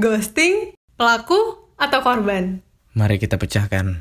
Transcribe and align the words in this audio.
Ghosting, 0.00 0.72
pelaku, 0.96 1.60
atau 1.76 2.00
korban? 2.00 2.64
Mari 2.96 3.20
kita 3.20 3.36
pecahkan. 3.36 4.00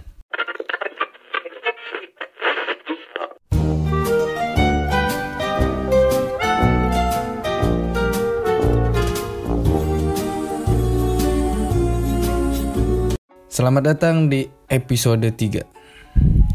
Selamat 13.52 13.92
datang 13.92 14.32
di 14.32 14.48
episode 14.72 15.28
3 15.36 15.68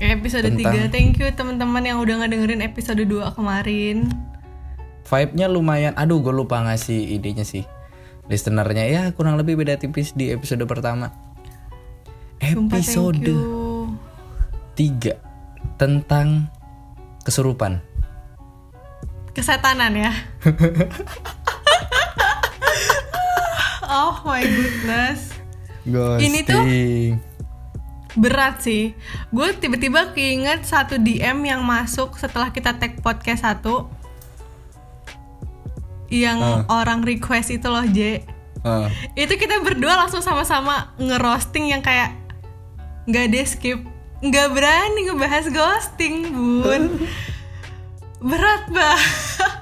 Episode 0.01 0.57
Tentang- 0.57 0.73
3, 0.73 0.89
thank 0.89 1.21
you 1.21 1.29
teman-teman 1.37 1.85
yang 1.85 2.01
udah 2.01 2.25
ngedengerin 2.25 2.65
episode 2.65 3.05
2 3.05 3.37
kemarin. 3.37 4.09
Vibe-nya 5.05 5.53
lumayan, 5.53 5.93
aduh 6.01 6.25
gue 6.25 6.33
lupa 6.33 6.65
ngasih 6.65 7.21
idenya 7.21 7.45
sih 7.45 7.69
Listenernya 8.25 8.85
ya 8.89 9.03
kurang 9.13 9.37
lebih 9.37 9.55
beda 9.55 9.77
tipis 9.77 10.13
di 10.13 10.33
episode 10.33 10.65
pertama. 10.65 11.13
Episode 12.41 13.33
3 14.75 15.77
Tentang 15.77 16.49
kesurupan. 17.23 17.81
Kesetanan 19.33 19.93
ya? 19.95 20.13
Oh 23.85 24.17
my 24.27 24.43
goodness. 24.43 25.31
Ini 25.87 26.41
tuh- 26.43 26.67
Ghosting. 26.67 27.13
Berat 28.15 28.63
sih. 28.63 28.95
Gue 29.31 29.55
tiba-tiba 29.55 30.11
keinget 30.11 30.67
satu 30.67 30.99
DM 30.99 31.47
yang 31.47 31.63
masuk 31.63 32.15
setelah 32.15 32.51
kita 32.51 32.75
tag 32.75 32.99
podcast 33.03 33.43
satu 33.43 33.87
Yang 36.15 36.71
orang 36.71 37.03
request 37.03 37.51
itu 37.51 37.67
loh 37.67 37.83
J. 37.91 38.23
Ah. 38.65 38.89
itu 39.13 39.37
kita 39.37 39.61
berdua 39.61 39.93
langsung 39.93 40.25
sama-sama 40.25 40.97
ngerosting 40.97 41.69
yang 41.69 41.83
kayak 41.85 42.17
nggak 43.11 43.35
deh 43.35 43.45
skip. 43.45 43.81
Nggak 44.25 44.57
berani 44.57 45.01
ngebahas 45.11 45.51
ghosting 45.51 46.33
bun. 46.33 46.83
Berat 48.25 48.65
banget 48.73 49.05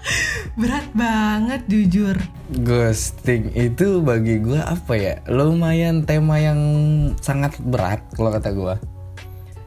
berat 0.61 0.87
banget 0.95 1.67
jujur. 1.67 2.15
Ghosting 2.63 3.51
itu 3.59 3.99
bagi 3.99 4.39
gue 4.39 4.63
apa 4.63 4.95
ya? 4.95 5.19
Lumayan 5.27 6.07
tema 6.07 6.39
yang 6.39 6.61
sangat 7.19 7.59
berat 7.59 8.07
kalau 8.15 8.31
kata 8.31 8.55
gue 8.55 8.77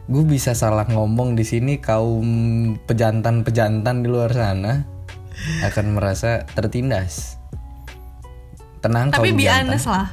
gue 0.05 0.21
bisa 0.21 0.53
salah 0.53 0.85
ngomong 0.85 1.33
di 1.33 1.41
sini 1.41 1.81
kaum 1.81 2.29
pejantan-pejantan 2.85 4.05
di 4.05 4.07
luar 4.07 4.29
sana 4.29 4.94
akan 5.63 5.97
merasa 5.97 6.43
tertindas. 6.53 7.39
Tenang 8.79 9.09
tapi 9.09 9.33
kaum 9.33 9.41
jantan. 9.41 9.65
honest 9.69 9.87
lah. 9.89 10.07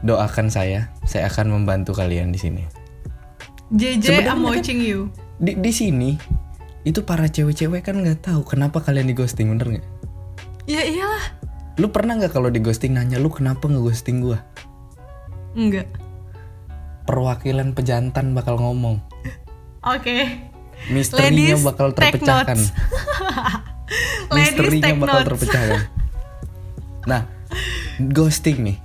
Doakan 0.00 0.48
saya 0.48 0.92
saya 1.04 1.28
akan 1.28 1.60
membantu 1.60 1.92
kalian 1.96 2.32
di 2.32 2.40
sini. 2.40 2.64
JJ 3.70 4.26
I'm 4.26 4.42
watching 4.42 4.82
you. 4.82 5.14
di 5.40 5.56
di 5.56 5.72
sini 5.72 6.18
itu 6.84 7.06
para 7.06 7.30
cewek-cewek 7.30 7.86
kan 7.86 7.96
nggak 8.02 8.26
tahu 8.26 8.42
kenapa 8.44 8.82
kalian 8.82 9.08
di 9.08 9.14
ghosting 9.14 9.48
bener 9.52 9.78
nggak? 9.78 9.86
Ya 10.68 10.82
iyalah. 10.84 11.38
Lu 11.78 11.88
pernah 11.88 12.18
nggak 12.18 12.34
kalau 12.34 12.52
di 12.52 12.60
ghosting 12.60 12.98
nanya 12.98 13.16
lu 13.16 13.30
kenapa 13.32 13.70
ngeghosting 13.70 14.20
gue 14.20 14.38
enggak 15.54 15.86
perwakilan 17.10 17.74
pejantan 17.74 18.38
bakal 18.38 18.54
ngomong. 18.60 19.02
Oke. 19.82 20.46
Misterinya 20.88 21.58
Ladies, 21.58 21.66
bakal 21.66 21.92
terpecahkan 21.92 22.56
misterinya 24.34 24.94
bakal 24.96 25.18
notes. 25.22 25.28
terpecahkan 25.28 25.80
nah 27.10 27.22
ghosting 28.08 28.64
nih. 28.64 28.78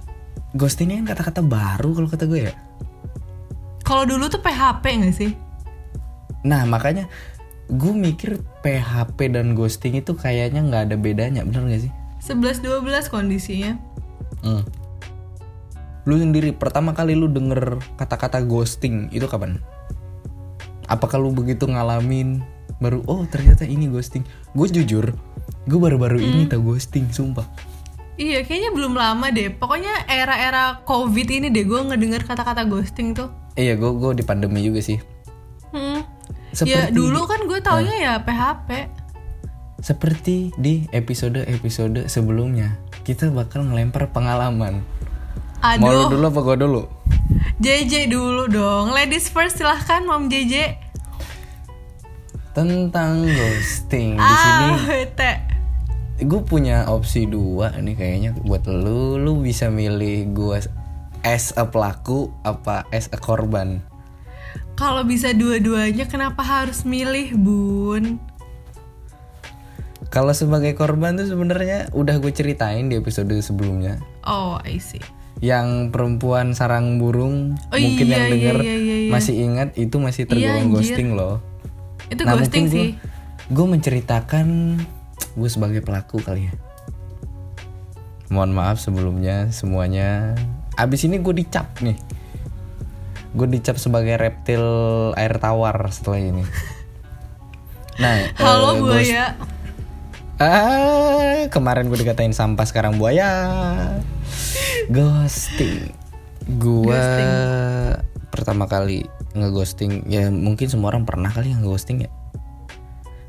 Ghosting 0.56 0.92
ini 0.92 1.04
kan 1.04 1.16
kata-kata 1.16 1.40
baru 1.44 1.96
kalau 1.96 2.10
kata 2.12 2.28
gue 2.28 2.52
ya? 2.52 2.54
Kalau 3.88 4.04
dulu 4.04 4.28
tuh 4.28 4.44
PHP 4.44 4.84
nggak 4.84 5.16
sih? 5.16 5.32
Nah 6.44 6.68
makanya 6.68 7.08
gue 7.72 7.94
mikir 7.96 8.44
PHP 8.62 9.32
dan 9.32 9.56
ghosting 9.56 9.96
itu 10.00 10.14
kayaknya 10.16 10.62
nggak 10.64 10.92
ada 10.92 10.96
bedanya 11.00 11.42
bener 11.48 11.66
gak 11.70 11.84
sih? 11.88 11.92
11-12 12.26 13.14
kondisinya. 13.14 13.78
Hmm. 14.42 14.64
Lu 16.06 16.18
sendiri 16.22 16.54
pertama 16.54 16.94
kali 16.94 17.18
lu 17.18 17.30
denger 17.30 17.82
kata-kata 17.98 18.42
ghosting 18.46 19.10
itu 19.10 19.26
kapan? 19.26 19.62
Apakah 20.86 21.18
lu 21.18 21.34
begitu 21.34 21.66
ngalamin 21.66 22.46
baru 22.80 23.02
oh 23.08 23.24
ternyata 23.28 23.64
ini 23.64 23.88
ghosting? 23.88 24.24
Gue 24.52 24.68
jujur, 24.68 25.16
gue 25.66 25.80
baru-baru 25.80 26.20
ini 26.20 26.48
tau 26.48 26.62
ghosting, 26.62 27.08
sumpah. 27.12 27.48
Iya, 28.16 28.48
kayaknya 28.48 28.72
belum 28.72 28.96
lama 28.96 29.28
deh. 29.28 29.52
Pokoknya 29.52 30.08
era-era 30.08 30.80
COVID 30.88 31.28
ini 31.28 31.48
deh 31.52 31.68
gue 31.68 31.80
ngedenger 31.84 32.24
kata-kata 32.24 32.64
ghosting 32.64 33.12
tuh. 33.12 33.28
Iya, 33.60 33.76
gue 33.76 33.92
gue 33.92 34.12
di 34.16 34.24
pandemi 34.24 34.64
juga 34.64 34.80
sih. 34.80 35.00
Hmm. 35.76 36.04
Seperti 36.56 36.72
Ya 36.72 36.88
dulu 36.88 37.28
kan 37.28 37.44
gue 37.44 37.60
taunya 37.60 37.96
ya 38.00 38.14
PHP. 38.24 38.70
Seperti 39.84 40.56
di 40.56 40.88
episode-episode 40.96 42.08
sebelumnya, 42.08 42.80
kita 43.04 43.28
bakal 43.30 43.68
ngelempar 43.68 44.10
pengalaman. 44.16 44.80
Mau 45.84 45.92
lu 45.92 46.08
Aduh, 46.08 46.16
dulu 46.16 46.26
apa 46.32 46.40
gue 46.40 46.58
dulu? 46.64 46.82
JJ 47.60 48.08
dulu 48.08 48.48
dong. 48.48 48.96
Ladies 48.96 49.28
first 49.28 49.60
silahkan 49.60 50.08
Mom 50.08 50.32
JJ. 50.32 50.85
Tentang 52.56 53.20
ghosting 53.22 54.16
di 54.16 54.34
sini 54.34 54.66
Ah, 54.66 54.80
bete. 54.82 55.34
gue 56.18 56.42
punya 56.42 56.88
opsi 56.88 57.28
dua 57.28 57.76
nih 57.76 57.92
kayaknya 57.94 58.32
buat 58.40 58.64
lu 58.64 59.20
lu 59.20 59.36
bisa 59.38 59.68
milih 59.68 60.32
gue 60.32 60.64
as 61.22 61.52
a 61.54 61.68
pelaku 61.68 62.32
apa 62.42 62.88
as 62.90 63.12
a 63.12 63.20
korban 63.20 63.84
Kalau 64.74 65.04
bisa 65.04 65.32
dua-duanya 65.32 66.04
kenapa 66.06 66.40
harus 66.42 66.84
milih, 66.84 67.36
Bun? 67.36 68.20
kalau 70.06 70.32
sebagai 70.32 70.72
korban 70.74 71.16
tuh 71.16 71.28
sebenarnya 71.28 71.92
udah 71.92 72.16
gue 72.18 72.32
ceritain 72.32 72.88
di 72.88 72.96
episode 72.96 73.36
sebelumnya 73.36 74.00
Oh, 74.24 74.56
I 74.62 74.80
see. 74.80 75.04
yang 75.38 75.92
perempuan 75.92 76.56
sarang 76.56 76.96
burung 76.96 77.60
Oh 77.68 77.76
mungkin 77.76 78.06
iya, 78.06 78.16
yang 78.16 78.26
denger 78.32 78.58
iya, 78.62 78.76
iya, 78.78 78.96
iya. 79.02 79.12
masih 79.12 79.36
ingat 79.38 79.76
itu 79.76 80.00
masih 80.00 80.24
tergolong 80.24 80.72
anjir. 80.72 80.96
ghosting 80.96 81.12
loh 81.12 81.44
Itu 82.08 82.22
nah 82.24 82.36
ghosting 82.36 82.66
sih. 82.68 82.88
gue 83.46 83.66
menceritakan 83.66 84.78
gue 85.36 85.50
sebagai 85.50 85.82
pelaku 85.82 86.20
kali 86.20 86.50
ya. 86.50 86.54
Mohon 88.28 88.52
maaf 88.54 88.78
sebelumnya 88.78 89.50
semuanya. 89.50 90.34
Abis 90.76 91.06
ini 91.06 91.18
gue 91.18 91.34
dicap 91.36 91.70
nih. 91.80 91.98
Gue 93.32 93.48
dicap 93.48 93.76
sebagai 93.76 94.16
reptil 94.16 94.64
air 95.14 95.38
tawar 95.38 95.76
setelah 95.90 96.20
ini. 96.20 96.44
Nah 97.96 98.32
Halo 98.42 98.70
eh, 98.70 98.80
ghost- 98.80 99.12
buaya. 99.12 99.26
ah 100.36 101.48
kemarin 101.48 101.88
gue 101.88 101.96
dikatain 101.96 102.34
sampah 102.34 102.66
sekarang 102.66 102.98
buaya. 102.98 103.30
Ghosting. 104.92 105.94
Gue 106.58 107.02
pertama 108.30 108.68
kali 108.68 109.08
ngeghosting 109.36 110.08
ya 110.08 110.32
mungkin 110.32 110.72
semua 110.72 110.96
orang 110.96 111.04
pernah 111.04 111.30
kali 111.30 111.52
yang 111.52 111.62
ngeghosting 111.62 112.08
ya. 112.08 112.12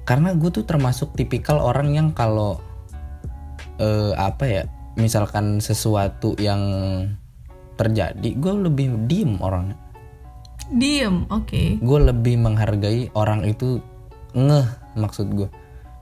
Karena 0.06 0.32
gue 0.38 0.50
tuh 0.54 0.62
termasuk 0.62 1.18
tipikal 1.18 1.58
orang 1.58 1.92
yang 1.92 2.08
kalau 2.14 2.62
eh, 3.82 4.14
apa 4.14 4.44
ya 4.46 4.62
misalkan 4.94 5.58
sesuatu 5.60 6.38
yang 6.38 6.62
terjadi 7.76 8.32
gue 8.38 8.52
lebih 8.70 9.04
diem 9.10 9.36
orangnya. 9.42 9.76
Diem, 10.66 11.30
oke. 11.30 11.78
gue 11.78 11.98
lebih 12.10 12.42
menghargai 12.42 13.14
orang 13.14 13.46
itu 13.46 13.78
ngeh 14.34 14.66
maksud 14.98 15.30
gue 15.30 15.46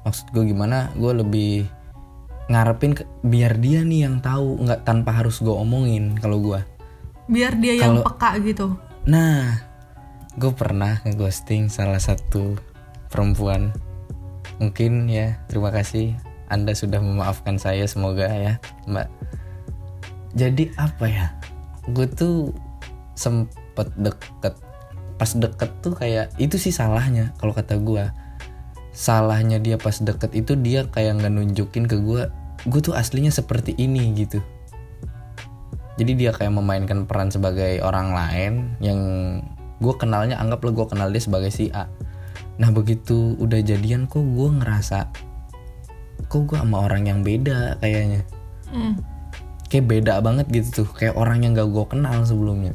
maksud 0.04 0.32
gue 0.32 0.44
gimana? 0.48 0.88
Gue 0.96 1.12
lebih 1.16 1.68
ngarepin 2.48 2.92
ke- 2.92 3.08
biar 3.24 3.56
dia 3.56 3.80
nih 3.84 4.04
yang 4.04 4.20
tahu 4.20 4.60
nggak 4.64 4.84
tanpa 4.84 5.16
harus 5.16 5.40
gue 5.40 5.52
omongin 5.52 6.12
kalau 6.20 6.40
gue 6.44 6.60
Biar 7.24 7.56
dia 7.56 7.80
yang 7.80 8.04
peka 8.04 8.36
gitu. 8.44 8.76
nah 9.08 9.64
gue 10.34 10.50
pernah 10.50 10.98
ngeghosting 11.06 11.70
salah 11.70 12.02
satu 12.02 12.58
perempuan. 13.10 13.70
Mungkin 14.58 15.06
ya 15.06 15.38
terima 15.46 15.70
kasih 15.70 16.14
anda 16.50 16.74
sudah 16.74 16.98
memaafkan 16.98 17.58
saya 17.58 17.86
semoga 17.86 18.26
ya 18.26 18.58
mbak. 18.90 19.06
Jadi 20.34 20.74
apa 20.74 21.06
ya? 21.06 21.26
Gue 21.90 22.10
tuh 22.10 22.50
sempet 23.14 23.90
deket. 23.94 24.58
Pas 25.14 25.30
deket 25.30 25.70
tuh 25.78 25.94
kayak 25.94 26.34
itu 26.42 26.58
sih 26.58 26.74
salahnya 26.74 27.30
kalau 27.38 27.54
kata 27.54 27.78
gue 27.78 28.02
salahnya 28.94 29.58
dia 29.58 29.78
pas 29.78 29.94
deket 29.98 30.34
itu 30.34 30.54
dia 30.58 30.86
kayak 30.86 31.18
nggak 31.18 31.34
nunjukin 31.34 31.86
ke 31.90 31.98
gue 31.98 32.30
gue 32.66 32.80
tuh 32.82 32.94
aslinya 32.94 33.30
seperti 33.30 33.78
ini 33.78 34.10
gitu. 34.18 34.42
Jadi 35.94 36.18
dia 36.18 36.34
kayak 36.34 36.50
memainkan 36.50 37.06
peran 37.06 37.30
sebagai 37.30 37.78
orang 37.86 38.10
lain 38.10 38.52
yang 38.82 39.00
gue 39.82 39.94
kenalnya 39.98 40.38
anggaplah 40.38 40.70
gue 40.70 40.86
kenal 40.86 41.08
dia 41.10 41.22
sebagai 41.22 41.50
si 41.50 41.70
A. 41.74 41.90
Nah 42.58 42.70
begitu 42.70 43.34
udah 43.38 43.58
jadian 43.62 44.06
kok 44.06 44.22
gue 44.22 44.48
ngerasa 44.62 45.10
kok 46.30 46.42
gue 46.46 46.58
sama 46.58 46.86
orang 46.86 47.10
yang 47.10 47.20
beda 47.26 47.78
kayaknya? 47.82 48.22
Hmm. 48.74 48.98
kayak 49.70 49.86
beda 49.86 50.18
banget 50.22 50.46
gitu 50.50 50.82
tuh 50.82 50.88
kayak 50.94 51.14
orang 51.18 51.42
yang 51.42 51.54
gak 51.54 51.70
gue 51.70 51.84
kenal 51.90 52.22
sebelumnya. 52.22 52.74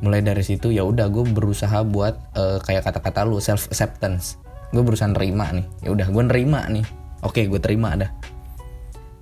Mulai 0.00 0.24
dari 0.24 0.40
situ 0.40 0.72
ya 0.72 0.84
udah 0.84 1.08
gue 1.12 1.24
berusaha 1.28 1.84
buat 1.84 2.16
eh, 2.36 2.58
kayak 2.64 2.88
kata-kata 2.88 3.28
lu 3.28 3.40
self 3.40 3.68
acceptance 3.68 4.40
gue 4.68 4.84
berusaha 4.84 5.08
nerima 5.08 5.48
nih 5.48 5.64
ya 5.80 5.88
udah 5.92 6.08
gue 6.08 6.24
nerima 6.28 6.60
nih. 6.68 6.84
Oke 7.24 7.44
gue 7.44 7.60
terima 7.60 7.96
dah. 7.96 8.08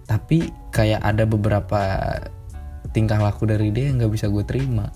Tapi 0.07 0.51
kayak 0.71 1.03
ada 1.03 1.27
beberapa 1.27 1.81
tingkah 2.95 3.19
laku 3.19 3.51
dari 3.51 3.75
dia 3.75 3.91
yang 3.91 4.03
gak 4.03 4.13
bisa 4.15 4.27
gue 4.31 4.47
terima 4.47 4.87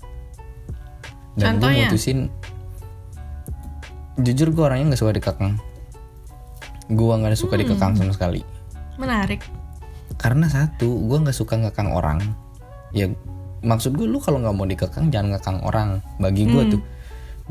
dan 1.39 1.63
gue 1.63 1.71
mutusin 1.71 2.27
jujur 4.19 4.51
gue 4.51 4.63
orangnya 4.63 4.93
nggak 4.93 5.01
suka 5.01 5.13
dikekang. 5.15 5.53
Gue 6.91 7.13
nggak 7.15 7.39
suka 7.39 7.55
dikekang 7.55 7.95
sama 7.95 8.11
sekali. 8.11 8.41
Menarik. 8.99 9.41
karena 10.19 10.45
satu 10.45 11.01
gue 11.09 11.17
nggak 11.17 11.33
suka 11.33 11.57
ngekang 11.57 11.89
orang. 11.97 12.21
Ya 12.93 13.09
maksud 13.65 13.97
gue 13.97 14.05
lu 14.05 14.21
kalau 14.21 14.37
nggak 14.37 14.53
mau 14.53 14.67
dikekang 14.69 15.09
jangan 15.09 15.33
ngekang 15.39 15.59
orang. 15.65 16.03
Bagi 16.21 16.45
gue 16.45 16.77
tuh 16.77 16.81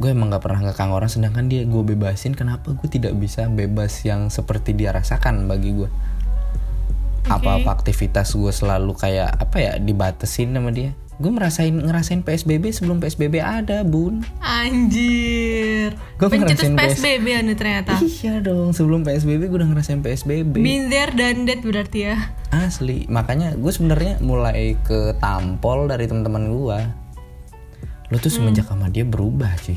gue 0.01 0.17
emang 0.17 0.33
nggak 0.33 0.41
pernah 0.41 0.71
ngekang 0.71 0.97
orang 0.97 1.11
sedangkan 1.13 1.51
dia 1.51 1.69
gue 1.69 1.83
bebasin 1.83 2.33
kenapa 2.33 2.73
gue 2.73 2.89
tidak 2.89 3.13
bisa 3.21 3.51
bebas 3.53 4.01
yang 4.07 4.33
seperti 4.33 4.73
dia 4.73 4.97
rasakan 4.97 5.45
bagi 5.45 5.77
gue 5.77 5.91
apa-apa 7.29 7.69
aktivitas 7.69 8.33
gue 8.33 8.49
selalu 8.49 8.97
kayak 8.97 9.29
apa 9.37 9.57
ya 9.61 9.73
dibatasin 9.77 10.57
sama 10.57 10.73
dia 10.73 10.97
gue 11.21 11.29
merasain 11.29 11.77
ngerasain 11.77 12.25
psbb 12.25 12.73
sebelum 12.73 12.97
psbb 12.97 13.45
ada 13.45 13.85
bun 13.85 14.25
Anjir. 14.41 15.93
Pencetus 16.17 16.73
ngerasain 16.73 16.75
PS. 16.77 16.97
PSBB 16.97 17.27
anu 17.37 17.53
ternyata. 17.53 17.93
iya 18.01 18.41
dong 18.41 18.73
sebelum 18.73 19.05
psbb 19.05 19.53
gue 19.53 19.59
udah 19.61 19.69
ngerasain 19.69 20.01
psbb 20.01 20.57
Been 20.57 20.89
there 20.89 21.13
done 21.13 21.45
that 21.45 21.61
berarti 21.61 22.09
ya. 22.09 22.17
Asli, 22.51 23.05
makanya 23.13 23.53
gue 23.53 23.69
sebenarnya 23.69 24.17
mulai 24.25 24.81
ke 24.81 25.13
tampol 25.21 25.93
dari 25.93 26.09
teman-teman 26.09 26.57
gue. 26.57 26.79
Lo 28.11 28.17
tuh 28.17 28.33
semenjak 28.33 28.67
sama 28.67 28.89
dia 28.89 29.05
berubah 29.05 29.53
cuy. 29.61 29.77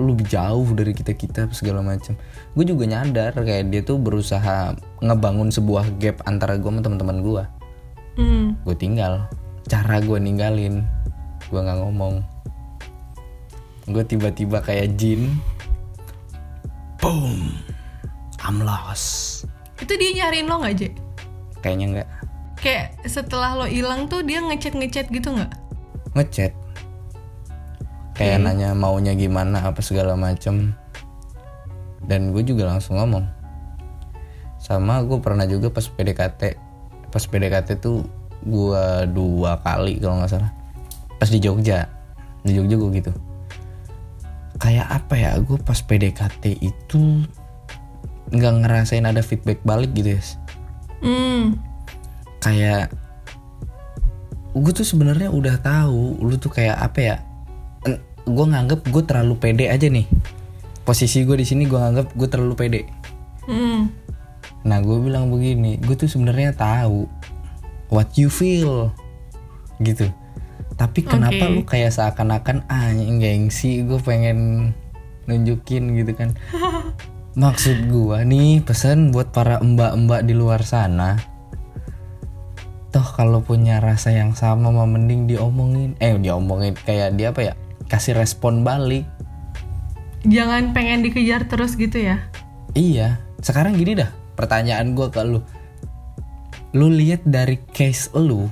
Lu 0.00 0.16
lebih 0.16 0.32
jauh 0.32 0.66
dari 0.72 0.96
kita 0.96 1.12
kita 1.12 1.52
segala 1.52 1.84
macam. 1.84 2.16
Gue 2.56 2.64
juga 2.64 2.88
nyadar 2.88 3.36
kayak 3.36 3.68
dia 3.68 3.84
tuh 3.84 4.00
berusaha 4.00 4.74
ngebangun 5.04 5.52
sebuah 5.52 6.00
gap 6.00 6.24
antara 6.24 6.56
gue 6.56 6.66
sama 6.72 6.80
teman-teman 6.80 7.18
gue. 7.20 7.44
Hmm. 8.18 8.46
Gue 8.66 8.74
tinggal. 8.74 9.28
Cara 9.68 10.00
gue 10.00 10.18
ninggalin, 10.18 10.82
gue 11.52 11.60
nggak 11.60 11.78
ngomong. 11.84 12.24
Gue 13.88 14.04
tiba-tiba 14.04 14.64
kayak 14.64 14.96
jin. 14.96 15.36
Boom, 16.98 17.54
I'm 18.42 18.64
lost. 18.64 19.44
Itu 19.78 19.94
dia 19.94 20.24
nyariin 20.24 20.50
lo 20.50 20.64
nggak, 20.64 20.74
Je? 20.74 20.88
Kayaknya 21.62 21.86
nggak 21.94 22.08
Kayak 22.58 22.98
setelah 23.06 23.54
lo 23.54 23.66
hilang 23.70 24.10
tuh 24.10 24.26
dia 24.26 24.42
ngechat-ngechat 24.42 25.14
gitu 25.14 25.30
nggak? 25.30 25.68
ngechat 26.18 26.52
kayak 28.18 28.42
nanya 28.42 28.74
maunya 28.74 29.14
gimana 29.14 29.62
apa 29.62 29.78
segala 29.78 30.18
macem 30.18 30.74
dan 32.10 32.34
gue 32.34 32.42
juga 32.42 32.66
langsung 32.66 32.98
ngomong 32.98 33.22
sama 34.58 34.98
gue 35.06 35.18
pernah 35.22 35.46
juga 35.46 35.70
pas 35.70 35.86
PDKT 35.86 36.58
pas 37.14 37.22
PDKT 37.22 37.78
tuh 37.78 38.02
gue 38.46 38.84
dua 39.10 39.58
kali 39.62 39.98
kalau 39.98 40.22
nggak 40.22 40.30
salah. 40.30 40.52
Pas 41.18 41.30
di 41.30 41.38
Jogja. 41.42 41.88
Di 42.46 42.54
Jogja 42.54 42.76
gue 42.78 42.90
gitu. 42.98 43.12
Kayak 44.58 44.86
apa 44.90 45.14
ya 45.14 45.30
gue 45.38 45.58
pas 45.62 45.78
PDKT 45.78 46.58
itu 46.62 47.22
nggak 48.28 48.54
ngerasain 48.64 49.08
ada 49.08 49.24
feedback 49.24 49.64
balik 49.64 49.96
gitu 49.96 50.20
ya 50.20 50.22
Hmm. 50.98 51.54
kayak 52.42 52.90
gue 54.50 54.72
tuh 54.74 54.82
sebenarnya 54.82 55.30
udah 55.30 55.62
tahu 55.62 56.18
lu 56.18 56.34
tuh 56.42 56.50
kayak 56.50 56.74
apa 56.74 56.98
ya 56.98 57.16
gue 58.26 58.46
nganggep 58.50 58.82
gue 58.90 59.02
terlalu 59.06 59.34
pede 59.38 59.70
aja 59.70 59.86
nih. 59.88 60.04
Posisi 60.82 61.22
gue 61.22 61.38
di 61.38 61.46
sini 61.46 61.64
gue 61.70 61.78
nganggep 61.78 62.18
gue 62.18 62.28
terlalu 62.28 62.54
pede. 62.58 62.80
Hmm. 63.48 63.88
nah 64.66 64.82
gue 64.82 64.98
bilang 65.00 65.30
begini 65.32 65.78
gue 65.80 65.94
tuh 65.94 66.10
sebenarnya 66.10 66.52
tahu 66.52 67.06
what 67.88 68.08
you 68.16 68.28
feel 68.32 68.92
gitu 69.82 70.08
tapi 70.78 71.02
kenapa 71.02 71.50
Oke. 71.50 71.54
lu 71.54 71.62
kayak 71.66 71.90
seakan-akan 71.90 72.62
ah 72.70 72.94
gengsi 72.94 73.82
gue 73.82 73.98
pengen 73.98 74.70
nunjukin 75.26 75.98
gitu 75.98 76.12
kan 76.14 76.32
maksud 77.42 77.90
gue 77.90 78.18
nih 78.24 78.62
pesan 78.62 79.10
buat 79.10 79.30
para 79.34 79.62
mbak-mbak 79.62 80.26
di 80.26 80.34
luar 80.34 80.62
sana 80.62 81.18
toh 82.88 83.04
kalau 83.14 83.44
punya 83.44 83.78
rasa 83.78 84.10
yang 84.14 84.32
sama 84.32 84.72
mah 84.72 84.88
mending 84.88 85.28
diomongin 85.28 85.94
eh 86.00 86.16
diomongin 86.16 86.72
kayak 86.74 87.14
dia 87.14 87.30
apa 87.30 87.52
ya 87.52 87.54
kasih 87.86 88.16
respon 88.16 88.64
balik 88.64 89.04
Jangan 90.26 90.74
pengen 90.74 91.06
dikejar 91.06 91.46
terus 91.46 91.78
gitu 91.78 92.02
ya. 92.02 92.26
Iya, 92.74 93.22
sekarang 93.38 93.78
gini 93.78 93.94
dah. 93.94 94.10
Pertanyaan 94.34 94.98
gue 94.98 95.06
ke 95.14 95.22
lu. 95.22 95.40
Lu 96.76 96.92
lihat 96.92 97.24
dari 97.24 97.60
case 97.72 98.12
lu 98.12 98.48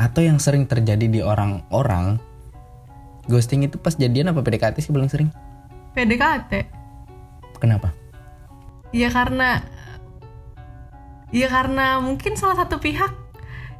atau 0.00 0.20
yang 0.24 0.40
sering 0.40 0.64
terjadi 0.66 1.06
di 1.06 1.20
orang-orang 1.20 2.18
ghosting 3.28 3.62
itu 3.62 3.76
pas 3.78 3.94
jadian 3.94 4.32
apa 4.32 4.42
PDKT 4.42 4.80
sih 4.82 4.90
paling 4.90 5.10
sering? 5.12 5.28
PDKT. 5.94 6.66
Kenapa? 7.60 7.92
Ya 8.90 9.06
karena 9.12 9.62
Ya 11.30 11.46
karena 11.46 12.02
mungkin 12.02 12.34
salah 12.34 12.58
satu 12.58 12.82
pihak 12.82 13.14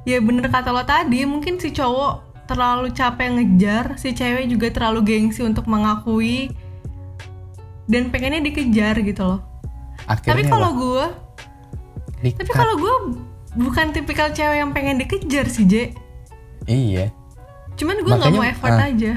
ya 0.07 0.23
bener 0.23 0.47
kata 0.49 0.71
lo 0.71 0.87
tadi 0.87 1.27
mungkin 1.27 1.59
si 1.59 1.75
cowok 1.75 2.47
terlalu 2.47 2.95
capek 2.95 3.37
ngejar 3.37 3.99
si 3.99 4.15
cewek 4.15 4.47
juga 4.49 4.71
terlalu 4.71 5.03
gengsi 5.05 5.43
untuk 5.43 5.67
mengakui 5.67 6.55
dan 7.91 8.09
pengennya 8.15 8.41
dikejar 8.41 9.03
gitu 9.03 9.23
loh 9.35 9.41
tapi 10.25 10.47
Akhirnya 10.47 10.47
kalau 10.47 10.71
apa? 10.73 10.79
gue 10.79 11.05
tapi 12.39 12.53
kalau 12.55 12.75
gue 12.79 12.95
bukan 13.55 13.91
tipikal 13.91 14.31
cewek 14.31 14.63
yang 14.63 14.71
pengen 14.71 14.99
dikejar 14.99 15.47
sih 15.47 15.67
J 15.67 15.75
Iya. 16.67 17.11
cuman 17.75 17.97
gue 17.99 18.13
nggak 18.13 18.33
mau 18.33 18.45
effort 18.45 18.77
ah. 18.77 18.87
aja 18.87 19.13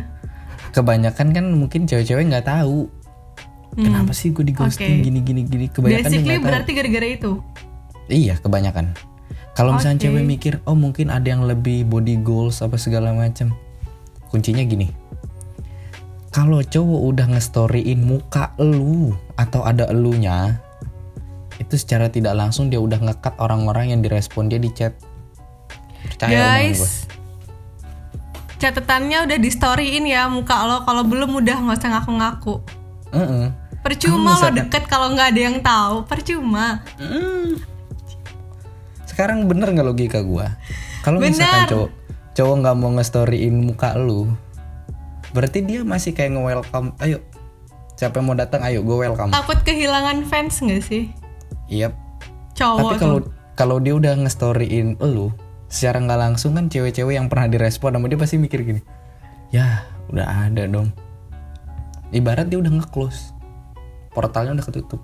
Kebanyakan 0.74 1.38
kan 1.38 1.46
mungkin 1.54 1.86
cewek-cewek 1.86 2.34
nggak 2.34 2.50
tahu. 2.50 2.90
Kenapa 3.78 4.10
sih 4.10 4.34
gue 4.34 4.42
di 4.42 4.58
ghosting 4.58 5.02
Oke. 5.02 5.06
gini 5.06 5.20
gini 5.22 5.42
gini 5.46 5.66
kebanyakan 5.70 6.10
basically 6.10 6.26
nggak 6.26 6.42
tahu. 6.42 6.48
berarti 6.50 6.72
gara-gara 6.74 7.08
itu 7.14 7.32
Iya, 8.10 8.34
kebanyakan. 8.42 8.86
Kalau 9.54 9.78
misalnya 9.78 10.02
cewek 10.02 10.26
mikir, 10.26 10.54
oh 10.66 10.74
mungkin 10.74 11.14
ada 11.14 11.30
yang 11.30 11.46
lebih 11.46 11.86
body 11.86 12.26
goals 12.26 12.66
apa 12.66 12.74
segala 12.76 13.14
macam. 13.14 13.54
Kuncinya 14.34 14.66
gini. 14.66 14.90
Kalau 16.34 16.66
cowok 16.66 17.02
udah 17.14 17.26
ngestoryin 17.38 18.02
muka 18.02 18.50
lu 18.58 19.14
atau 19.38 19.62
ada 19.62 19.86
elunya, 19.94 20.58
itu 21.64 21.80
secara 21.80 22.12
tidak 22.12 22.36
langsung 22.36 22.68
dia 22.68 22.84
udah 22.84 23.00
ngekat 23.00 23.40
orang-orang 23.40 23.96
yang 23.96 24.04
direspon 24.04 24.52
dia 24.52 24.60
di 24.60 24.68
chat. 24.76 24.94
Percaya 26.04 26.36
gue. 26.36 26.44
guys 26.76 27.08
catatannya 28.64 29.28
udah 29.28 29.38
di 29.44 29.50
storyin 29.52 30.08
ya 30.08 30.32
muka 30.32 30.56
lo 30.64 30.88
kalau 30.88 31.04
belum 31.04 31.36
udah 31.44 31.68
nggak 31.68 31.84
usah 31.84 31.90
ngaku-ngaku 32.00 32.56
Heeh. 33.12 33.52
percuma 33.84 34.40
Kalau 34.40 34.48
lo 34.48 34.56
deket 34.56 34.84
kalau 34.88 35.08
nggak 35.12 35.28
ada 35.36 35.42
yang 35.52 35.58
tahu 35.60 36.08
percuma 36.08 36.80
Sekarang 39.04 39.46
bener 39.46 39.70
nggak 39.70 39.86
logika 39.86 40.20
gua? 40.26 40.58
Kalau 41.06 41.22
misalkan 41.22 41.70
cowok 41.70 41.90
cowok 42.34 42.56
nggak 42.66 42.76
mau 42.82 42.90
ngestoryin 42.98 43.54
muka 43.62 43.94
lu, 43.94 44.26
berarti 45.38 45.62
dia 45.62 45.86
masih 45.86 46.18
kayak 46.18 46.34
nge-welcome. 46.34 46.98
Ayo, 46.98 47.22
siapa 47.94 48.18
yang 48.18 48.26
mau 48.26 48.34
datang? 48.34 48.66
Ayo, 48.66 48.82
gue 48.82 49.06
welcome. 49.06 49.30
takut 49.30 49.62
kehilangan 49.62 50.26
fans 50.26 50.66
nggak 50.66 50.82
sih 50.82 51.14
Iya. 51.68 51.96
cowok 52.54 52.80
Tapi 52.80 52.96
kalau 53.02 53.20
kalau 53.54 53.78
dia 53.78 53.94
udah 53.98 54.14
ngestoryin 54.20 54.98
lu, 55.02 55.34
secara 55.70 56.02
nggak 56.02 56.20
langsung 56.20 56.54
kan 56.54 56.70
cewek-cewek 56.70 57.18
yang 57.18 57.30
pernah 57.30 57.50
direspon 57.50 57.94
sama 57.94 58.06
dia 58.10 58.18
pasti 58.18 58.38
mikir 58.38 58.62
gini, 58.62 58.82
ya 59.50 59.86
udah 60.10 60.50
ada 60.50 60.66
dong. 60.66 60.90
Ibarat 62.14 62.50
dia 62.50 62.62
udah 62.62 62.70
nge-close, 62.78 63.34
portalnya 64.14 64.58
udah 64.58 64.66
ketutup. 64.66 65.02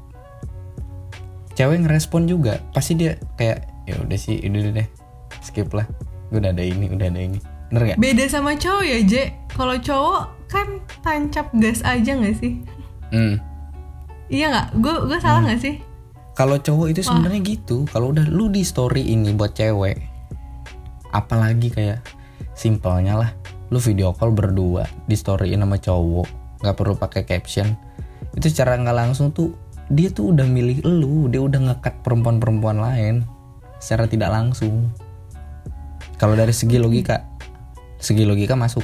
Cewek 1.57 1.83
ngerespon 1.83 2.29
juga, 2.29 2.61
pasti 2.71 2.95
dia 2.95 3.17
kayak 3.35 3.65
ya 3.89 3.97
udah 3.99 4.17
sih, 4.17 4.37
udah 4.45 4.71
deh, 4.77 4.87
skip 5.41 5.73
lah. 5.73 5.89
Gue 6.29 6.37
udah 6.37 6.53
ada 6.53 6.61
ini, 6.61 6.85
udah 6.87 7.09
ada 7.09 7.21
ini. 7.21 7.39
Bener 7.69 7.93
gak? 7.93 7.97
beda 8.01 8.25
sama 8.25 8.57
cowok 8.57 8.81
ya 8.81 8.99
J 9.05 9.13
kalau 9.53 9.77
cowok 9.77 10.23
kan 10.49 10.81
tancap 11.05 11.53
gas 11.53 11.85
aja 11.85 12.17
nggak 12.17 12.33
sih 12.41 12.57
Hmm. 13.13 13.37
iya 14.25 14.49
nggak 14.49 14.67
gue 14.81 14.95
gue 15.05 15.19
salah 15.21 15.45
nggak 15.45 15.61
sih 15.61 15.77
Kalau 16.39 16.55
cowok 16.55 16.95
itu 16.95 17.03
sebenarnya 17.03 17.43
gitu. 17.43 17.83
Kalau 17.91 18.15
udah 18.15 18.23
lu 18.31 18.47
di 18.47 18.63
story 18.63 19.11
ini 19.11 19.35
buat 19.35 19.51
cewek, 19.51 19.99
apalagi 21.11 21.67
kayak 21.67 21.99
simpelnya 22.55 23.19
lah, 23.19 23.31
lu 23.67 23.83
video 23.83 24.15
call 24.15 24.31
berdua 24.31 24.87
di 25.03 25.19
storyin 25.19 25.59
sama 25.59 25.75
cowok, 25.75 26.27
nggak 26.63 26.75
perlu 26.79 26.95
pakai 26.95 27.27
caption. 27.27 27.75
Itu 28.31 28.47
secara 28.47 28.79
nggak 28.79 28.95
langsung 28.95 29.35
tuh 29.35 29.51
dia 29.91 30.07
tuh 30.15 30.31
udah 30.31 30.47
milih 30.47 30.79
lu, 30.87 31.27
dia 31.27 31.43
udah 31.43 31.59
ngekat 31.59 32.07
perempuan-perempuan 32.07 32.79
lain 32.79 33.27
secara 33.83 34.07
tidak 34.07 34.31
langsung. 34.31 34.87
kalau 36.19 36.35
dari 36.35 36.51
segi 36.51 36.75
logika 36.75 37.23
segi 37.97 38.27
logika 38.27 38.53
masuk 38.59 38.83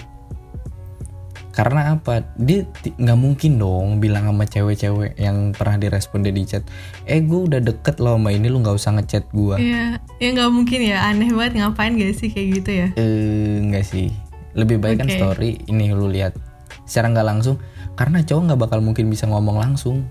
karena 1.56 1.96
apa? 1.96 2.28
Dia 2.36 2.68
nggak 2.84 3.16
mungkin 3.16 3.56
dong 3.56 4.04
bilang 4.04 4.28
sama 4.28 4.44
cewek-cewek 4.44 5.16
yang 5.16 5.56
pernah 5.56 5.80
direspon 5.80 6.20
dia 6.20 6.36
di 6.36 6.44
chat 6.44 6.68
eh 7.08 7.24
gue 7.24 7.40
udah 7.48 7.64
deket 7.64 8.04
loh 8.04 8.20
sama 8.20 8.36
ini 8.36 8.52
lu 8.52 8.60
nggak 8.60 8.76
usah 8.76 8.92
ngechat 9.00 9.32
gue 9.32 9.56
Iya, 9.56 10.04
ya 10.20 10.28
nggak 10.36 10.52
mungkin 10.52 10.80
ya. 10.84 11.08
Aneh 11.08 11.32
banget 11.32 11.64
ngapain 11.64 11.96
gak 11.96 12.12
sih 12.20 12.28
kayak 12.28 12.48
gitu 12.60 12.70
ya? 12.76 12.88
eh 13.00 13.64
nggak 13.64 13.88
sih. 13.88 14.12
Lebih 14.52 14.84
baik 14.84 15.00
kan 15.00 15.08
Oke. 15.08 15.16
story 15.16 15.52
ini 15.72 15.96
lu 15.96 16.12
lihat 16.12 16.36
secara 16.84 17.08
nggak 17.16 17.28
langsung. 17.32 17.56
Karena 17.96 18.20
cowok 18.20 18.52
nggak 18.52 18.60
bakal 18.60 18.80
mungkin 18.84 19.08
bisa 19.08 19.24
ngomong 19.24 19.56
langsung. 19.56 20.04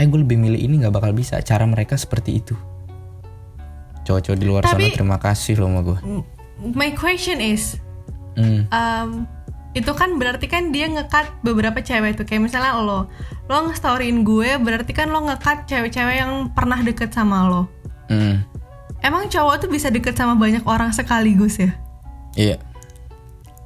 Eh 0.00 0.08
gue 0.08 0.24
lebih 0.24 0.40
milih 0.40 0.56
ini 0.56 0.80
nggak 0.80 0.96
bakal 0.96 1.12
bisa. 1.12 1.36
Cara 1.44 1.68
mereka 1.68 2.00
seperti 2.00 2.40
itu. 2.40 2.56
Cowok-cowok 4.02 4.38
di 4.40 4.46
luar 4.48 4.62
sana 4.64 4.80
Tapi- 4.80 4.96
terima 4.96 5.18
kasih 5.20 5.60
lo 5.60 5.70
sama 5.70 5.80
gue 5.84 5.98
My 6.62 6.94
question 6.94 7.38
is, 7.38 7.76
hmm. 8.38 8.70
um, 8.70 9.26
itu 9.72 9.92
kan 9.96 10.20
berarti 10.20 10.46
kan 10.48 10.68
dia 10.68 10.84
ngekat 10.88 11.40
beberapa 11.40 11.80
cewek 11.80 12.20
tuh 12.20 12.28
kayak 12.28 12.44
misalnya 12.44 12.76
lo, 12.76 13.08
lo 13.48 13.56
nge-storyin 13.68 14.20
gue 14.20 14.60
berarti 14.60 14.92
kan 14.92 15.08
lo 15.08 15.24
ngekat 15.24 15.64
cewek-cewek 15.64 16.16
yang 16.20 16.52
pernah 16.52 16.78
deket 16.80 17.12
sama 17.12 17.48
lo. 17.48 17.62
hmm. 18.12 18.44
Emang 19.02 19.26
cowok 19.26 19.66
tuh 19.66 19.70
bisa 19.72 19.90
deket 19.90 20.14
sama 20.14 20.38
banyak 20.38 20.62
orang 20.62 20.94
sekaligus 20.94 21.58
ya? 21.58 21.72
iya 22.36 22.56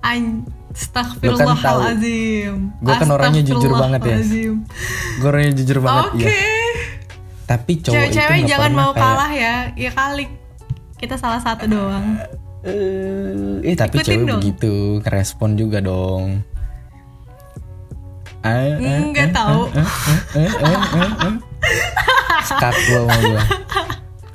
An 0.00 0.46
kan 0.46 0.46
tahu. 0.46 0.60
Astagfirullahalazim. 0.76 2.54
Gua 2.84 2.94
kan 3.00 3.08
orangnya 3.08 3.42
jujur 3.42 3.72
banget 3.72 4.00
ya. 4.04 4.16
Gue 5.18 5.28
orangnya 5.28 5.52
jujur 5.56 5.80
banget 5.80 6.04
Oke. 6.12 6.24
ya 6.28 6.56
tapi 7.46 7.78
cowok 7.78 7.94
itu 7.94 8.18
Cewek-cewek 8.18 8.40
jangan 8.50 8.72
mau 8.74 8.90
kayak, 8.90 9.02
kalah 9.06 9.30
ya. 9.32 9.54
Ya 9.78 9.90
kali 9.94 10.24
kita 10.98 11.14
salah 11.14 11.38
satu 11.38 11.70
doang. 11.70 12.18
Eh 12.66 13.62
eh, 13.64 13.74
tapi 13.74 13.96
Ikutin 13.96 14.06
cewek 14.08 14.24
dong. 14.24 14.30
begitu 14.36 14.72
ngerespon 15.00 15.50
juga 15.54 15.78
dong 15.80 16.42
Ah, 18.42 18.78
ah, 18.78 19.00
Enggak 19.02 19.30
tahu. 19.32 19.66
skak 22.44 22.74
gua 22.86 23.00
sama 23.02 23.16
gua 23.24 23.42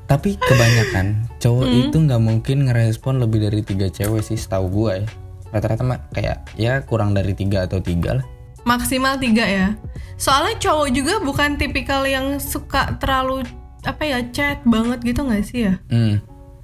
tapi 0.05 0.35
kebanyakan 0.35 1.05
cowok 1.37 1.63
Hmm. 1.63 1.79
itu 1.81 1.97
nggak 1.97 2.19
mungkin 2.21 2.57
ngerespon 2.67 3.15
lebih 3.17 3.39
dari 3.41 3.61
tiga 3.61 3.87
cewek 3.87 4.19
sih 4.21 4.35
setahu 4.35 4.67
gua 4.67 4.91
ya 4.97 5.07
rata-rata 5.49 5.79
mah 5.81 5.99
kayak 6.11 6.43
ya 6.55 6.79
kurang 6.81 7.11
dari 7.11 7.31
tiga 7.31 7.63
atau 7.63 7.79
tiga 7.79 8.19
lah 8.19 8.25
Maksimal 8.61 9.17
tiga 9.17 9.41
ya. 9.41 9.67
Soalnya 10.15 10.53
cowok 10.61 10.87
juga 10.91 11.17
bukan 11.17 11.57
tipikal 11.57 12.05
yang 12.05 12.37
suka 12.37 12.93
terlalu 12.95 13.41
apa 13.81 14.03
ya 14.05 14.21
chat 14.29 14.61
banget 14.61 15.01
gitu 15.01 15.25
nggak 15.25 15.41
sih 15.41 15.65
ya? 15.65 15.81
hmm. 15.87 16.21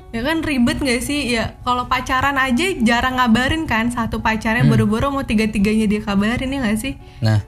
Ya 0.07 0.21
kan 0.21 0.39
ribet 0.39 0.77
nggak 0.77 1.01
sih? 1.01 1.27
Ya 1.27 1.59
kalau 1.61 1.85
pacaran 1.85 2.35
aja 2.35 2.71
jarang 2.79 3.15
ngabarin 3.15 3.63
kan 3.63 3.87
satu 3.87 4.17
pacarnya 4.17 4.61
Hmm. 4.61 4.71
boro-boro 4.71 5.11
mau 5.11 5.21
tiga-tiganya 5.21 5.83
dia 5.85 5.99
kabarin 5.99 6.47
ya 6.47 6.59
nggak 6.61 6.79
sih? 6.79 6.93
nah 7.19 7.43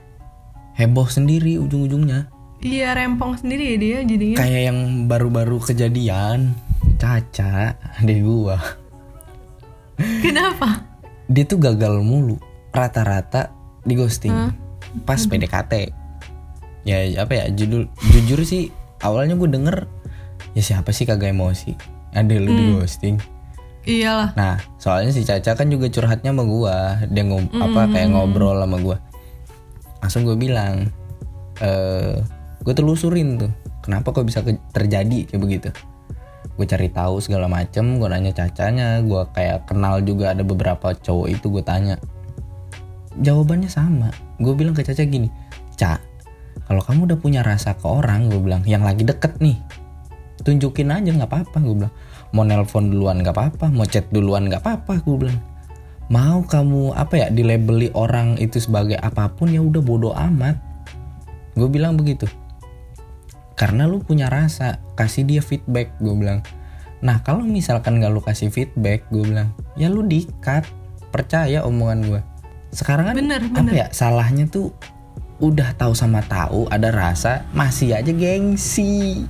heboh 0.74 1.06
sendiri 1.06 1.56
ujung-ujungnya 1.58 2.28
Iya 2.58 2.92
rempong 2.92 3.36
sendiri 3.36 3.64
ya 3.64 3.76
dia 3.76 3.98
jadinya. 4.02 4.36
kayak 4.36 4.62
yang 4.66 4.78
baru-baru 5.06 5.56
kejadian 5.58 6.52
Caca 6.96 7.72
adek 7.96 8.20
gua 8.20 8.60
Kenapa? 10.20 10.84
dia 11.26 11.44
tuh 11.44 11.56
gagal 11.56 12.00
mulu 12.00 12.36
rata-rata 12.70 13.52
di 13.80 13.94
ghosting 13.94 14.32
pas 15.04 15.22
PDKT 15.22 15.72
ya 16.82 16.96
apa 17.18 17.32
ya 17.32 17.44
judul 17.48 17.86
jujur 18.10 18.42
sih 18.42 18.68
awalnya 18.98 19.34
gue 19.34 19.46
denger 19.46 19.76
ya 20.52 20.62
siapa 20.64 20.90
sih 20.90 21.04
kagak 21.04 21.30
emosi 21.30 21.76
ada 22.14 22.34
lu 22.36 22.50
di 22.50 22.64
ghosting. 22.76 23.16
Iyalah. 23.80 24.36
nah 24.36 24.60
soalnya 24.76 25.08
si 25.08 25.24
Caca 25.24 25.56
kan 25.56 25.66
juga 25.72 25.88
curhatnya 25.88 26.36
sama 26.36 26.44
gua. 26.44 27.00
Dia 27.08 27.24
ngob 27.24 27.48
apa 27.56 27.88
kayak 27.90 28.08
ngobrol 28.12 28.60
sama 28.60 28.76
gua. 28.78 28.96
Langsung 30.04 30.28
gue 30.28 30.36
bilang 30.36 30.88
eh 31.64 32.20
gue 32.60 32.74
telusurin 32.76 33.40
tuh. 33.40 33.52
Kenapa 33.80 34.12
kok 34.12 34.28
bisa 34.28 34.44
terjadi? 34.76 35.24
Kayak 35.24 35.40
begitu. 35.40 35.68
Gue 36.60 36.68
cari 36.68 36.92
tahu 36.92 37.24
segala 37.24 37.48
macem 37.48 37.96
gue 37.96 38.08
nanya 38.08 38.36
cacanya 38.36 39.00
gue 39.00 39.22
kayak 39.32 39.64
kenal 39.64 40.04
juga 40.04 40.36
ada 40.36 40.44
beberapa 40.44 40.92
cowok 40.92 41.26
itu 41.32 41.46
gue 41.48 41.64
tanya. 41.64 41.96
Jawabannya 43.16 43.72
sama. 43.72 44.12
Gue 44.36 44.52
bilang 44.52 44.76
ke 44.76 44.84
caca 44.84 45.04
gini 45.08 45.32
ca 45.80 45.96
kalau 46.68 46.84
kamu 46.84 47.08
udah 47.08 47.18
punya 47.18 47.40
rasa 47.40 47.72
ke 47.72 47.88
orang 47.88 48.28
gue 48.28 48.36
bilang 48.36 48.60
yang 48.68 48.84
lagi 48.84 49.08
deket 49.08 49.40
nih 49.40 49.56
tunjukin 50.42 50.90
aja 50.92 51.10
nggak 51.10 51.30
apa-apa 51.30 51.58
gue 51.60 51.74
bilang. 51.84 51.94
Mau 52.30 52.44
nelpon 52.46 52.90
duluan 52.90 53.20
nggak 53.20 53.34
apa-apa 53.34 53.66
mau 53.68 53.86
chat 53.86 54.06
duluan 54.08 54.48
nggak 54.48 54.62
apa-apa 54.62 55.00
gue 55.04 55.16
bilang. 55.16 55.40
Mau 56.10 56.42
kamu 56.42 56.96
apa 56.98 57.14
ya 57.14 57.26
dilabeli 57.30 57.94
orang 57.94 58.34
itu 58.42 58.58
sebagai 58.58 58.98
apa 58.98 59.30
pun 59.30 59.54
ya 59.54 59.62
udah 59.62 59.82
bodoh 59.82 60.14
amat. 60.16 60.58
Gue 61.54 61.68
bilang 61.70 61.94
begitu. 61.94 62.26
Karena 63.54 63.84
lu 63.84 64.00
punya 64.00 64.32
rasa 64.32 64.80
kasih 64.96 65.28
dia 65.28 65.42
feedback 65.44 65.94
gue 66.00 66.14
bilang. 66.16 66.40
Nah 67.00 67.22
kalau 67.24 67.44
misalkan 67.44 68.00
gak 68.00 68.12
lu 68.12 68.20
kasih 68.20 68.52
feedback 68.52 69.06
gue 69.08 69.22
bilang 69.22 69.54
ya 69.78 69.88
lu 69.88 70.02
dikat. 70.04 70.66
Percaya 71.10 71.66
omongan 71.66 72.06
gue 72.06 72.22
sekarang 72.70 73.10
kan 73.10 73.16
Bener, 73.18 73.42
apa 73.42 73.60
bener. 73.66 73.74
ya 73.74 73.86
salahnya 73.90 74.46
tuh 74.46 74.70
udah 75.42 75.74
tahu 75.74 75.90
sama 75.96 76.22
tahu 76.22 76.70
ada 76.70 76.94
rasa 76.94 77.42
masih 77.50 77.98
aja 77.98 78.12
gengsi 78.14 79.26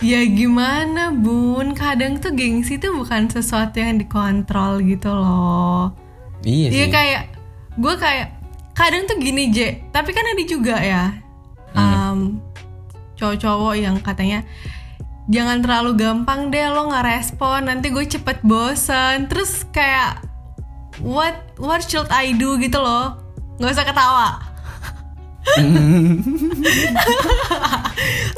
Ya 0.00 0.24
gimana 0.24 1.12
bun, 1.12 1.76
kadang 1.76 2.16
tuh 2.16 2.32
gengsi 2.32 2.80
tuh 2.80 2.96
bukan 2.96 3.28
sesuatu 3.28 3.76
yang 3.76 4.00
dikontrol 4.00 4.80
gitu 4.80 5.12
loh. 5.12 5.92
iya 6.40 6.72
Iya 6.72 6.86
sih. 6.88 6.92
kayak 6.92 7.22
gue 7.76 7.94
kayak 8.00 8.28
kadang 8.72 9.04
tuh 9.04 9.20
gini 9.20 9.52
J, 9.52 9.84
tapi 9.92 10.16
kan 10.16 10.24
ada 10.24 10.44
juga 10.48 10.80
ya. 10.80 11.04
Hmm. 11.76 11.84
em, 11.84 12.18
cowok-cowok 13.14 13.74
yang 13.76 14.00
katanya 14.00 14.42
jangan 15.30 15.60
terlalu 15.62 15.94
gampang 16.00 16.50
deh 16.50 16.66
lo 16.72 16.90
nggak 16.90 17.06
respon 17.06 17.68
nanti 17.68 17.92
gue 17.92 18.08
cepet 18.08 18.40
bosen. 18.40 19.28
Terus 19.28 19.68
kayak 19.68 20.24
what 21.04 21.36
what 21.60 21.84
should 21.84 22.08
I 22.08 22.32
do? 22.32 22.56
gitu 22.56 22.80
loh. 22.80 23.20
Nggak 23.60 23.76
usah 23.76 23.84
ketawa 23.84 24.28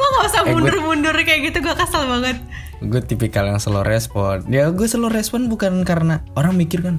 lo 0.01 0.07
nggak 0.07 0.27
usah 0.27 0.43
Eh, 0.43 0.51
mundur-mundur 0.51 1.15
kayak 1.23 1.53
gitu 1.53 1.59
gue 1.63 1.75
kesel 1.77 2.03
banget. 2.09 2.37
Gue 2.83 3.01
tipikal 3.03 3.47
yang 3.47 3.63
slow 3.63 3.87
respon. 3.87 4.43
Ya 4.51 4.67
gue 4.75 4.87
slow 4.91 5.13
respon 5.13 5.47
bukan 5.47 5.87
karena 5.87 6.25
orang 6.35 6.59
mikir 6.59 6.83
kan 6.83 6.99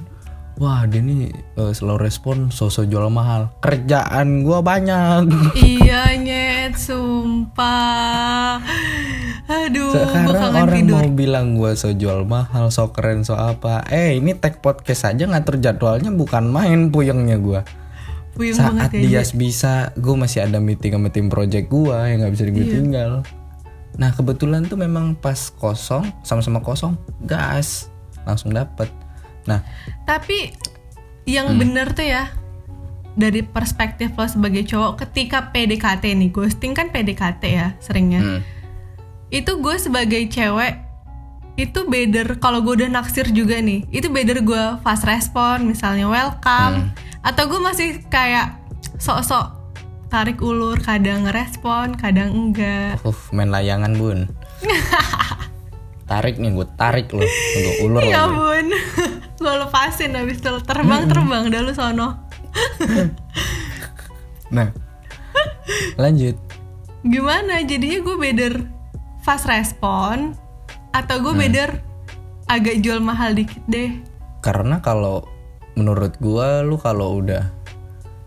wah 0.54 0.86
dia 0.86 1.02
nih 1.02 1.34
eh, 1.34 1.72
slow 1.74 1.98
respon 1.98 2.54
sosok 2.54 2.86
jual 2.86 3.10
mahal. 3.10 3.50
Kerjaan 3.60 4.46
gue 4.46 4.58
banyak. 4.62 5.22
Iya 5.58 6.14
nyet 6.18 6.74
sumpah. 6.78 8.62
Aduh 9.44 9.92
sekarang 9.92 10.56
orang 10.56 10.80
tidur. 10.80 10.96
mau 10.96 11.08
bilang 11.12 11.46
gue 11.60 11.76
so 11.76 11.92
jual 11.92 12.24
mahal 12.24 12.72
so 12.72 12.88
keren 12.94 13.26
so 13.26 13.36
apa. 13.36 13.84
Eh 13.92 14.16
ini 14.18 14.32
tag 14.38 14.64
podcast 14.64 15.10
aja 15.10 15.28
ngatur 15.28 15.60
jadwalnya 15.60 16.08
bukan 16.14 16.48
main 16.48 16.88
puyengnya 16.88 17.36
gue 17.36 17.60
Puyeng 18.34 18.56
saat 18.58 18.74
banget 18.74 18.90
ya 18.98 19.00
dia 19.06 19.22
bisa 19.34 19.72
gue 19.94 20.14
masih 20.18 20.42
ada 20.42 20.58
meeting 20.58 20.98
sama 20.98 21.08
tim 21.08 21.30
project 21.30 21.70
gue 21.70 21.94
yang 21.94 22.18
nggak 22.22 22.34
bisa 22.34 22.44
gue 22.50 22.66
tinggal. 22.66 23.12
Nah 23.94 24.10
kebetulan 24.10 24.66
tuh 24.66 24.74
memang 24.74 25.14
pas 25.14 25.38
kosong 25.54 26.10
sama-sama 26.26 26.58
kosong 26.58 26.98
gas 27.22 27.86
langsung 28.26 28.50
dapet. 28.50 28.90
Nah 29.46 29.62
Tapi 30.02 30.50
yang 31.24 31.54
Hmm. 31.54 31.60
bener 31.62 31.94
tuh 31.94 32.04
ya 32.04 32.34
dari 33.14 33.46
perspektif 33.46 34.10
lo 34.18 34.26
sebagai 34.26 34.66
cowok 34.66 35.06
ketika 35.06 35.54
PDKT 35.54 36.18
nih 36.18 36.34
ghosting 36.34 36.74
kan 36.74 36.90
PDKT 36.90 37.42
ya 37.46 37.68
seringnya. 37.78 38.20
hmm, 38.20 38.40
Itu 39.30 39.62
gue 39.62 39.78
sebagai 39.78 40.26
cewek 40.26 40.82
itu 41.54 41.86
better 41.86 42.42
kalau 42.42 42.66
gue 42.66 42.82
udah 42.82 42.90
naksir 42.90 43.30
juga 43.30 43.62
nih 43.62 43.86
itu 43.94 44.10
better 44.10 44.42
gue 44.42 44.64
fast 44.82 45.06
respon 45.06 45.62
misalnya 45.70 46.10
welcome 46.10 46.90
atau 47.24 47.48
gue 47.48 47.60
masih 47.60 48.04
kayak 48.12 48.60
sok-sok 49.00 49.64
tarik 50.12 50.38
ulur 50.44 50.78
kadang 50.78 51.26
ngerespon 51.26 51.96
kadang 51.98 52.30
enggak. 52.30 53.00
Uh, 53.02 53.16
main 53.34 53.50
layangan 53.50 53.96
bun. 53.98 54.30
Tarik 56.04 56.36
nih 56.36 56.52
gue 56.52 56.68
tarik 56.76 57.08
lo 57.16 57.24
untuk 57.24 57.74
ulur 57.88 58.04
ya 58.04 58.28
bun. 58.28 58.68
Gue 59.40 59.54
lepasin 59.56 60.12
habis 60.12 60.36
itu. 60.36 60.52
Terbang 60.62 61.08
terbang 61.08 61.48
dah 61.48 61.60
lu 61.64 61.72
sono. 61.72 62.08
Nah 64.54 64.70
lanjut. 65.98 66.36
Gimana? 67.02 67.64
Jadinya 67.64 67.98
gue 68.04 68.16
better 68.20 68.54
fast 69.24 69.48
respon 69.48 70.36
atau 70.94 71.16
gue 71.24 71.34
better 71.34 71.82
agak 72.46 72.84
jual 72.84 73.00
mahal 73.02 73.34
dikit 73.34 73.64
deh. 73.66 73.98
Karena 74.44 74.78
kalau 74.78 75.33
menurut 75.74 76.14
gua 76.22 76.62
lu 76.62 76.78
kalau 76.78 77.18
udah 77.22 77.50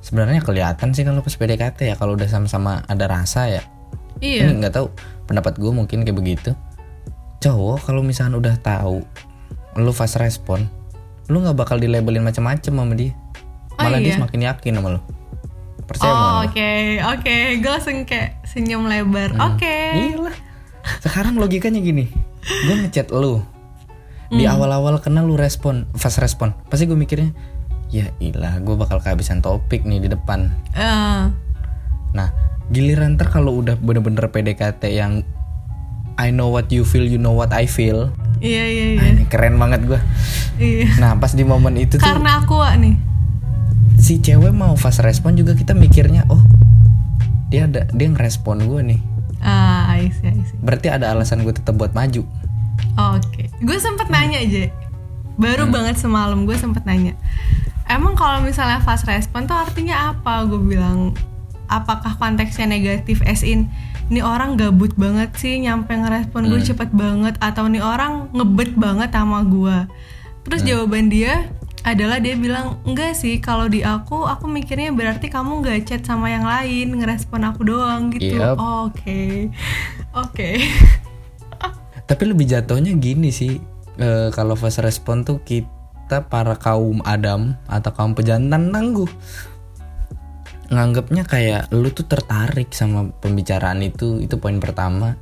sebenarnya 0.04 0.40
kelihatan 0.40 0.96
sih 0.96 1.04
kalau 1.04 1.20
pas 1.20 1.36
PDKT 1.36 1.92
ya 1.92 1.96
kalau 2.00 2.16
udah 2.16 2.28
sama-sama 2.28 2.84
ada 2.88 3.08
rasa 3.12 3.52
ya 3.52 3.64
iya 4.24 4.48
ini 4.48 4.64
nggak 4.64 4.74
tahu 4.76 4.88
pendapat 5.28 5.60
gue 5.60 5.72
mungkin 5.72 6.08
kayak 6.08 6.16
begitu 6.16 6.52
cowok 7.44 7.84
kalau 7.84 8.02
misalnya 8.02 8.40
udah 8.40 8.56
tahu 8.64 9.04
lu 9.78 9.92
fast 9.92 10.16
respon 10.16 10.64
lu 11.28 11.44
nggak 11.44 11.60
bakal 11.60 11.76
dilabelin 11.76 12.24
macam-macam 12.24 12.72
sama 12.72 12.96
dia 12.96 13.12
Oh, 13.78 13.86
malah 13.86 14.02
dia 14.02 14.10
iya? 14.10 14.18
semakin 14.18 14.42
yakin 14.42 14.74
sama 14.82 14.90
lu 14.98 15.02
percaya 15.86 16.12
Oh, 16.12 16.36
oke, 16.44 16.72
oke. 17.16 17.38
Gue 17.64 17.72
langsung 17.72 18.04
kayak 18.04 18.44
senyum 18.44 18.92
lebar. 18.92 19.32
Hmm. 19.32 19.56
Oke. 19.56 19.78
Iyalah. 19.96 20.36
Sekarang 21.00 21.40
logikanya 21.40 21.80
gini. 21.80 22.12
Gue 22.44 22.76
ngechat 22.84 23.08
lu. 23.16 23.40
Di 24.28 24.44
Hmm. 24.44 24.54
awal-awal 24.54 25.00
kenal 25.00 25.24
lu 25.24 25.36
respon, 25.36 25.88
fast 25.94 26.18
respon. 26.18 26.52
Pasti 26.66 26.84
gue 26.84 26.94
mikirnya, 26.94 27.32
ya 27.88 28.12
ilah 28.18 28.60
gue 28.60 28.76
bakal 28.76 29.00
kehabisan 29.00 29.40
topik 29.40 29.84
nih 29.84 30.00
di 30.00 30.10
depan. 30.10 30.52
Eh, 30.74 31.24
Nah, 32.10 32.32
giliran 32.68 33.14
ntar 33.14 33.30
kalau 33.30 33.56
udah 33.58 33.76
bener-bener 33.76 34.26
PDKT 34.26 34.90
yang 34.92 35.22
I 36.16 36.30
know 36.30 36.50
what 36.50 36.68
you 36.68 36.82
feel, 36.82 37.04
you 37.04 37.16
know 37.16 37.32
what 37.32 37.52
I 37.52 37.66
feel. 37.66 38.10
iya, 38.38 38.64
iya, 38.64 38.86
Ah, 38.94 39.06
iya. 39.06 39.14
ini 39.14 39.24
keren 39.26 39.56
banget 39.56 39.86
gue. 39.86 40.00
Iya. 40.58 40.98
Nah, 40.98 41.16
pas 41.16 41.32
di 41.32 41.42
momen 41.42 41.74
itu 41.74 41.96
tuh 41.96 42.04
Karena 42.04 42.40
aku 42.40 42.58
Wak, 42.58 42.74
nih. 42.78 42.96
si 43.96 44.18
cewek 44.18 44.50
mau 44.50 44.74
fast 44.74 45.00
respon 45.00 45.34
juga 45.34 45.54
kita 45.54 45.72
mikirnya, 45.72 46.26
oh 46.28 46.42
dia 47.48 47.66
ada 47.66 47.88
dia 47.88 48.08
ngerespon 48.08 48.62
gue 48.62 48.82
nih. 48.86 49.00
Ah, 49.38 49.90
I 49.92 50.10
see, 50.10 50.28
I 50.28 50.42
see. 50.42 50.58
Berarti 50.58 50.88
ada 50.88 51.12
alasan 51.12 51.42
gue 51.42 51.52
tetap 51.52 51.74
buat 51.74 51.94
maju. 51.94 52.26
Oke, 52.98 53.50
gue 53.62 53.78
sempet 53.78 54.10
nanya 54.10 54.42
aja. 54.42 54.74
Baru 55.38 55.70
banget 55.70 56.02
semalam 56.02 56.50
gue 56.50 56.58
sempet 56.58 56.82
nanya. 56.90 57.14
Emang 57.88 58.18
kalau 58.18 58.42
misalnya 58.44 58.82
fast 58.82 59.06
respon 59.06 59.46
tuh 59.46 59.56
artinya 59.56 60.12
apa? 60.12 60.44
Gue 60.50 60.60
bilang, 60.60 61.14
apakah 61.70 62.18
konteksnya 62.18 62.68
negatif? 62.68 63.22
As 63.24 63.46
in, 63.46 63.70
nih 64.10 64.26
orang 64.26 64.58
gabut 64.58 64.92
banget 64.98 65.32
sih 65.38 65.62
nyampe 65.62 65.94
ngerespon 65.94 66.50
gue 66.50 66.60
cepet 66.66 66.90
banget, 66.92 67.38
atau 67.40 67.70
nih 67.70 67.80
orang 67.80 68.34
ngebet 68.34 68.76
banget 68.76 69.14
sama 69.14 69.46
gue. 69.46 69.78
Terus 70.48 70.62
jawaban 70.66 71.14
dia 71.14 71.48
adalah 71.88 72.20
dia 72.20 72.36
bilang 72.36 72.84
enggak 72.84 73.16
sih 73.16 73.40
kalau 73.40 73.72
di 73.72 73.80
aku 73.80 74.28
aku 74.28 74.44
mikirnya 74.52 74.92
berarti 74.92 75.32
kamu 75.32 75.64
nggak 75.64 75.88
chat 75.88 76.04
sama 76.04 76.28
yang 76.28 76.44
lain 76.44 77.00
ngerespon 77.00 77.48
aku 77.48 77.64
doang 77.64 78.12
gitu. 78.12 78.36
Yep. 78.36 78.60
Oke, 78.60 79.48
oke. 80.12 80.50
Tapi 82.08 82.24
lebih 82.24 82.48
jatuhnya 82.48 82.96
gini 82.96 83.30
sih, 83.30 83.60
eh, 84.00 84.32
kalau 84.32 84.56
fast 84.56 84.80
respon 84.80 85.28
tuh 85.28 85.44
kita 85.44 86.32
para 86.32 86.56
kaum 86.56 87.04
Adam 87.04 87.60
atau 87.68 87.92
kaum 87.92 88.16
pejantan 88.16 88.72
tangguh 88.72 89.12
nganggapnya 90.68 91.24
kayak 91.24 91.72
lu 91.72 91.88
tuh 91.96 92.04
tertarik 92.08 92.76
sama 92.76 93.08
pembicaraan 93.24 93.80
itu, 93.84 94.20
itu 94.20 94.36
poin 94.36 94.60
pertama. 94.60 95.16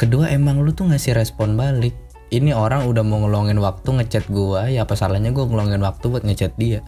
Kedua 0.00 0.32
emang 0.32 0.64
lu 0.64 0.72
tuh 0.72 0.88
ngasih 0.88 1.14
respon 1.14 1.54
balik. 1.54 1.94
Ini 2.32 2.56
orang 2.56 2.88
udah 2.88 3.04
mau 3.04 3.22
ngeluangin 3.22 3.60
waktu 3.60 4.00
ngechat 4.00 4.26
gua, 4.32 4.66
ya 4.66 4.88
apa 4.88 4.96
salahnya 4.96 5.30
gua 5.30 5.46
ngeluangin 5.46 5.84
waktu 5.84 6.04
buat 6.08 6.24
ngechat 6.24 6.56
dia. 6.56 6.80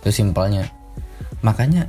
Itu 0.00 0.10
simpelnya. 0.10 0.66
Makanya 1.44 1.86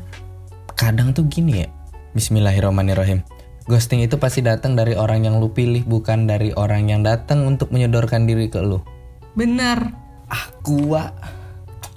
kadang 0.75 1.15
tuh 1.15 1.25
gini 1.25 1.65
ya. 1.65 1.67
Bismillahirrahmanirrahim. 2.13 3.23
Ghosting 3.69 4.01
itu 4.01 4.17
pasti 4.17 4.41
datang 4.41 4.73
dari 4.73 4.97
orang 4.97 5.29
yang 5.29 5.37
lu 5.37 5.53
pilih, 5.53 5.85
bukan 5.85 6.25
dari 6.25 6.49
orang 6.57 6.89
yang 6.89 7.05
datang 7.05 7.45
untuk 7.45 7.69
menyodorkan 7.69 8.25
diri 8.25 8.49
ke 8.49 8.57
lu. 8.59 8.81
Bener. 9.37 9.93
Ah, 10.25 10.49
gua. 10.65 11.13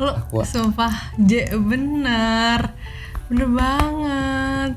Lo 0.00 0.16
sumpah 0.42 1.12
J 1.20 1.52
bener 1.52 2.72
Bener 3.28 3.48
banget 3.48 4.72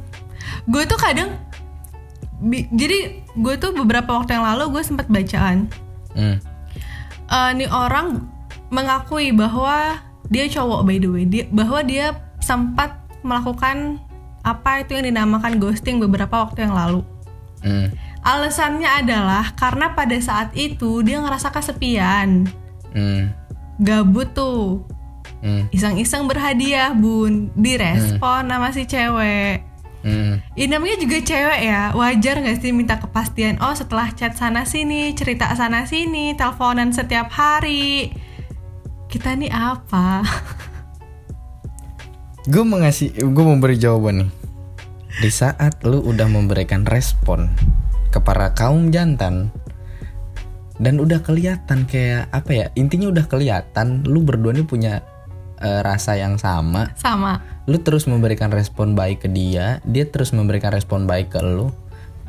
Gue 0.68 0.84
tuh 0.84 1.00
kadang 1.00 1.40
bi- 2.38 2.68
Jadi 2.70 3.24
gue 3.34 3.56
tuh 3.56 3.72
beberapa 3.74 4.12
waktu 4.12 4.36
yang 4.36 4.46
lalu 4.46 4.76
gue 4.76 4.84
sempat 4.84 5.08
bacaan 5.08 5.72
Hmm. 6.16 6.40
Eh, 7.28 7.52
Nih 7.56 7.68
orang 7.68 8.24
mengakui 8.68 9.36
bahwa 9.36 10.00
dia 10.28 10.48
cowok 10.48 10.84
by 10.84 10.96
the 10.96 11.10
way 11.10 11.24
dia, 11.24 11.44
Bahwa 11.48 11.80
dia 11.82 12.16
sempat 12.40 13.00
melakukan 13.20 14.00
apa 14.46 14.86
itu 14.86 14.94
yang 14.94 15.10
dinamakan 15.10 15.58
ghosting 15.58 15.98
beberapa 15.98 16.46
waktu 16.46 16.70
yang 16.70 16.78
lalu. 16.78 17.02
Hmm. 17.66 17.90
Alasannya 18.22 18.86
adalah 18.86 19.58
karena 19.58 19.98
pada 19.98 20.14
saat 20.22 20.54
itu 20.54 21.02
dia 21.02 21.18
ngerasa 21.18 21.50
kesepian. 21.50 22.46
Hmm. 22.94 23.34
Gabut 23.82 24.30
tuh. 24.38 24.86
Hmm. 25.46 25.70
iseng-iseng 25.70 26.26
berhadiah 26.26 26.94
bun. 26.94 27.50
Direspon 27.58 28.50
sama 28.50 28.70
si 28.74 28.86
cewek. 28.86 29.66
Hmm. 30.06 30.38
ini 30.54 30.70
namanya 30.70 31.02
juga 31.02 31.18
cewek 31.18 31.62
ya. 31.66 31.90
Wajar 31.98 32.38
nggak 32.38 32.62
sih 32.62 32.70
minta 32.70 33.02
kepastian 33.02 33.58
oh 33.58 33.74
setelah 33.74 34.14
chat 34.14 34.38
sana 34.38 34.62
sini 34.62 35.18
cerita 35.18 35.50
sana 35.58 35.90
sini 35.90 36.38
teleponan 36.38 36.94
setiap 36.94 37.34
hari. 37.34 38.14
Kita 39.10 39.34
nih 39.34 39.50
apa 39.50 40.22
Gue 42.46 42.62
mengasih, 42.62 43.10
gue 43.10 43.46
memberi 43.46 43.74
jawaban 43.74 44.22
nih. 44.22 44.30
Di 45.18 45.34
saat 45.34 45.82
lu 45.82 45.98
udah 46.06 46.30
memberikan 46.30 46.86
respon 46.86 47.50
ke 48.14 48.22
para 48.22 48.54
kaum 48.54 48.94
jantan 48.94 49.50
dan 50.78 51.02
udah 51.02 51.26
kelihatan 51.26 51.90
kayak 51.90 52.30
apa 52.30 52.52
ya 52.54 52.66
intinya 52.78 53.10
udah 53.10 53.26
kelihatan 53.26 54.06
lu 54.06 54.22
berdua 54.22 54.54
ini 54.54 54.62
punya 54.62 55.02
eh, 55.58 55.82
rasa 55.82 56.22
yang 56.22 56.38
sama. 56.38 56.94
Sama. 56.94 57.42
Lu 57.66 57.82
terus 57.82 58.06
memberikan 58.06 58.54
respon 58.54 58.94
baik 58.94 59.26
ke 59.26 59.30
dia 59.34 59.82
dia 59.82 60.06
terus 60.06 60.30
memberikan 60.30 60.70
respon 60.70 61.10
baik 61.10 61.34
ke 61.34 61.42
lu 61.42 61.74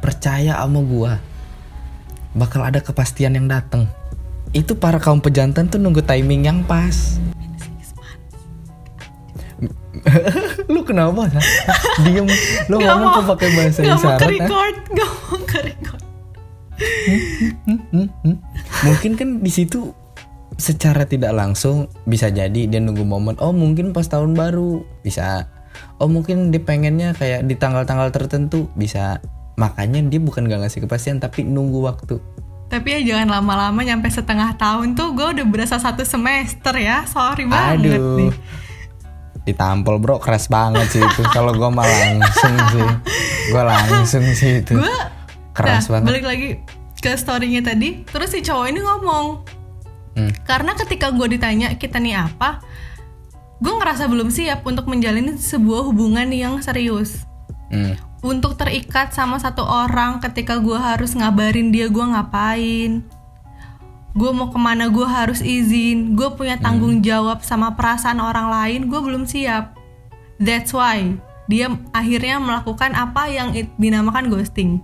percaya 0.01 0.57
sama 0.57 0.81
gua. 0.81 1.21
Bakal 2.33 2.73
ada 2.73 2.81
kepastian 2.81 3.37
yang 3.37 3.53
datang 3.53 3.85
itu 4.57 4.73
para 4.81 4.97
kaum 4.97 5.21
pejantan 5.21 5.69
tuh 5.69 5.77
nunggu 5.77 6.01
timing 6.01 6.49
yang 6.49 6.65
pas 6.65 7.21
lu 10.73 10.81
kenapa 10.85 11.27
Hah? 11.33 11.45
diem. 12.05 12.29
Lu 12.69 12.77
Nggak 12.77 12.93
ngomong 12.93 13.09
mau- 13.09 13.17
kok 13.17 13.27
pakai 13.37 13.49
bahasa 13.57 13.81
mau 13.83 13.97
isyarat 13.97 14.19
ke 14.21 14.25
ah? 14.25 14.31
record. 14.31 14.77
Nggak 14.93 15.11
mau 15.11 15.39
ke 15.43 15.59
record. 15.65 16.03
Hmm, 16.77 17.81
hmm. 18.21 18.37
mungkin 18.85 19.13
kan 19.17 19.29
di 19.41 19.49
situ 19.49 19.97
secara 20.61 21.09
tidak 21.09 21.33
langsung 21.33 21.89
bisa 22.05 22.29
jadi 22.29 22.69
dia 22.69 22.81
nunggu 22.81 23.05
momen 23.05 23.37
oh 23.41 23.53
mungkin 23.57 23.97
pas 23.97 24.05
tahun 24.05 24.37
baru. 24.37 24.85
Bisa. 25.01 25.49
Oh 25.97 26.09
mungkin 26.09 26.53
dia 26.53 26.61
pengennya 26.61 27.17
kayak 27.17 27.49
di 27.49 27.57
tanggal-tanggal 27.57 28.13
tertentu. 28.13 28.69
Bisa. 28.77 29.21
Makanya 29.57 30.05
dia 30.05 30.21
bukan 30.21 30.45
gak 30.45 30.69
ngasih 30.69 30.85
kepastian 30.85 31.17
tapi 31.17 31.41
nunggu 31.41 31.81
waktu. 31.81 32.21
Tapi 32.69 32.89
ya 32.93 33.01
jangan 33.17 33.41
lama-lama 33.41 33.81
nyampe 33.81 34.11
setengah 34.13 34.59
tahun 34.61 34.93
tuh 34.99 35.17
gue 35.17 35.41
udah 35.41 35.47
berasa 35.49 35.81
satu 35.81 36.05
semester 36.05 36.77
ya. 36.77 37.09
Sorry 37.09 37.49
banget 37.49 37.97
aduh. 37.97 38.21
nih 38.21 38.33
ditampol 39.47 40.03
bro 40.03 40.19
keras 40.19 40.51
banget 40.51 40.91
sih 40.91 41.01
itu. 41.01 41.23
Kalau 41.31 41.55
gua 41.55 41.71
mah 41.71 41.87
langsung 41.87 42.55
sih. 42.75 42.89
Gua 43.55 43.63
langsung 43.63 44.25
sih 44.35 44.61
itu. 44.61 44.75
Gue 44.75 44.95
keras 45.55 45.87
nah, 45.89 46.03
banget. 46.03 46.07
balik 46.11 46.25
lagi 46.27 46.49
ke 46.99 47.15
storynya 47.15 47.63
tadi. 47.63 48.03
Terus 48.05 48.35
si 48.35 48.43
cowok 48.43 48.67
ini 48.67 48.81
ngomong 48.83 49.27
Hmm. 50.17 50.33
karena 50.49 50.73
ketika 50.73 51.13
gue 51.13 51.37
ditanya 51.37 51.77
kita 51.77 52.01
nih 52.01 52.17
apa? 52.17 52.65
gue 53.57 53.73
ngerasa 53.73 54.09
belum 54.09 54.29
siap 54.33 54.65
untuk 54.65 54.89
menjalani 54.89 55.37
sebuah 55.37 55.93
hubungan 55.93 56.29
yang 56.33 56.61
serius. 56.61 57.25
Hmm. 57.67 57.99
untuk 58.23 58.55
terikat 58.55 59.11
sama 59.11 59.43
satu 59.43 59.61
orang 59.61 60.23
ketika 60.23 60.57
gue 60.63 60.79
harus 60.79 61.19
ngabarin 61.19 61.75
dia 61.75 61.91
gue 61.91 62.01
ngapain 62.01 63.03
gue 64.17 64.31
mau 64.33 64.49
ke 64.49 64.57
mana 64.57 64.89
gue 64.89 65.05
harus 65.05 65.45
izin. 65.45 66.17
Gue 66.17 66.33
punya 66.33 66.57
tanggung 66.57 67.05
jawab 67.05 67.45
sama 67.45 67.77
perasaan 67.77 68.19
orang 68.19 68.49
lain 68.49 68.81
gue 68.89 69.01
belum 69.01 69.29
siap. 69.29 69.77
That's 70.41 70.73
why 70.73 71.21
dia 71.47 71.71
akhirnya 71.93 72.41
melakukan 72.41 72.97
apa 72.97 73.29
yang 73.29 73.53
dinamakan 73.77 74.33
ghosting. 74.33 74.81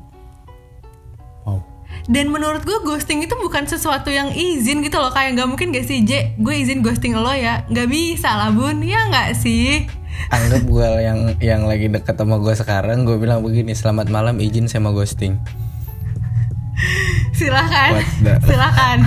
Wow. 1.49 1.65
Dan 2.07 2.29
menurut 2.29 2.63
gue 2.63 2.79
ghosting 2.85 3.25
itu 3.25 3.33
bukan 3.41 3.65
sesuatu 3.65 4.13
yang 4.13 4.31
izin 4.37 4.85
gitu 4.85 5.01
loh. 5.01 5.11
Kayak 5.11 5.41
nggak 5.41 5.49
mungkin 5.49 5.73
gak 5.73 5.89
sih 5.89 6.05
J 6.05 6.37
gue 6.37 6.55
izin 6.55 6.85
ghosting 6.85 7.17
lo 7.17 7.33
ya. 7.33 7.65
Nggak 7.73 7.89
bisa 7.89 8.37
lah 8.37 8.53
bun. 8.53 8.85
Ya 8.85 9.09
nggak 9.09 9.33
sih? 9.41 9.89
Anggap 10.29 10.63
gue 10.77 10.89
yang 11.01 11.19
yang 11.41 11.63
lagi 11.65 11.89
deket 11.89 12.21
sama 12.21 12.37
gue 12.37 12.53
sekarang 12.53 13.09
gue 13.09 13.17
bilang 13.17 13.41
begini 13.41 13.73
selamat 13.73 14.13
malam 14.13 14.37
izin 14.45 14.69
saya 14.69 14.85
mau 14.85 14.93
ghosting 14.93 15.41
silakan 17.39 17.91
the- 18.21 18.39
silakan 18.49 18.99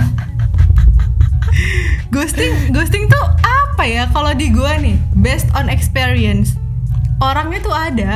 ghosting 2.08 2.52
ghosting 2.70 3.04
tuh 3.06 3.24
apa 3.42 3.82
ya 3.82 4.04
kalau 4.10 4.32
di 4.32 4.48
gue 4.48 4.72
nih 4.78 4.96
based 5.14 5.48
on 5.52 5.66
experience 5.66 6.56
orangnya 7.18 7.60
tuh 7.60 7.72
ada 7.72 8.12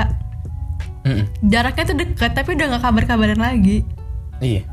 Mm-mm. 1.02 1.24
jaraknya 1.42 1.84
tuh 1.86 1.96
dekat 1.96 2.30
tapi 2.32 2.52
udah 2.52 2.66
nggak 2.70 2.82
kabar-kabaran 2.82 3.40
lagi 3.40 3.82
Iya. 4.40 4.64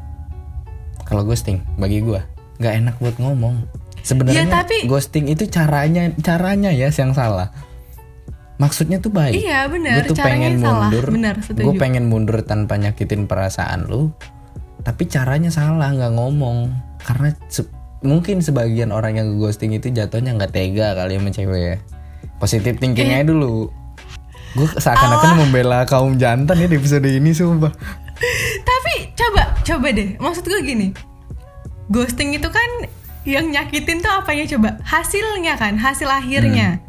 Kalau 1.03 1.23
ghosting 1.23 1.59
bagi 1.75 1.99
gua 1.99 2.23
nggak 2.57 2.73
enak 2.77 2.95
buat 2.97 3.15
ngomong. 3.17 3.67
Sebenarnya 3.99 4.43
Ya, 4.43 4.63
tapi- 4.63 4.87
ghosting 4.87 5.27
itu 5.27 5.43
caranya 5.45 6.07
caranya 6.17 6.71
ya 6.71 6.87
yang 6.87 7.11
salah. 7.11 7.51
Maksudnya 8.55 8.97
tuh 8.97 9.11
baik. 9.11 9.35
Iya, 9.35 9.67
benar. 9.67 10.01
Gue 10.01 10.09
tuh 10.09 10.17
Caranya 10.17 10.47
pengen 10.47 10.53
salah. 10.57 10.87
mundur. 10.87 11.05
Gue 11.53 11.73
pengen 11.75 12.07
mundur 12.07 12.37
tanpa 12.41 12.73
nyakitin 12.73 13.27
perasaan 13.27 13.85
lu. 13.85 14.15
Tapi 14.87 15.03
caranya 15.11 15.51
salah 15.51 15.91
nggak 15.91 16.15
ngomong. 16.15 16.71
Karena 17.03 17.35
se- 17.51 17.67
mungkin 17.99 18.39
sebagian 18.39 18.95
orang 18.95 19.19
yang 19.19 19.27
ghosting 19.35 19.73
itu 19.73 19.89
jatuhnya 19.89 20.31
nggak 20.37 20.53
tega 20.53 20.93
kali 20.93 21.17
sama 21.17 21.33
cewek 21.33 21.61
ya 21.65 21.75
positif 22.37 22.77
thinkingnya 22.77 23.25
dulu 23.25 23.73
gue 24.53 24.69
seakan-akan 24.77 25.41
membela 25.41 25.81
kaum 25.89 26.13
jantan 26.21 26.61
ya 26.61 26.69
di 26.69 26.77
episode 26.77 27.09
ini 27.09 27.33
sumpah 27.33 27.73
Tapi 28.65 29.13
coba 29.13 29.53
coba 29.61 29.87
deh. 29.93 30.17
Maksud 30.17 30.49
gue 30.49 30.61
gini. 30.65 30.89
Ghosting 31.93 32.33
itu 32.33 32.49
kan 32.49 32.89
yang 33.29 33.53
nyakitin 33.53 34.01
tuh 34.01 34.09
apanya 34.09 34.49
coba? 34.57 34.81
Hasilnya 34.81 35.53
kan, 35.59 35.77
hasil 35.77 36.09
akhirnya. 36.09 36.81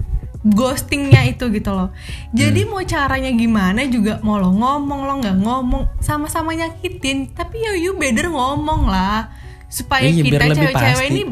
Ghostingnya 0.44 1.26
itu 1.26 1.50
gitu 1.50 1.70
loh. 1.70 1.90
Jadi 2.30 2.62
mau 2.62 2.78
caranya 2.82 3.30
gimana 3.30 3.82
juga 3.86 4.22
mau 4.22 4.38
lo 4.38 4.54
ngomong 4.54 5.00
lo 5.02 5.14
nggak 5.18 5.38
ngomong 5.42 5.82
sama-sama 5.98 6.54
nyakitin. 6.54 7.34
Tapi 7.34 7.58
ya 7.58 7.72
you 7.74 7.94
better 7.94 8.30
ngomong 8.30 8.86
lah 8.86 9.34
supaya 9.66 10.08
biar 10.08 10.24
kita 10.24 10.44
cewek-cewek 10.54 11.06
ini 11.10 11.22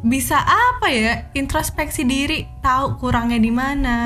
bisa 0.00 0.38
apa 0.40 0.86
ya 0.88 1.28
introspeksi 1.32 2.04
diri 2.04 2.46
tahu 2.60 2.96
kurangnya 2.96 3.36
di 3.36 3.50
mana. 3.50 3.96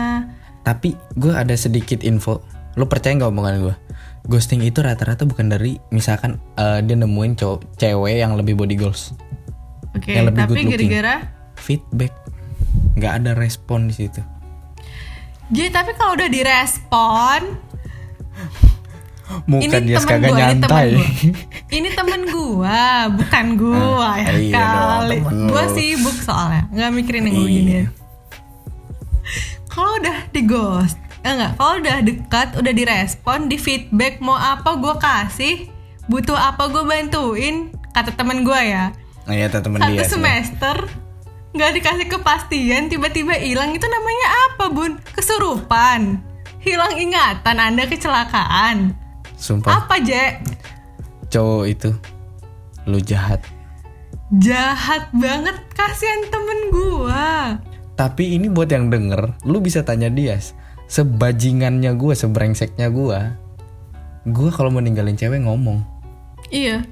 tapi 0.61 0.93
gue 1.15 1.33
ada 1.33 1.55
sedikit 1.55 2.03
info 2.03 2.43
lo 2.75 2.85
percaya 2.85 3.17
nggak 3.17 3.31
omongan 3.31 3.55
gue 3.63 3.75
ghosting 4.27 4.61
itu 4.61 4.81
rata-rata 4.81 5.25
bukan 5.25 5.49
dari 5.49 5.81
misalkan 5.89 6.37
eh, 6.55 6.83
dia 6.83 6.95
nemuin 6.95 7.33
cowok 7.35 7.77
cewek 7.77 8.17
yang 8.19 8.35
lebih 8.35 8.55
body 8.55 8.77
goals 8.77 9.17
Oke, 9.91 10.15
Yang 10.15 10.25
lebih 10.31 10.41
tapi 10.41 10.51
good 10.51 10.59
looking. 10.61 10.91
gara-gara 10.93 11.15
feedback 11.57 12.13
nggak 13.01 13.25
ada 13.25 13.33
respon 13.33 13.89
di 13.89 13.97
situ 13.97 14.21
Jadi 15.51 15.67
tapi 15.73 15.91
kalau 15.97 16.15
udah 16.15 16.29
direspon 16.29 17.41
muka 19.47 19.79
ini 19.79 19.87
dia 19.87 19.97
temen 19.97 20.11
kagak 20.11 20.31
gua, 20.31 20.39
ini 20.39 20.59
temen 20.59 20.59
nyantai. 20.59 20.89
Ini 21.79 21.89
temen 21.95 22.21
gua, 22.27 22.83
bukan 23.15 23.47
gua 23.55 24.11
ya 24.19 24.31
iya 24.35 24.59
kali. 24.59 25.19
lu. 25.23 25.63
sibuk 25.71 26.19
soalnya, 26.19 26.67
nggak 26.69 26.91
mikirin 26.91 27.31
yang 27.31 27.35
gue 27.37 27.47
Iya. 27.47 27.55
gini. 27.55 27.75
Kalau 29.71 30.03
udah 30.03 30.19
di 30.35 30.43
ghost, 30.43 30.99
eh, 31.23 31.31
enggak, 31.31 31.55
kalau 31.55 31.75
udah 31.79 31.97
dekat, 32.03 32.49
udah 32.59 32.73
direspon, 32.75 33.47
di 33.47 33.55
feedback 33.55 34.19
mau 34.19 34.35
apa 34.35 34.75
gua 34.75 34.99
kasih, 34.99 35.71
butuh 36.11 36.35
apa 36.35 36.67
gua 36.67 36.83
bantuin, 36.83 37.71
kata 37.95 38.19
temen 38.19 38.43
gua 38.43 38.61
ya. 38.61 38.85
nah 39.31 39.39
ya 39.39 39.47
temen 39.47 39.79
Satu 39.79 39.95
dia 39.95 40.03
sih. 40.03 40.11
semester 40.11 40.77
nggak 41.53 41.71
dikasih 41.81 42.07
kepastian, 42.07 42.87
tiba-tiba 42.87 43.35
hilang. 43.39 43.75
Itu 43.75 43.87
namanya 43.87 44.27
apa 44.51 44.65
bun? 44.71 44.99
Kesurupan, 45.15 46.23
hilang 46.63 46.95
ingatan, 46.97 47.57
anda 47.59 47.85
kecelakaan. 47.87 48.95
sumpah. 49.41 49.85
Apa 49.85 49.97
Je? 50.05 50.37
cowok 51.31 51.65
itu 51.71 51.91
lu 52.85 52.99
jahat. 53.01 53.41
Jahat 54.43 55.09
banget. 55.15 55.57
Kasihan 55.73 56.27
temen 56.29 56.71
gua. 56.75 57.57
Tapi 57.97 58.37
ini 58.37 58.51
buat 58.51 58.69
yang 58.69 58.91
denger 58.93 59.41
lu 59.49 59.63
bisa 59.63 59.87
tanya 59.87 60.09
dia 60.11 60.37
sebajingannya 60.91 61.95
gue 61.95 62.15
sebrengseknya 62.19 62.91
gue 62.91 63.21
gue 64.27 64.51
kalau 64.53 64.75
mau 64.75 64.83
ninggalin 64.83 65.17
cewek 65.17 65.41
ngomong. 65.47 65.81
Iya. 66.51 66.85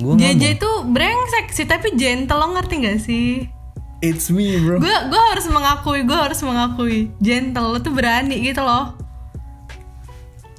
Ngomong. 0.00 0.18
JJ 0.18 0.58
itu 0.58 0.70
brengsek 0.90 1.54
sih 1.54 1.66
tapi 1.68 1.94
gentle 1.94 2.40
lo 2.40 2.46
ngerti 2.56 2.74
gak 2.82 2.98
sih? 2.98 3.46
It's 4.04 4.28
me 4.28 4.60
bro. 4.60 4.76
Gue 4.76 4.92
gua 5.08 5.22
harus 5.32 5.46
mengakui, 5.48 6.00
gue 6.04 6.18
harus 6.18 6.40
mengakui. 6.44 6.98
Gentle, 7.24 7.72
lo 7.72 7.78
tuh 7.80 7.96
berani 7.96 8.44
gitu 8.44 8.60
loh. 8.60 8.92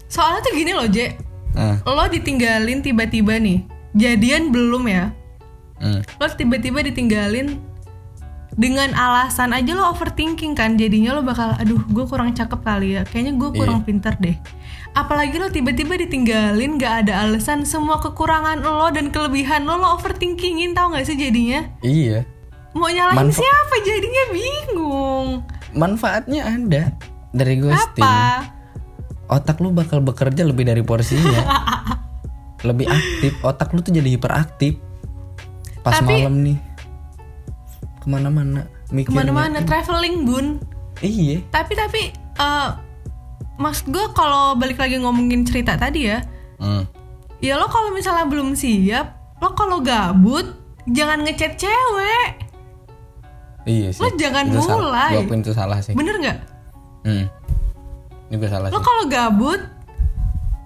Soalnya 0.09 0.41
tuh 0.41 0.53
gini 0.57 0.71
loh 0.73 0.87
J. 0.89 1.13
Ah, 1.55 1.79
Lo 1.85 2.05
ditinggalin 2.09 2.81
tiba-tiba 2.81 3.37
nih. 3.37 3.63
Jadian 3.95 4.51
belum 4.51 4.83
ya? 4.89 5.13
Hmm. 5.79 6.01
Lo 6.19 6.25
tiba-tiba 6.27 6.83
ditinggalin 6.83 7.59
dengan 8.55 8.95
alasan 8.95 9.51
aja 9.51 9.75
lo 9.75 9.91
overthinking 9.91 10.55
kan. 10.55 10.79
Jadinya 10.79 11.15
lo 11.15 11.21
bakal 11.23 11.55
aduh 11.59 11.79
gue 11.87 12.05
kurang 12.07 12.35
cakep 12.35 12.59
kali 12.63 12.99
ya. 12.99 13.01
Kayaknya 13.07 13.33
gue 13.39 13.49
kurang 13.55 13.83
pintar 13.87 14.19
deh. 14.19 14.35
Apalagi 14.95 15.35
lo 15.35 15.51
tiba-tiba 15.51 15.99
ditinggalin 15.99 16.79
gak 16.79 17.07
ada 17.07 17.27
alasan 17.27 17.67
semua 17.67 17.99
kekurangan 17.99 18.63
lo 18.63 18.87
dan 18.91 19.11
kelebihan 19.11 19.67
lo 19.67 19.75
lo 19.75 19.99
overthinkingin 19.99 20.71
tau 20.71 20.91
gak 20.91 21.07
sih 21.07 21.19
jadinya? 21.19 21.67
Iya 21.83 22.34
mau 22.75 22.85
nyalahin 22.85 23.17
Manfa- 23.25 23.39
siapa? 23.39 23.75
Jadinya 23.81 24.23
bingung. 24.29 25.27
Manfaatnya 25.71 26.41
ada 26.45 26.83
dari 27.31 27.55
ghosting 27.57 28.03
apa? 28.03 28.51
otak 29.25 29.57
lu 29.57 29.71
bakal 29.71 29.99
bekerja 29.99 30.43
lebih 30.43 30.63
dari 30.63 30.81
porsinya. 30.81 31.41
Lebih 32.61 32.85
aktif. 32.87 33.37
Otak 33.41 33.71
lu 33.71 33.79
tuh 33.79 33.89
jadi 33.91 34.09
hiperaktif. 34.11 34.77
Pas 35.81 35.97
Tapi- 35.97 36.21
malam 36.21 36.41
nih. 36.41 36.57
Ke 37.99 38.07
mana-mana. 38.07 38.65
Mikirnya 38.87 39.05
ke 39.07 39.13
mana-mana 39.15 39.57
traveling 39.61 40.25
bun. 40.25 40.45
Iya. 40.97 41.45
Tapi 41.47 41.73
tapi 41.73 42.01
eh 42.13 42.69
maksud 43.55 43.87
gue 43.87 44.05
kalau 44.11 44.53
balik 44.53 44.75
lagi 44.75 44.97
ngomongin 44.97 45.41
cerita 45.41 45.73
tadi 45.73 46.05
ya 46.05 46.19
Hmm. 46.55 46.83
ya 47.37 47.55
lo 47.55 47.67
kalau 47.67 47.91
misalnya 47.91 48.25
belum 48.25 48.51
siap 48.51 49.15
lo 49.37 49.51
kalau 49.51 49.79
gabut 49.79 50.43
jangan 50.85 51.23
ngechat 51.23 51.55
cewek 51.55 52.44
iya 53.65 53.89
sih. 53.91 54.01
Lo 54.01 54.09
jangan 54.15 54.45
Itu 54.49 54.61
mulai. 54.65 55.11
Gua 55.17 55.21
akuin 55.25 55.41
itu 55.41 55.53
salah 55.53 55.79
sih. 55.81 55.93
Bener 55.97 56.15
nggak? 56.21 56.39
Hmm. 57.05 57.29
ini 58.25 58.41
gue 58.41 58.49
salah 58.49 58.73
lo 58.73 58.81
kalau 58.81 59.05
gabut 59.05 59.61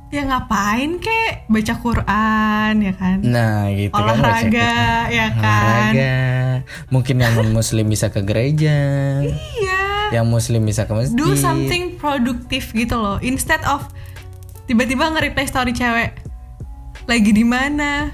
ya 0.10 0.24
ngapain 0.26 0.98
kek? 1.04 1.52
Baca 1.52 1.74
Quran 1.76 2.74
ya 2.80 2.94
kan? 2.96 3.18
Nah 3.22 3.68
gitu 3.76 3.92
kan 3.92 4.04
olahraga 4.16 4.74
ya 5.12 5.28
kan? 5.36 5.94
Olahraga. 5.94 6.16
Mungkin 6.90 7.16
yang 7.20 7.36
muslim 7.52 7.86
bisa 7.92 8.08
ke 8.10 8.24
gereja. 8.24 8.78
Iya. 9.28 9.82
Yang 10.16 10.26
muslim 10.32 10.62
bisa 10.66 10.90
ke 10.90 10.94
masjid. 10.96 11.14
Do 11.14 11.36
something 11.38 12.00
produktif 12.00 12.74
gitu 12.74 12.98
loh. 12.98 13.22
Instead 13.22 13.62
of 13.68 13.86
tiba-tiba 14.66 15.12
nge-reply 15.14 15.46
story 15.46 15.76
cewek. 15.76 16.16
Lagi 17.06 17.32
di 17.36 17.46
mana? 17.46 18.10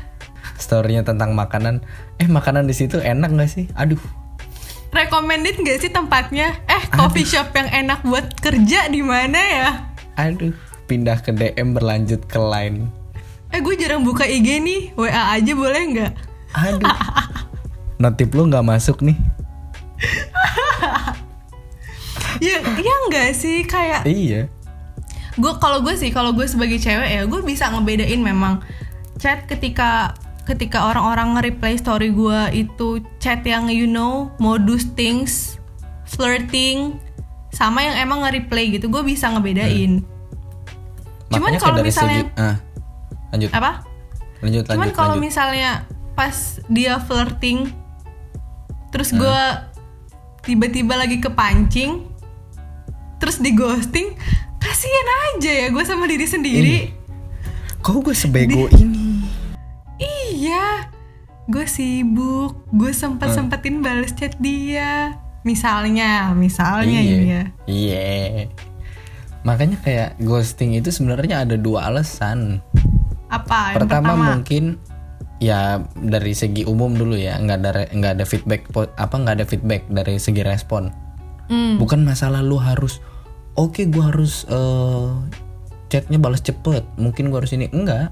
Storynya 0.60 1.06
tentang 1.06 1.38
makanan. 1.38 1.86
Eh 2.20 2.28
makanan 2.28 2.68
di 2.68 2.76
situ 2.76 3.00
enak 3.00 3.32
gak 3.38 3.52
sih? 3.52 3.70
Aduh 3.78 4.25
recommended 4.96 5.60
nggak 5.60 5.84
sih 5.84 5.92
tempatnya? 5.92 6.56
Eh 6.72 6.84
coffee 6.90 7.28
shop 7.28 7.52
yang 7.52 7.68
enak 7.68 8.00
buat 8.08 8.40
kerja 8.40 8.88
di 8.88 9.04
mana 9.04 9.38
ya? 9.38 9.70
Aduh 10.16 10.56
pindah 10.86 11.20
ke 11.20 11.34
DM 11.34 11.76
berlanjut 11.76 12.24
ke 12.26 12.40
line. 12.40 12.88
Eh 13.52 13.60
gue 13.60 13.76
jarang 13.78 14.06
buka 14.06 14.24
IG 14.24 14.62
nih. 14.62 14.82
WA 14.96 15.36
aja 15.36 15.52
boleh 15.54 15.82
nggak? 15.92 16.14
Aduh. 16.56 16.88
Notif 18.02 18.32
lu 18.32 18.48
nggak 18.48 18.66
masuk 18.66 19.04
nih. 19.04 19.18
Ya 22.44 22.60
ya 22.60 22.96
nggak 23.10 23.32
sih? 23.32 23.64
Kayak 23.64 24.04
iya. 24.08 24.52
Gue 25.36 25.52
kalau 25.60 25.84
gue 25.84 25.96
sih 26.00 26.12
kalau 26.12 26.32
gue 26.32 26.48
sebagai 26.48 26.80
cewek 26.80 27.10
ya 27.12 27.22
gue 27.28 27.42
bisa 27.44 27.72
ngebedain 27.72 28.22
memang 28.24 28.64
chat 29.20 29.48
ketika 29.48 30.16
ketika 30.46 30.86
orang-orang 30.86 31.36
nge-reply 31.36 31.74
story 31.76 32.10
gue 32.10 32.40
itu 32.54 32.88
chat 33.18 33.42
yang 33.42 33.66
you 33.68 33.86
know 33.86 34.30
modus 34.38 34.86
things 34.94 35.58
flirting 36.06 37.02
sama 37.50 37.82
yang 37.82 37.98
emang 37.98 38.22
nge-reply 38.22 38.78
gitu 38.78 38.88
gue 38.88 39.02
bisa 39.02 39.26
ngebedain. 39.28 40.06
Cuman 41.28 41.50
Makanya 41.50 41.60
kalau 41.60 41.78
misalnya- 41.82 42.26
segi 42.30 42.38
ah 42.38 42.56
lanjut. 43.34 43.50
Apa? 43.52 43.72
Lanjut 44.40 44.64
cuman 44.66 44.78
lanjut 44.86 44.96
kalau 44.96 45.16
misalnya 45.18 45.72
pas 46.14 46.36
dia 46.70 47.02
flirting 47.02 47.74
terus 48.88 49.10
Hmm. 49.12 49.20
gue 49.20 49.42
tiba-tiba 50.46 50.94
lagi 50.96 51.18
kepancing 51.18 52.06
terus 53.18 53.42
di 53.42 53.52
ghosting 53.52 54.14
kasian 54.62 55.08
aja 55.28 55.52
ya 55.52 55.68
gue 55.70 55.84
sama 55.84 56.06
diri 56.06 56.24
sendiri. 56.24 56.78
Kok 57.82 58.02
gue 58.02 58.16
sebego 58.16 58.66
ini 58.72 59.05
Iya, 60.36 60.92
gue 61.48 61.64
sibuk, 61.64 62.68
gue 62.76 62.92
sempet 62.92 63.32
sempetin 63.32 63.80
bales 63.80 64.12
chat 64.12 64.36
dia. 64.44 65.16
Misalnya, 65.48 66.36
misalnya 66.36 67.00
ini 67.00 67.28
ya. 67.32 67.44
iya. 67.70 68.52
Makanya 69.48 69.78
kayak 69.80 70.10
ghosting 70.20 70.76
itu 70.76 70.92
sebenarnya 70.92 71.48
ada 71.48 71.56
dua 71.56 71.88
alasan. 71.88 72.60
Apa? 73.32 73.78
Yang 73.78 73.88
pertama, 73.88 74.12
pertama, 74.12 74.26
mungkin 74.36 74.64
ya 75.38 75.86
dari 75.96 76.34
segi 76.36 76.68
umum 76.68 76.98
dulu 76.98 77.16
ya. 77.16 77.40
Nggak 77.40 77.58
ada 77.62 77.72
nggak 77.94 78.12
ada 78.20 78.26
feedback 78.26 78.62
apa 78.98 79.16
nggak 79.16 79.36
ada 79.40 79.46
feedback 79.46 79.86
dari 79.88 80.18
segi 80.18 80.42
respon. 80.42 80.90
Hmm, 81.48 81.78
bukan 81.78 82.02
masalah 82.02 82.42
lu 82.42 82.58
harus 82.58 83.00
oke 83.54 83.86
gua 83.94 84.10
harus 84.10 84.50
eh, 84.50 85.10
chatnya 85.94 86.18
balas 86.18 86.42
cepet. 86.42 86.82
Mungkin 86.98 87.30
gua 87.30 87.46
harus 87.46 87.54
ini. 87.54 87.70
Enggak 87.70 88.10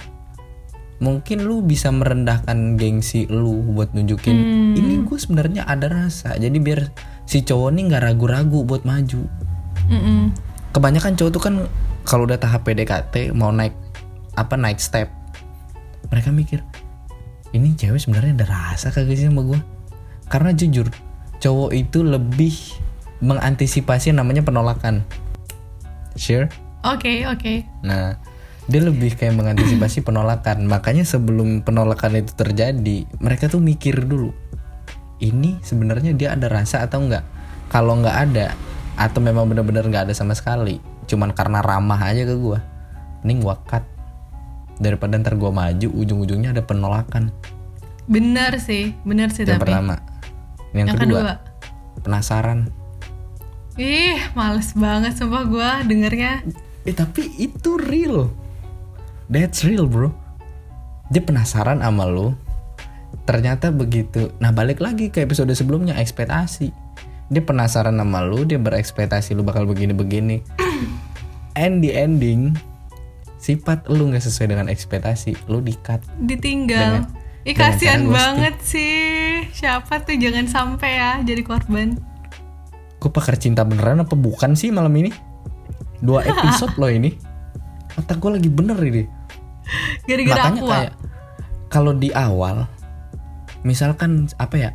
mungkin 0.98 1.44
lu 1.44 1.62
bisa 1.62 1.90
merendahkan 1.90 2.78
gengsi 2.78 3.26
lu 3.28 3.62
buat 3.74 3.92
nunjukin 3.94 4.36
Hmm. 4.36 4.74
ini 4.78 5.02
gue 5.04 5.18
sebenarnya 5.18 5.66
ada 5.66 5.90
rasa 5.90 6.38
jadi 6.38 6.54
biar 6.58 6.90
si 7.26 7.42
cowok 7.42 7.70
nih 7.74 7.84
nggak 7.92 8.04
ragu-ragu 8.04 8.62
buat 8.64 8.84
maju 8.84 9.26
mm-mm. 9.90 10.32
kebanyakan 10.72 11.18
cowok 11.18 11.32
tuh 11.34 11.44
kan 11.44 11.56
kalau 12.04 12.28
udah 12.28 12.38
tahap 12.38 12.64
PDKT 12.64 13.34
mau 13.34 13.50
naik 13.50 13.74
apa 14.34 14.56
naik 14.56 14.78
step 14.78 15.10
mereka 16.10 16.30
mikir 16.30 16.60
ini 17.52 17.74
cewek 17.74 18.02
sebenarnya 18.02 18.44
ada 18.44 18.48
rasa 18.50 18.90
kagak 18.90 19.18
sih 19.18 19.30
sama 19.30 19.46
gue 19.46 19.60
karena 20.28 20.52
jujur 20.52 20.88
cowok 21.38 21.72
itu 21.76 22.02
lebih 22.02 22.56
mengantisipasi 23.20 24.12
namanya 24.12 24.44
penolakan 24.44 25.02
sure 26.16 26.48
Oke, 26.84 27.24
oke. 27.24 27.64
Nah, 27.88 28.20
dia 28.68 28.82
lebih 28.84 29.20
kayak 29.20 29.36
mengantisipasi 29.36 30.04
penolakan. 30.08 30.64
Makanya 30.68 31.04
sebelum 31.04 31.68
penolakan 31.68 32.24
itu 32.24 32.32
terjadi, 32.36 33.04
mereka 33.20 33.52
tuh 33.52 33.60
mikir 33.60 34.08
dulu. 34.08 34.32
Ini 35.20 35.60
sebenarnya 35.64 36.16
dia 36.16 36.36
ada 36.36 36.48
rasa 36.48 36.84
atau 36.84 37.04
enggak? 37.04 37.24
Kalau 37.68 38.00
nggak 38.00 38.18
ada, 38.30 38.56
atau 39.00 39.20
memang 39.20 39.50
benar-benar 39.50 39.88
nggak 39.88 40.04
ada 40.10 40.14
sama 40.16 40.38
sekali, 40.38 40.78
cuman 41.10 41.34
karena 41.34 41.60
ramah 41.66 41.98
aja 41.98 42.24
ke 42.28 42.36
gua, 42.38 42.62
mending 43.24 43.42
gua 43.42 43.58
cut. 43.66 43.82
Daripada 44.78 45.18
ntar 45.18 45.40
gua 45.40 45.50
maju, 45.50 45.88
ujung-ujungnya 45.90 46.54
ada 46.54 46.64
penolakan. 46.66 47.34
Bener 48.06 48.60
sih, 48.60 48.94
bener 49.08 49.32
sih 49.32 49.48
Yang 49.48 49.64
tapi. 49.64 49.72
pertama. 49.72 49.96
Yang, 50.76 50.88
Yang 50.92 50.98
kedua, 51.00 51.20
kedua. 51.20 51.34
penasaran. 52.04 52.60
Ih, 53.74 54.22
males 54.38 54.70
banget 54.78 55.18
sumpah 55.18 55.44
gua 55.50 55.70
dengernya. 55.82 56.46
Eh 56.86 56.94
tapi 56.94 57.32
itu 57.42 57.80
real. 57.80 58.30
That's 59.28 59.64
real 59.64 59.86
bro. 59.86 60.12
Dia 61.10 61.22
penasaran 61.22 61.80
sama 61.80 62.08
lu. 62.08 62.34
Ternyata 63.24 63.70
begitu. 63.70 64.34
Nah 64.42 64.50
balik 64.50 64.82
lagi 64.82 65.08
ke 65.08 65.22
episode 65.22 65.52
sebelumnya 65.54 65.96
ekspektasi. 65.96 66.74
Dia 67.32 67.42
penasaran 67.42 67.96
sama 67.96 68.20
lu, 68.22 68.44
dia 68.44 68.60
berekspektasi 68.60 69.34
lu 69.34 69.42
bakal 69.42 69.64
begini-begini. 69.64 70.44
And 71.56 71.80
the 71.80 71.94
ending, 71.94 72.58
sifat 73.38 73.86
lu 73.88 74.10
nggak 74.10 74.22
sesuai 74.22 74.54
dengan 74.54 74.68
ekspektasi, 74.68 75.48
lu 75.48 75.62
di-cut. 75.62 76.02
Ditinggal. 76.20 77.06
Dengan- 77.06 77.22
Ih, 77.44 77.52
kasihan 77.52 78.08
banget 78.08 78.56
sih. 78.64 79.44
Siapa 79.52 80.00
tuh 80.00 80.16
jangan 80.16 80.48
sampai 80.48 80.96
ya 80.96 81.12
jadi 81.20 81.44
korban. 81.44 82.00
Gue 82.98 83.12
pakar 83.12 83.36
cinta 83.36 83.68
beneran 83.68 84.00
apa 84.00 84.16
bukan 84.16 84.56
sih 84.56 84.72
malam 84.72 84.96
ini? 84.96 85.12
Dua 86.00 86.24
episode 86.30 86.72
loh 86.80 86.88
ini. 86.88 87.12
Otak 87.96 88.18
gue 88.18 88.32
lagi 88.34 88.50
bener 88.50 88.78
ini. 88.80 89.04
Gara-gara 90.04 90.42
makanya 90.44 90.60
aku. 90.60 90.68
kayak 90.68 90.94
kalau 91.68 91.92
di 91.92 92.10
awal 92.12 92.68
misalkan 93.62 94.28
apa 94.36 94.56
ya 94.60 94.70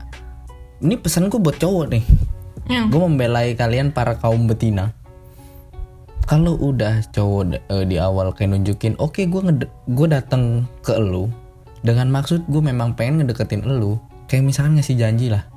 ini 0.78 0.96
pesanku 0.96 1.38
buat 1.38 1.56
cowok 1.56 1.86
nih 1.88 2.04
Hmm. 2.68 2.92
gue 2.92 3.00
membelai 3.00 3.56
kalian 3.56 3.88
para 3.88 4.16
kaum 4.16 4.44
betina 4.44 4.92
kalau 6.24 6.52
udah 6.54 7.00
cowok 7.08 7.64
eh, 7.64 7.84
di 7.84 7.96
awal 7.96 8.28
kayak 8.30 8.52
nunjukin 8.52 8.92
oke 8.98 9.16
gue 9.18 9.40
gue 9.88 10.06
datang 10.06 10.68
ke 10.82 10.92
elu 10.92 11.32
dengan 11.80 12.12
maksud 12.12 12.44
gue 12.44 12.60
memang 12.60 12.92
pengen 12.92 13.24
ngedeketin 13.24 13.64
elu 13.64 13.96
kayak 14.26 14.44
misalkan 14.44 14.76
ngasih 14.76 15.00
janji 15.00 15.32
lah 15.32 15.48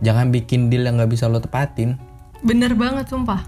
jangan 0.00 0.28
bikin 0.28 0.68
deal 0.68 0.84
yang 0.84 1.00
nggak 1.00 1.08
bisa 1.08 1.24
lo 1.24 1.40
tepatin 1.40 1.96
Bener 2.44 2.76
banget 2.76 3.08
sumpah. 3.08 3.40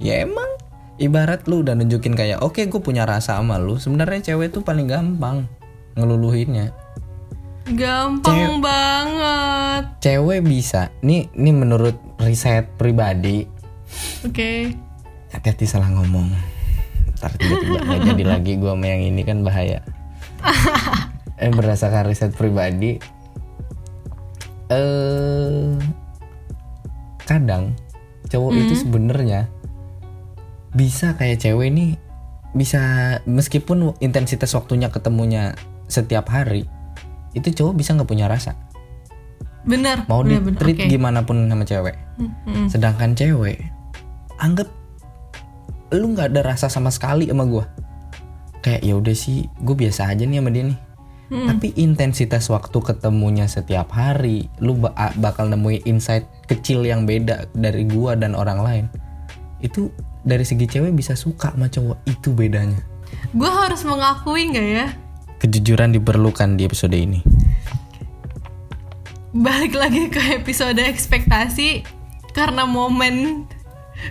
ya 0.00 0.24
emang 0.24 0.51
ibarat 1.00 1.48
lu 1.48 1.64
udah 1.64 1.72
nunjukin 1.76 2.12
kayak 2.12 2.44
oke 2.44 2.60
gue 2.60 2.80
punya 2.82 3.08
rasa 3.08 3.40
sama 3.40 3.56
lu 3.56 3.80
sebenarnya 3.80 4.32
cewek 4.32 4.52
tuh 4.52 4.62
paling 4.64 4.88
gampang 4.88 5.48
ngeluluhinnya. 5.96 6.72
Gampang 7.62 8.58
banget. 8.58 9.82
cewek 10.02 10.42
bisa. 10.42 10.90
Nih 11.04 11.30
ini 11.36 11.50
menurut 11.54 11.94
riset 12.18 12.66
pribadi. 12.74 13.46
Oke. 14.26 14.74
hati-hati 15.32 15.64
salah 15.64 15.88
ngomong. 15.88 16.28
Ntar 17.16 17.32
tiba-tiba 17.40 17.80
nggak 17.80 18.00
jadi 18.12 18.24
lagi 18.28 18.52
gue 18.60 18.68
sama 18.68 18.84
yang 18.84 19.00
ini 19.00 19.22
kan 19.24 19.40
bahaya. 19.46 19.80
Eh 21.42 21.50
berdasarkan 21.50 22.06
riset 22.06 22.30
pribadi 22.38 23.02
eh 24.72 25.76
kadang 27.28 27.76
cowok 28.32 28.52
itu 28.56 28.74
sebenarnya 28.86 29.48
bisa 30.72 31.14
kayak 31.14 31.38
cewek 31.38 31.68
nih 31.68 31.90
bisa 32.52 32.80
meskipun 33.24 33.96
intensitas 33.98 34.52
waktunya 34.52 34.88
ketemunya 34.88 35.56
setiap 35.86 36.28
hari 36.28 36.68
itu 37.32 37.48
cowok 37.48 37.74
bisa 37.74 37.92
nggak 37.92 38.06
punya 38.06 38.28
rasa 38.28 38.56
Bener. 39.62 40.04
mau 40.04 40.20
di 40.20 40.34
bener, 40.34 40.42
bener. 40.48 40.58
treat 40.58 40.76
Oke. 40.76 40.88
gimana 40.90 41.22
pun 41.22 41.44
sama 41.44 41.62
cewek 41.62 41.96
Hmm, 42.12 42.28
hmm. 42.44 42.66
sedangkan 42.68 43.16
cewek 43.16 43.56
anggap 44.36 44.68
lu 45.90 46.12
nggak 46.12 46.28
ada 46.28 46.40
rasa 46.44 46.68
sama 46.68 46.88
sekali 46.88 47.24
sama 47.26 47.44
gue 47.44 47.64
kayak 48.60 48.80
ya 48.80 48.94
udah 48.94 49.12
sih 49.12 49.48
gue 49.58 49.72
biasa 49.74 50.08
aja 50.08 50.22
nih 50.22 50.38
sama 50.38 50.50
dia 50.50 50.64
nih 50.66 50.78
Hmm. 51.24 51.48
tapi 51.48 51.72
intensitas 51.80 52.44
waktu 52.46 52.76
ketemunya 52.76 53.48
setiap 53.48 53.88
hari 53.88 54.52
lu 54.60 54.76
ba- 54.76 54.92
bakal 55.16 55.48
nemuin 55.48 55.88
insight 55.88 56.28
kecil 56.44 56.84
yang 56.84 57.08
beda 57.08 57.48
dari 57.56 57.88
gua 57.88 58.12
dan 58.12 58.36
orang 58.36 58.60
lain 58.60 58.84
itu 59.58 59.88
dari 60.22 60.46
segi 60.46 60.66
cewek 60.70 60.94
bisa 60.94 61.18
suka 61.18 61.54
sama 61.54 61.66
cowok 61.66 61.98
itu 62.06 62.30
bedanya. 62.34 62.78
Gue 63.34 63.50
harus 63.50 63.82
mengakui 63.84 64.50
nggak 64.50 64.68
ya? 64.70 64.86
kejujuran 65.42 65.90
diperlukan 65.90 66.54
di 66.54 66.62
episode 66.70 66.94
ini. 66.94 67.18
Balik 69.34 69.74
lagi 69.74 70.06
ke 70.06 70.38
episode 70.38 70.78
ekspektasi 70.78 71.82
karena 72.30 72.62
momen 72.62 73.44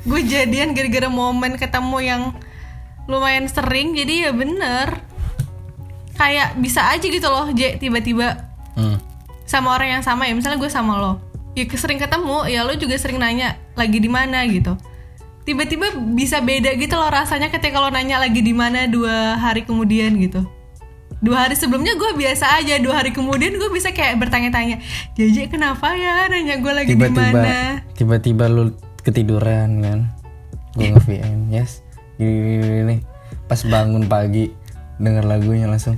gue 0.03 0.21
jadian 0.27 0.75
gara-gara 0.75 1.07
momen 1.07 1.55
ketemu 1.55 1.97
yang 2.03 2.23
lumayan 3.07 3.47
sering 3.47 3.95
jadi 3.95 4.27
ya 4.27 4.31
bener. 4.35 5.07
Kayak 6.19 6.59
bisa 6.59 6.91
aja 6.91 7.01
gitu 7.07 7.31
loh 7.31 7.47
J 7.55 7.79
tiba-tiba 7.79 8.51
hmm. 8.75 8.99
sama 9.47 9.73
orang 9.73 9.97
yang 9.97 10.03
sama 10.03 10.27
ya 10.27 10.35
misalnya 10.35 10.59
gue 10.59 10.67
sama 10.67 10.99
lo. 10.99 11.13
Ya 11.55 11.63
sering 11.71 11.99
ketemu 11.99 12.51
ya 12.51 12.67
lo 12.67 12.75
juga 12.75 12.99
sering 12.99 13.23
nanya 13.23 13.55
lagi 13.79 14.03
di 14.03 14.11
mana? 14.11 14.43
gitu 14.51 14.75
tiba-tiba 15.41 15.97
bisa 16.13 16.37
beda 16.39 16.77
gitu 16.77 16.93
loh 16.93 17.09
rasanya 17.09 17.49
ketika 17.49 17.81
lo 17.81 17.89
nanya 17.89 18.21
lagi 18.21 18.39
di 18.39 18.53
mana 18.53 18.85
dua 18.85 19.37
hari 19.37 19.65
kemudian 19.65 20.17
gitu. 20.21 20.45
Dua 21.21 21.45
hari 21.45 21.53
sebelumnya 21.53 21.93
gue 21.93 22.17
biasa 22.17 22.57
aja 22.57 22.81
dua 22.81 23.01
hari 23.01 23.13
kemudian 23.13 23.53
gue 23.53 23.69
bisa 23.69 23.93
kayak 23.93 24.17
bertanya-tanya 24.17 24.81
JJ 25.13 25.53
kenapa 25.53 25.93
ya 25.93 26.25
nanya 26.25 26.57
gue 26.57 26.73
lagi 26.73 26.97
di 26.97 26.97
mana? 26.97 27.77
tiba-tiba 27.93 28.49
lu 28.49 28.73
ketiduran 29.05 29.85
kan? 29.85 29.99
Gue 30.73 30.89
nge 30.89 31.01
VM 31.05 31.53
yes. 31.53 31.85
Gini, 32.17 32.57
gini, 32.57 32.65
gini, 32.81 32.95
pas 33.45 33.61
bangun 33.65 34.05
pagi 34.05 34.49
denger 34.97 35.25
lagunya 35.25 35.65
langsung 35.65 35.97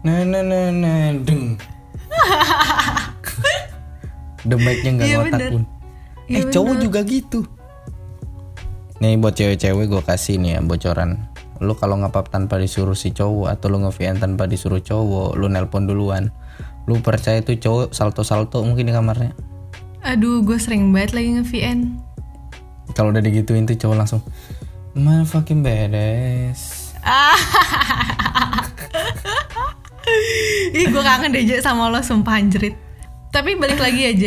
nah 0.00 0.24
nah 0.24 0.40
nah 0.40 0.72
nah 0.72 1.12
deng. 1.20 1.60
The 4.48 4.56
mic-nya 4.56 4.90
nggak 4.96 5.08
Iya, 5.08 5.16
ngotak 5.20 5.36
bener. 5.36 5.50
pun 5.52 5.62
Iya, 6.24 6.38
eh 6.40 6.44
cowok 6.48 6.74
juga 6.80 7.00
gitu 7.04 7.44
nih 9.00 9.16
buat 9.16 9.34
cewek-cewek 9.34 9.88
gue 9.88 10.02
kasih 10.04 10.36
nih 10.38 10.56
ya 10.56 10.60
bocoran. 10.60 11.26
Lu 11.60 11.76
kalau 11.76 12.00
ngapap 12.00 12.32
tanpa 12.32 12.56
disuruh 12.56 12.96
si 12.96 13.12
cowok 13.12 13.52
atau 13.52 13.68
lu 13.68 13.84
nge 13.84 14.20
tanpa 14.20 14.48
disuruh 14.48 14.80
cowok 14.80 15.36
lu 15.36 15.48
nelpon 15.48 15.88
duluan. 15.88 16.32
Lu 16.88 17.00
percaya 17.00 17.40
tuh 17.40 17.56
cowok 17.56 17.96
salto-salto 17.96 18.60
mungkin 18.64 18.88
di 18.88 18.92
kamarnya. 18.92 19.32
Aduh 20.04 20.44
gue 20.44 20.56
sering 20.56 20.92
banget 20.92 21.16
lagi 21.16 21.28
nge 21.36 21.44
VN 21.48 21.80
kalau 22.94 23.10
udah 23.14 23.22
digituin 23.22 23.66
tuh 23.66 23.78
cowok 23.78 23.96
langsung 23.96 24.22
man 24.94 25.24
fucking 25.24 25.62
badass 25.62 26.90
ih 30.76 30.86
gue 30.90 31.02
kangen 31.02 31.32
deh 31.32 31.62
sama 31.62 31.88
lo 31.88 32.02
sumpah 32.02 32.36
anjrit. 32.36 32.74
Tapi 33.30 33.54
balik 33.54 33.78
lagi 33.78 34.10
ya 34.10 34.12
J 34.12 34.24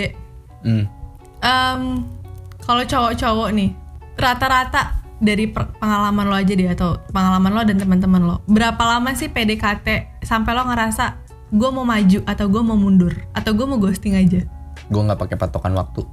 hmm. 0.63 0.85
Em, 1.43 2.07
kalau 2.63 2.87
cowok-cowok 2.87 3.51
nih 3.51 3.75
rata-rata 4.23 5.03
dari 5.19 5.51
pengalaman 5.51 6.31
lo 6.31 6.35
aja 6.39 6.55
deh 6.55 6.71
atau 6.71 6.99
pengalaman 7.11 7.51
lo 7.51 7.61
dan 7.67 7.77
teman-teman 7.79 8.21
lo. 8.23 8.35
Berapa 8.47 8.79
lama 8.79 9.11
sih 9.11 9.27
PDKT 9.27 10.19
sampai 10.23 10.51
lo 10.55 10.63
ngerasa 10.67 11.19
gue 11.51 11.69
mau 11.69 11.83
maju 11.83 12.19
atau 12.25 12.45
gue 12.47 12.61
mau 12.63 12.79
mundur 12.79 13.13
atau 13.35 13.51
gue 13.53 13.67
mau 13.67 13.77
ghosting 13.77 14.17
aja 14.17 14.41
gue 14.89 15.01
nggak 15.01 15.19
pakai 15.19 15.37
patokan 15.39 15.73
waktu. 15.77 16.03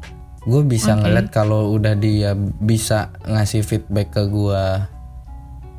Gue 0.47 0.63
bisa 0.65 0.97
Oke. 0.97 1.05
ngeliat 1.05 1.27
kalau 1.33 1.75
udah 1.77 1.93
dia 1.97 2.33
bisa 2.63 3.13
ngasih 3.29 3.65
feedback 3.65 4.15
ke 4.15 4.23
gue 4.29 4.63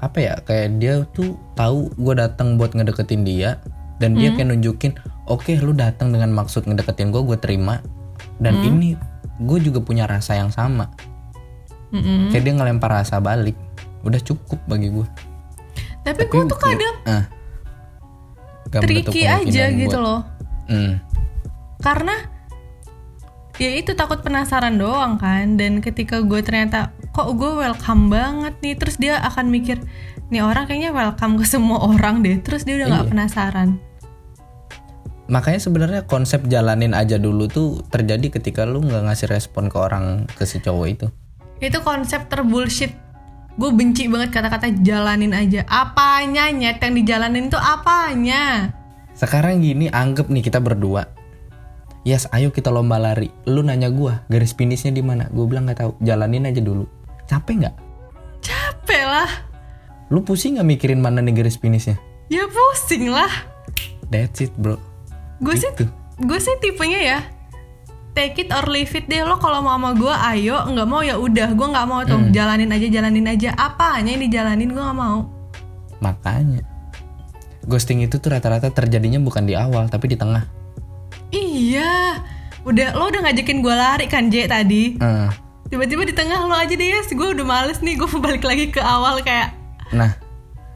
apa 0.01 0.17
ya 0.17 0.33
kayak 0.41 0.81
dia 0.81 1.05
tuh 1.13 1.37
tahu 1.53 1.93
gue 1.93 2.13
datang 2.17 2.57
buat 2.57 2.73
ngedeketin 2.73 3.21
dia 3.21 3.61
dan 4.01 4.17
dia 4.17 4.33
kayak 4.33 4.49
nunjukin 4.49 4.97
oke 5.29 5.53
lu 5.61 5.77
datang 5.77 6.09
dengan 6.09 6.33
maksud 6.33 6.65
ngedeketin 6.65 7.13
gue 7.13 7.21
gue 7.21 7.37
terima. 7.37 7.81
Dan 8.41 8.57
ini 8.61 8.97
gue 9.41 9.59
juga 9.61 9.81
punya 9.81 10.05
rasa 10.09 10.37
yang 10.37 10.49
sama 10.49 10.89
Mm-mm. 11.91 12.31
kayak 12.31 12.43
dia 12.43 12.53
ngelempar 12.53 12.91
rasa 12.93 13.19
balik. 13.19 13.55
Udah 14.01 14.17
cukup 14.17 14.59
bagi 14.65 14.89
gue 14.89 15.07
tapi 16.01 16.25
gue 16.25 16.49
tuh 16.49 16.57
kadang 16.57 16.97
menutup 18.73 18.81
tricky 18.81 19.21
aja 19.21 19.69
gitu 19.69 19.93
buat- 19.93 20.01
loh. 20.01 20.21
Hmm. 20.65 20.97
karena 21.77 22.15
ya 23.57 23.69
itu 23.75 23.93
takut 23.93 24.25
penasaran 24.25 24.81
doang 24.81 25.21
kan. 25.21 25.61
Dan 25.61 25.77
ketika 25.77 26.25
gue 26.25 26.41
ternyata 26.41 26.89
kok 27.11 27.29
gue 27.35 27.51
welcome 27.53 28.09
banget 28.09 28.57
nih. 28.61 28.75
Terus 28.81 28.97
dia 28.97 29.21
akan 29.21 29.53
mikir 29.53 29.77
nih 30.33 30.41
orang 30.41 30.65
kayaknya 30.65 30.89
welcome 30.89 31.37
ke 31.37 31.45
semua 31.45 31.85
orang 31.85 32.25
deh. 32.25 32.41
Terus 32.41 32.65
dia 32.65 32.81
udah 32.81 32.87
nggak 32.89 33.05
Iya. 33.05 33.11
penasaran. 33.13 33.69
Makanya 35.29 35.59
sebenarnya 35.61 36.01
konsep 36.09 36.49
jalanin 36.49 36.97
aja 36.97 37.21
dulu 37.21 37.45
tuh 37.45 37.85
terjadi 37.87 38.41
ketika 38.41 38.65
lu 38.65 38.81
nggak 38.81 39.05
ngasih 39.05 39.29
respon 39.29 39.69
ke 39.69 39.77
orang 39.77 40.25
ke 40.27 40.49
si 40.49 40.57
cowok 40.57 40.87
itu 40.89 41.07
itu 41.61 41.77
konsep 41.79 42.25
terbullshit 42.27 42.91
gue 43.53 43.69
benci 43.69 44.09
banget 44.09 44.33
kata-kata 44.33 44.73
jalanin 44.81 45.31
aja 45.31 45.61
apanya 45.65 46.49
nyet 46.49 46.81
yang 46.81 46.93
dijalanin 46.95 47.47
tuh 47.47 47.61
apanya 47.61 48.73
sekarang 49.13 49.61
gini 49.61 49.87
anggap 49.87 50.27
nih 50.27 50.41
kita 50.41 50.57
berdua 50.57 51.07
Yes, 52.01 52.25
ayo 52.33 52.49
kita 52.49 52.73
lomba 52.73 52.97
lari. 52.97 53.29
Lu 53.45 53.61
nanya 53.61 53.93
gua 53.93 54.25
garis 54.25 54.57
finishnya 54.57 54.89
di 54.89 55.05
mana? 55.05 55.29
Gue 55.29 55.45
bilang 55.45 55.69
nggak 55.69 55.85
tahu. 55.85 55.91
Jalanin 56.01 56.49
aja 56.49 56.57
dulu. 56.57 56.89
Capek 57.29 57.61
nggak? 57.61 57.75
capek 58.41 59.03
lah 59.05 59.29
Lu 60.09 60.25
pusing 60.25 60.57
nggak 60.57 60.65
mikirin 60.65 60.97
mana 60.97 61.21
nih 61.21 61.37
garis 61.37 61.61
finishnya? 61.61 62.01
ya 62.25 62.49
pusing 62.49 63.05
lah 63.05 63.29
That's 64.09 64.41
it, 64.41 64.49
bro. 64.57 64.81
gue 65.45 65.53
sih 65.53 65.69
Gitu. 65.71 65.85
gue 66.17 66.39
sih 66.41 66.57
tipenya 66.57 66.99
ya 66.99 67.19
take 68.11 68.41
it 68.43 68.49
or 68.51 68.65
leave 68.67 68.91
it 68.91 69.07
deh. 69.07 69.23
Lo 69.23 69.39
kalau 69.39 69.63
mau 69.63 69.75
sama 69.79 69.95
gue 69.95 70.13
ayo. 70.35 70.67
Nggak 70.67 70.87
mau 70.87 71.01
ya 71.01 71.15
udah. 71.17 71.49
Gue 71.55 71.67
nggak 71.71 71.87
mau 71.87 72.01
tuh. 72.03 72.19
Hmm. 72.19 72.31
jalanin 72.31 72.71
aja 72.71 72.87
jalanin 72.87 73.27
aja. 73.27 73.49
Apanya 73.55 74.15
yang 74.15 74.23
dijalanin 74.27 74.69
gue 74.71 74.83
nggak 74.83 74.99
mau. 74.99 75.27
Makanya. 76.03 76.63
Ghosting 77.69 78.01
itu 78.01 78.17
tuh 78.17 78.33
rata-rata 78.33 78.73
terjadinya 78.73 79.21
bukan 79.21 79.45
di 79.45 79.53
awal, 79.53 79.85
tapi 79.85 80.09
di 80.09 80.17
tengah. 80.17 80.49
iya. 81.29 82.17
Udah 82.61 82.93
lo 82.93 83.09
udah 83.09 83.25
ngajakin 83.25 83.65
gue 83.65 83.75
lari 83.75 84.05
kan 84.05 84.29
J 84.29 84.45
tadi? 84.45 84.97
Eh, 85.01 85.29
tiba-tiba 85.73 86.05
di 86.05 86.13
tengah 86.13 86.45
lo 86.45 86.53
aja 86.53 86.69
deh 86.69 86.89
ya 86.93 87.01
gue 87.01 87.27
udah 87.33 87.45
males 87.45 87.81
nih 87.81 87.97
gue 87.97 88.09
balik 88.21 88.45
lagi 88.45 88.69
ke 88.69 88.77
awal 88.77 89.17
kayak. 89.25 89.57
Nah, 89.89 90.13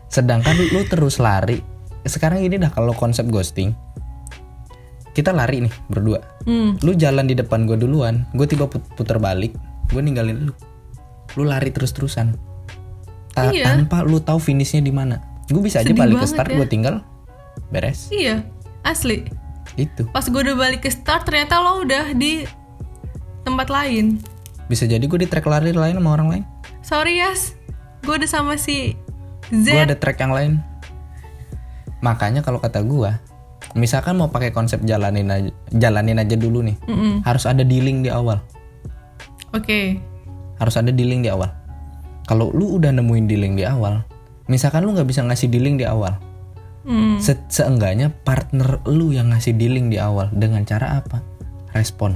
sedangkan 0.10 0.58
lu 0.58 0.82
terus 0.90 1.22
lari. 1.22 1.62
Sekarang 2.06 2.42
ini 2.42 2.58
dah 2.58 2.74
kalau 2.74 2.94
konsep 2.94 3.26
ghosting. 3.30 3.74
Kita 5.16 5.32
lari 5.32 5.64
nih 5.64 5.74
berdua. 5.88 6.20
hmm, 6.44 6.84
Lu 6.84 6.92
jalan 6.94 7.24
di 7.24 7.34
depan 7.34 7.64
gue 7.64 7.76
duluan, 7.76 8.28
gue 8.30 8.44
tiba 8.44 8.68
put- 8.68 8.84
puter 8.94 9.16
balik, 9.16 9.56
gue 9.88 10.02
ninggalin 10.02 10.46
lu. 10.46 10.54
Lu 11.34 11.44
lari 11.44 11.72
terus-terusan. 11.72 12.36
Ta- 13.32 13.50
Iya. 13.50 13.64
Tanpa 13.74 14.04
lu 14.04 14.20
tahu 14.20 14.38
finishnya 14.38 14.80
di 14.80 14.92
mana. 14.92 15.24
Gue 15.46 15.62
bisa 15.62 15.80
aja 15.80 15.88
Sedih 15.88 15.98
balik 15.98 16.20
ke 16.20 16.28
start, 16.28 16.50
ya. 16.50 16.58
gue 16.58 16.68
tinggal 16.68 16.96
beres. 17.68 18.10
iya 18.10 18.44
asli 18.82 19.26
Itu. 19.74 20.06
pas 20.10 20.22
gue 20.22 20.38
udah 20.38 20.56
balik 20.56 20.82
ke 20.82 20.90
start 20.90 21.24
ternyata 21.24 21.58
lo 21.58 21.82
udah 21.82 22.12
di 22.12 22.44
tempat 23.42 23.68
lain 23.68 24.20
Bisa 24.66 24.84
jadi 24.84 25.02
gue 25.02 25.16
di 25.18 25.26
track 25.26 25.44
lari 25.44 25.72
lain 25.72 25.96
sama 25.96 26.10
orang 26.12 26.28
lain. 26.30 26.44
sorry 26.82 27.16
Yas 27.16 27.56
gue 28.02 28.14
udah 28.14 28.28
sama 28.28 28.54
si 28.56 28.94
Z 29.48 29.66
Gue 29.68 29.82
ada 29.84 29.94
track 29.94 30.18
yang 30.20 30.32
lain. 30.32 30.54
Makanya 32.00 32.42
kalau 32.42 32.58
kata 32.58 32.82
gue, 32.82 33.12
misalkan 33.76 34.16
mau 34.16 34.28
pakai 34.28 34.50
konsep 34.50 34.82
jalanin 34.82 35.28
aja, 35.28 35.52
jalanin 35.70 36.18
aja 36.18 36.34
dulu 36.34 36.64
nih. 36.64 36.76
Mm-mm. 36.82 37.22
Harus 37.22 37.44
ada 37.44 37.62
dealing 37.62 38.02
di 38.02 38.10
awal. 38.10 38.40
oke 39.52 40.00
harus 40.56 40.76
ada 40.76 40.88
dealing 40.90 41.20
di 41.20 41.28
awal. 41.28 41.52
Kalau 42.26 42.50
lu 42.50 42.76
udah 42.76 42.90
nemuin 42.90 43.24
dealing 43.26 43.54
di 43.54 43.64
awal, 43.64 44.04
misalkan 44.46 44.84
lu 44.84 44.92
nggak 44.92 45.06
bisa 45.06 45.20
ngasih 45.22 45.48
dealing 45.48 45.76
di 45.76 45.84
awal, 45.84 46.16
Hmm. 46.84 47.20
se- 47.20 47.44
seenggaknya 47.48 48.12
partner 48.24 48.80
lu 48.86 49.10
yang 49.10 49.30
ngasih 49.30 49.52
dealing 49.54 49.88
di 49.88 49.98
awal 49.98 50.32
dengan 50.32 50.64
cara 50.64 50.98
apa? 50.98 51.20
Respon. 51.72 52.16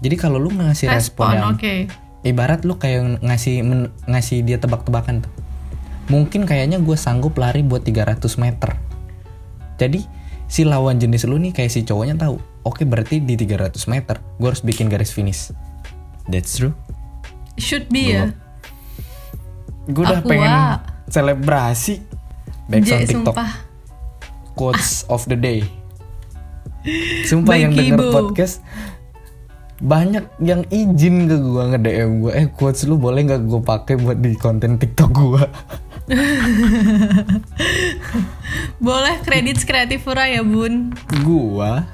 Jadi 0.00 0.16
kalau 0.16 0.38
lu 0.38 0.50
ngasih 0.50 0.88
respon, 0.88 1.28
respon 1.28 1.34
yang 1.34 1.48
oke 1.52 1.74
ibarat 2.22 2.60
lu 2.64 2.76
kayak 2.76 3.20
ngasih 3.20 3.60
men- 3.60 3.92
ngasih 4.04 4.42
dia 4.42 4.56
tebak-tebakan 4.56 5.22
tuh. 5.22 5.32
Mungkin 6.08 6.44
kayaknya 6.44 6.80
gue 6.80 6.96
sanggup 6.96 7.36
lari 7.36 7.62
buat 7.62 7.84
300 7.84 8.18
meter. 8.36 8.74
Jadi 9.80 10.04
si 10.44 10.68
lawan 10.68 11.00
jenis 11.00 11.24
lu 11.24 11.40
nih 11.40 11.56
kayak 11.56 11.72
si 11.72 11.80
cowoknya 11.88 12.20
tahu. 12.20 12.36
Oke 12.68 12.84
berarti 12.84 13.24
di 13.24 13.40
300 13.40 13.72
meter 13.88 14.20
gue 14.20 14.48
harus 14.52 14.60
bikin 14.60 14.92
garis 14.92 15.08
finish. 15.08 15.48
That's 16.28 16.60
true. 16.60 16.76
should 17.60 17.92
be 17.92 18.16
ya 18.16 18.32
Gue 19.90 20.04
udah 20.06 20.22
pengen 20.22 20.80
selebrasi 21.10 22.04
back 22.70 22.82
J 22.86 22.90
on 22.92 23.00
TikTok 23.04 23.34
sumpah 23.34 23.50
quotes 24.54 25.08
of 25.08 25.24
the 25.26 25.34
day. 25.34 25.64
Sumpah 27.26 27.56
By 27.56 27.64
yang 27.64 27.72
denger 27.72 28.12
podcast 28.12 28.60
banyak 29.80 30.28
yang 30.38 30.60
izin 30.68 31.24
ke 31.24 31.36
gue 31.36 31.62
nge 31.66 31.80
DM 31.80 32.10
gue 32.20 32.32
eh 32.36 32.46
quotes 32.52 32.84
lu 32.84 33.00
boleh 33.00 33.24
nggak 33.24 33.48
gue 33.48 33.60
pakai 33.60 33.96
buat 33.96 34.20
di 34.20 34.36
konten 34.36 34.76
TikTok 34.76 35.10
gue 35.10 35.44
boleh 38.82 39.14
kredit 39.22 39.62
kreatifura 39.62 40.26
ya 40.26 40.42
bun. 40.42 40.90
Gua 41.22 41.86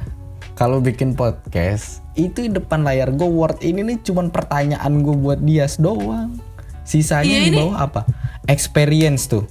kalau 0.56 0.80
bikin 0.80 1.12
podcast 1.12 2.00
itu 2.16 2.48
di 2.48 2.50
depan 2.50 2.80
layar 2.80 3.12
gue 3.12 3.28
word 3.28 3.60
ini 3.60 3.84
nih 3.84 4.00
cuman 4.00 4.32
pertanyaan 4.32 5.04
gue 5.04 5.12
buat 5.12 5.36
dia 5.38 5.68
doang. 5.76 6.32
Sisanya 6.80 7.28
Iya, 7.28 7.40
di 7.44 7.50
ini- 7.52 7.58
bawah 7.60 7.76
apa? 7.76 8.00
Experience 8.48 9.28
tuh. 9.28 9.44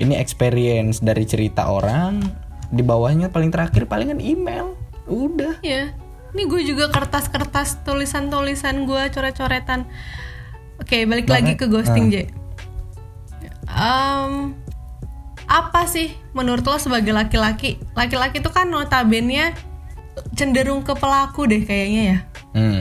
Ini 0.00 0.16
experience 0.16 1.04
dari 1.04 1.28
cerita 1.28 1.68
orang. 1.68 2.24
Di 2.72 2.80
bawahnya 2.80 3.28
paling 3.28 3.52
terakhir 3.52 3.84
palingan 3.84 4.16
email. 4.16 4.72
Udah. 5.04 5.60
Ya 5.60 5.92
ini 6.30 6.42
gue 6.44 6.62
juga 6.64 6.88
kertas-kertas 6.88 7.82
tulisan-tulisan 7.82 8.82
gue 8.82 9.02
coret-coretan 9.08 9.86
oke 10.78 10.96
balik 11.04 11.24
Bahkan- 11.24 11.34
lagi 11.34 11.52
ke 11.54 11.66
ghosting 11.66 12.06
ah. 12.06 12.12
J 12.12 12.16
Em, 13.70 14.58
apa 15.46 15.86
sih 15.86 16.10
menurut 16.32 16.62
lo 16.62 16.74
sebagai 16.76 17.10
laki-laki 17.10 17.78
laki-laki 17.92 18.38
itu 18.38 18.50
kan 18.50 18.66
notabene 18.66 19.54
cenderung 20.32 20.82
ke 20.82 20.90
pelaku 20.92 21.46
deh 21.46 21.62
kayaknya 21.62 22.02
ya 22.02 22.18
hmm. 22.52 22.80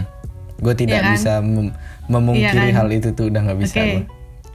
gue 0.60 0.74
tidak 0.76 0.96
Iya 0.96 1.04
kan? 1.04 1.14
bisa 1.14 1.32
mem- 1.40 1.76
memungkiri 2.08 2.58
Iya 2.64 2.74
kan? 2.74 2.80
hal 2.80 2.90
itu 2.92 3.10
tuh 3.12 3.30
udah 3.30 3.42
nggak 3.44 3.60
bisa 3.60 3.78
gua. 3.80 4.02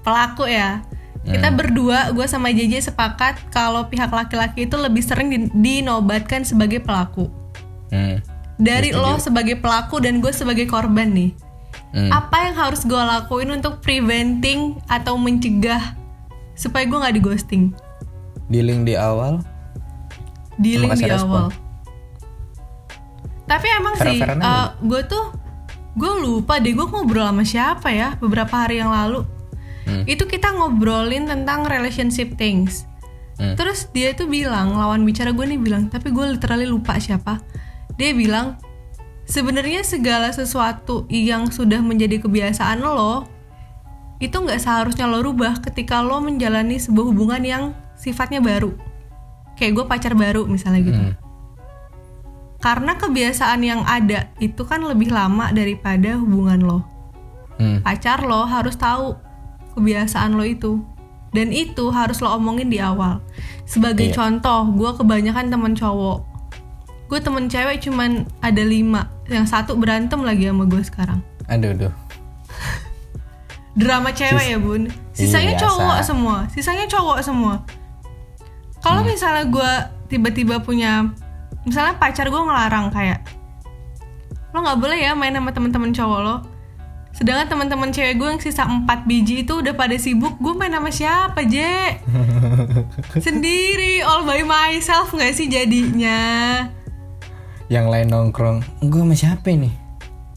pelaku 0.03 0.45
ya. 0.45 0.83
Kita 1.25 1.49
Hmm. 1.49 1.57
berdua, 1.57 2.13
gue 2.13 2.27
sama 2.27 2.53
JJ 2.53 2.85
sepakat 2.85 3.49
kalau 3.49 3.89
pihak 3.89 4.13
laki-laki 4.13 4.69
itu 4.69 4.77
lebih 4.77 5.01
sering 5.01 5.33
di- 5.33 5.49
dinobatkan 5.55 6.45
sebagai 6.45 6.83
pelaku. 6.83 7.33
Hmm. 7.89 8.21
Dari 8.55 8.95
lo 8.95 9.19
sebagai 9.19 9.59
pelaku 9.59 9.99
dan 9.99 10.23
gue 10.23 10.31
sebagai 10.31 10.65
korban 10.65 11.11
nih. 11.11 11.31
Hmm. 11.91 12.11
Apa 12.11 12.51
yang 12.51 12.55
harus 12.55 12.83
gue 12.83 12.95
lakuin 12.95 13.51
untuk 13.51 13.79
preventing 13.79 14.79
atau 14.87 15.15
mencegah 15.15 15.95
supaya 16.55 16.87
gue 16.87 16.99
nggak 16.99 17.17
di 17.17 17.23
ghosting? 17.23 17.65
dealing 18.45 18.85
di 18.85 18.93
awal 18.93 19.41
Dealing 20.61 20.93
di 20.95 21.09
respon. 21.09 21.49
awal. 21.49 21.63
Tapi 23.45 23.67
emang 23.73 23.95
sih, 23.97 24.21
Fair-fairan 24.21 24.39
aja. 24.41 24.77
gue 24.81 25.01
tuh 25.05 25.25
gue 25.95 26.13
lupa 26.21 26.59
deh 26.59 26.75
gue 26.75 26.87
ngobrol 26.87 27.25
sama 27.25 27.45
siapa 27.45 27.89
ya 27.89 28.17
beberapa 28.19 28.53
hari 28.55 28.81
yang 28.81 28.91
lalu. 28.91 29.25
Hmm. 29.85 30.05
Itu 30.05 30.25
kita 30.25 30.53
ngobrolin 30.53 31.29
tentang 31.29 31.69
relationship 31.69 32.37
things. 32.37 32.89
Hmm. 33.37 33.59
Terus 33.59 33.91
dia 33.91 34.15
tuh 34.15 34.31
bilang 34.31 34.79
lawan 34.79 35.03
bicara 35.03 35.35
gue 35.35 35.45
nih 35.45 35.59
bilang, 35.59 35.91
tapi 35.91 36.09
gue 36.09 36.37
literally 36.37 36.65
lupa 36.65 36.97
siapa. 36.97 37.43
Dia 37.95 38.11
bilang 38.13 38.59
sebenarnya 39.25 39.87
segala 39.87 40.29
sesuatu 40.35 41.07
yang 41.09 41.49
sudah 41.49 41.81
menjadi 41.81 42.21
kebiasaan 42.21 42.83
lo 42.85 43.25
itu 44.23 44.35
nggak 44.35 44.63
seharusnya 44.63 45.11
lo 45.11 45.21
rubah 45.21 45.61
ketika 45.61 46.01
lo 46.01 46.23
menjalani 46.23 46.79
sebuah 46.79 47.07
hubungan 47.13 47.43
yang 47.43 47.65
sifatnya 47.99 48.41
baru. 48.41 48.73
Kayak 49.55 49.73
gue 49.79 49.85
pacar 49.87 50.13
baru 50.19 50.47
misalnya 50.49 50.81
gitu. 50.83 51.01
Hmm. 51.01 51.15
Karena 52.59 52.97
kebiasaan 52.97 53.61
yang 53.61 53.85
ada 53.85 54.33
itu 54.41 54.65
kan 54.65 54.81
lebih 54.81 55.13
lama 55.13 55.53
daripada 55.53 56.17
hubungan 56.17 56.61
lo. 56.65 56.81
Hmm. 57.61 57.85
Pacar 57.85 58.25
lo 58.25 58.49
harus 58.49 58.75
tahu 58.75 59.15
kebiasaan 59.77 60.35
lo 60.35 60.43
itu. 60.43 60.81
Dan 61.35 61.51
itu 61.51 61.91
harus 61.91 62.23
lo 62.23 62.31
omongin 62.31 62.71
di 62.71 62.79
awal. 62.79 63.19
Sebagai 63.67 64.15
Iya. 64.15 64.15
contoh, 64.15 64.71
gue 64.71 64.91
kebanyakan 65.03 65.51
temen 65.51 65.75
cowok. 65.75 66.34
Gue 67.05 67.19
temen 67.19 67.47
cewek 67.47 67.81
cuman 67.81 68.11
ada 68.41 68.61
lima. 68.61 69.13
Yang 69.27 69.47
satu 69.51 69.75
berantem 69.75 70.21
lagi 70.21 70.47
sama 70.47 70.65
gue 70.65 70.83
sekarang. 70.83 71.21
aduh 71.45 71.71
aduh 71.71 71.93
Drama 73.75 74.11
cewek 74.11 74.47
ya 74.47 74.57
bun. 74.57 74.87
Sisanya 75.11 75.55
Iya, 75.55 75.61
cowok 75.61 75.99
biasa. 75.99 76.07
semua. 76.07 76.37
Sisanya 76.49 76.87
cowok 76.87 77.19
semua. 77.21 77.55
Kalau 78.79 79.03
Hmm. 79.03 79.11
misalnya 79.11 79.45
gue 79.45 79.71
tiba-tiba 80.09 80.57
punya, 80.59 81.11
misalnya 81.63 81.99
pacar 81.99 82.29
gue 82.29 82.39
ngelarang 82.39 82.89
kayak, 82.89 83.27
lo 84.51 84.63
nggak 84.63 84.79
boleh 84.79 84.99
ya 85.01 85.13
main 85.13 85.33
sama 85.33 85.51
teman-teman 85.51 85.91
cowok 85.91 86.21
lo. 86.21 86.37
Sedangkan 87.11 87.47
teman-teman 87.49 87.91
cewek 87.91 88.15
gue 88.15 88.29
yang 88.29 88.39
sisa 88.39 88.63
4 88.63 88.85
biji 89.05 89.43
itu 89.43 89.55
udah 89.57 89.71
pada 89.73 89.95
sibuk, 89.95 90.35
gue 90.37 90.51
main 90.53 90.71
sama 90.71 90.91
siapa, 90.91 91.43
J? 91.43 91.57
Sendiri, 93.27 94.03
all 94.03 94.23
by 94.23 94.43
myself 94.43 95.11
nggak 95.11 95.31
sih 95.31 95.47
jadinya? 95.47 96.19
Yang 97.75 97.91
lain 97.91 98.07
nongkrong 98.07 98.63
gue 98.87 99.01
sama 99.03 99.19
siapa 99.19 99.51
nih 99.51 99.75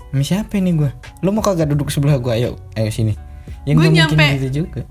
sama 0.09 0.23
siapa 0.25 0.57
nih 0.57 0.73
gue 0.73 0.89
lo 1.21 1.29
mau 1.29 1.45
kagak 1.45 1.69
duduk 1.69 1.93
sebelah 1.93 2.17
gue 2.17 2.33
ayo 2.33 2.57
ayo 2.73 2.89
sini 2.89 3.13
yang 3.69 3.77
mungkin 3.77 3.93
nyampe- 3.93 4.41
gitu 4.41 4.65
juga 4.65 4.81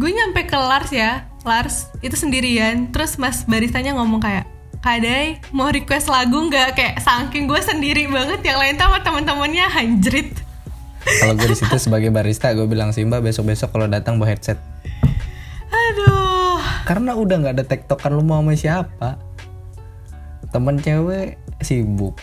Gue 0.00 0.16
nyampe 0.16 0.48
ke 0.48 0.56
Lars 0.56 0.88
ya, 0.94 1.28
Lars 1.44 1.92
itu 2.00 2.16
sendirian. 2.16 2.88
Terus 2.88 3.20
mas 3.20 3.44
baristanya 3.44 3.92
ngomong 4.00 4.22
kayak, 4.22 4.48
Kadai 4.80 5.44
mau 5.52 5.68
request 5.68 6.08
lagu 6.08 6.40
nggak 6.48 6.72
kayak 6.72 6.96
saking 7.04 7.44
gue 7.44 7.60
sendiri 7.60 8.08
banget 8.08 8.40
yang 8.40 8.56
lain 8.56 8.80
sama 8.80 9.04
teman-temannya 9.04 9.66
anjrit. 9.76 10.32
Kalau 11.04 11.36
gue 11.36 11.52
di 11.52 11.58
situ 11.58 11.76
sebagai 11.90 12.08
barista 12.08 12.48
gue 12.56 12.64
bilang 12.64 12.96
Simba 12.96 13.20
besok-besok 13.20 13.76
kalau 13.76 13.92
datang 13.92 14.16
bawa 14.16 14.32
headset. 14.32 14.56
Aduh. 15.68 16.62
Karena 16.88 17.12
udah 17.12 17.36
nggak 17.44 17.54
ada 17.60 17.64
tektokan 17.68 18.16
lu 18.16 18.24
mau 18.24 18.40
sama 18.40 18.56
siapa. 18.56 19.20
Temen 20.50 20.76
cewek 20.76 21.38
sibuk. 21.60 22.18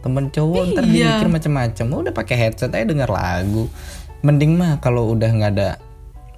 Temen 0.00 0.28
cowok 0.28 0.62
ntar 0.72 0.84
Iya. 0.84 1.22
dimikir 1.22 1.28
macem-macem. 1.30 1.86
Udah 1.86 2.10
pakai 2.10 2.36
headset 2.36 2.70
aja 2.70 2.82
denger 2.82 3.06
lagu. 3.06 3.70
Mending 4.20 4.54
mah 4.54 4.78
kalau 4.78 5.10
udah 5.10 5.28
nggak 5.28 5.52
ada 5.52 5.70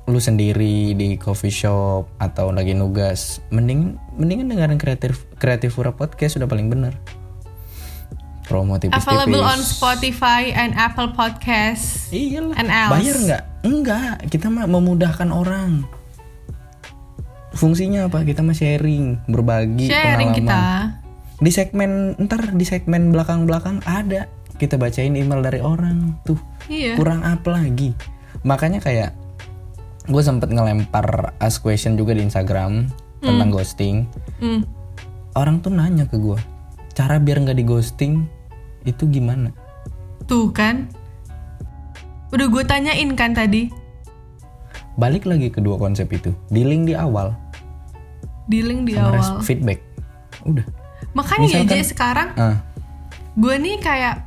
lu 0.05 0.21
sendiri 0.21 0.93
di 0.93 1.17
coffee 1.17 1.49
shop 1.49 2.13
atau 2.19 2.53
lagi 2.53 2.77
nugas, 2.77 3.41
mending 3.49 3.97
mendingan 4.15 4.49
dengerin 4.49 4.77
kreatif 4.77 5.25
kreatif 5.35 5.73
Pura 5.73 5.91
podcast 5.91 6.37
sudah 6.37 6.45
paling 6.45 6.69
bener. 6.69 6.93
Promo 8.45 8.77
tipis-tipis. 8.77 9.09
Available 9.09 9.41
on 9.41 9.57
Spotify 9.59 10.53
and 10.53 10.77
Apple 10.77 11.17
Podcasts. 11.17 12.13
Iyalah. 12.13 12.53
And 12.55 12.69
else. 12.69 12.93
Bayar 12.93 13.17
nggak? 13.19 13.43
Enggak. 13.65 14.15
Kita 14.29 14.53
mah 14.53 14.69
memudahkan 14.69 15.33
orang. 15.33 15.89
Fungsinya 17.55 18.05
apa? 18.05 18.21
Kita 18.21 18.43
mah 18.43 18.53
sharing, 18.53 19.25
berbagi 19.25 19.87
Sharing 19.87 20.35
pengalaman. 20.35 20.37
kita. 20.37 20.63
Di 21.43 21.51
segmen 21.51 22.15
ntar 22.19 22.55
di 22.55 22.63
segmen 22.63 23.11
belakang-belakang 23.11 23.83
ada 23.85 24.31
kita 24.55 24.79
bacain 24.79 25.19
email 25.19 25.43
dari 25.43 25.59
orang 25.59 26.15
tuh. 26.23 26.39
Iya. 26.71 26.95
Kurang 26.95 27.27
apa 27.27 27.59
lagi? 27.59 27.91
Makanya 28.47 28.79
kayak 28.79 29.11
gue 30.05 30.23
sempet 30.23 30.53
ngelempar 30.53 31.35
ask 31.41 31.65
question 31.65 31.97
juga 31.99 32.15
di 32.15 32.23
Instagram 32.23 32.87
tentang 33.19 33.51
ghosting. 33.51 34.05
Hmm. 34.39 34.63
Orang 35.35 35.59
tuh 35.59 35.75
nanya 35.75 36.07
ke 36.07 36.15
gue, 36.21 36.39
cara 36.95 37.19
biar 37.19 37.43
nggak 37.43 37.59
di 37.59 37.67
ghosting 37.67 38.23
itu 38.87 39.09
gimana? 39.11 39.51
Tuh 40.31 40.55
kan. 40.55 40.87
Udah 42.31 42.47
gue 42.47 42.63
tanyain 42.63 43.11
kan 43.19 43.35
tadi. 43.35 43.71
Balik 44.95 45.27
lagi 45.27 45.51
ke 45.51 45.59
dua 45.59 45.75
konsep 45.75 46.07
itu. 46.15 46.31
Di 46.55 46.63
link 46.63 46.87
di 46.87 46.95
awal, 46.95 47.35
Di 48.47 48.63
link 48.63 48.87
di 48.87 48.95
sama 48.95 49.19
awal. 49.19 49.43
feedback. 49.43 49.83
Udah. 50.47 50.63
Makanya 51.15 51.47
ya 51.47 51.51
Misalkan- 51.63 51.71
Jay 51.73 51.85
sekarang 51.85 52.29
Ah, 52.35 52.57
gue 53.35 53.55
nih 53.57 53.79
kayak 53.79 54.27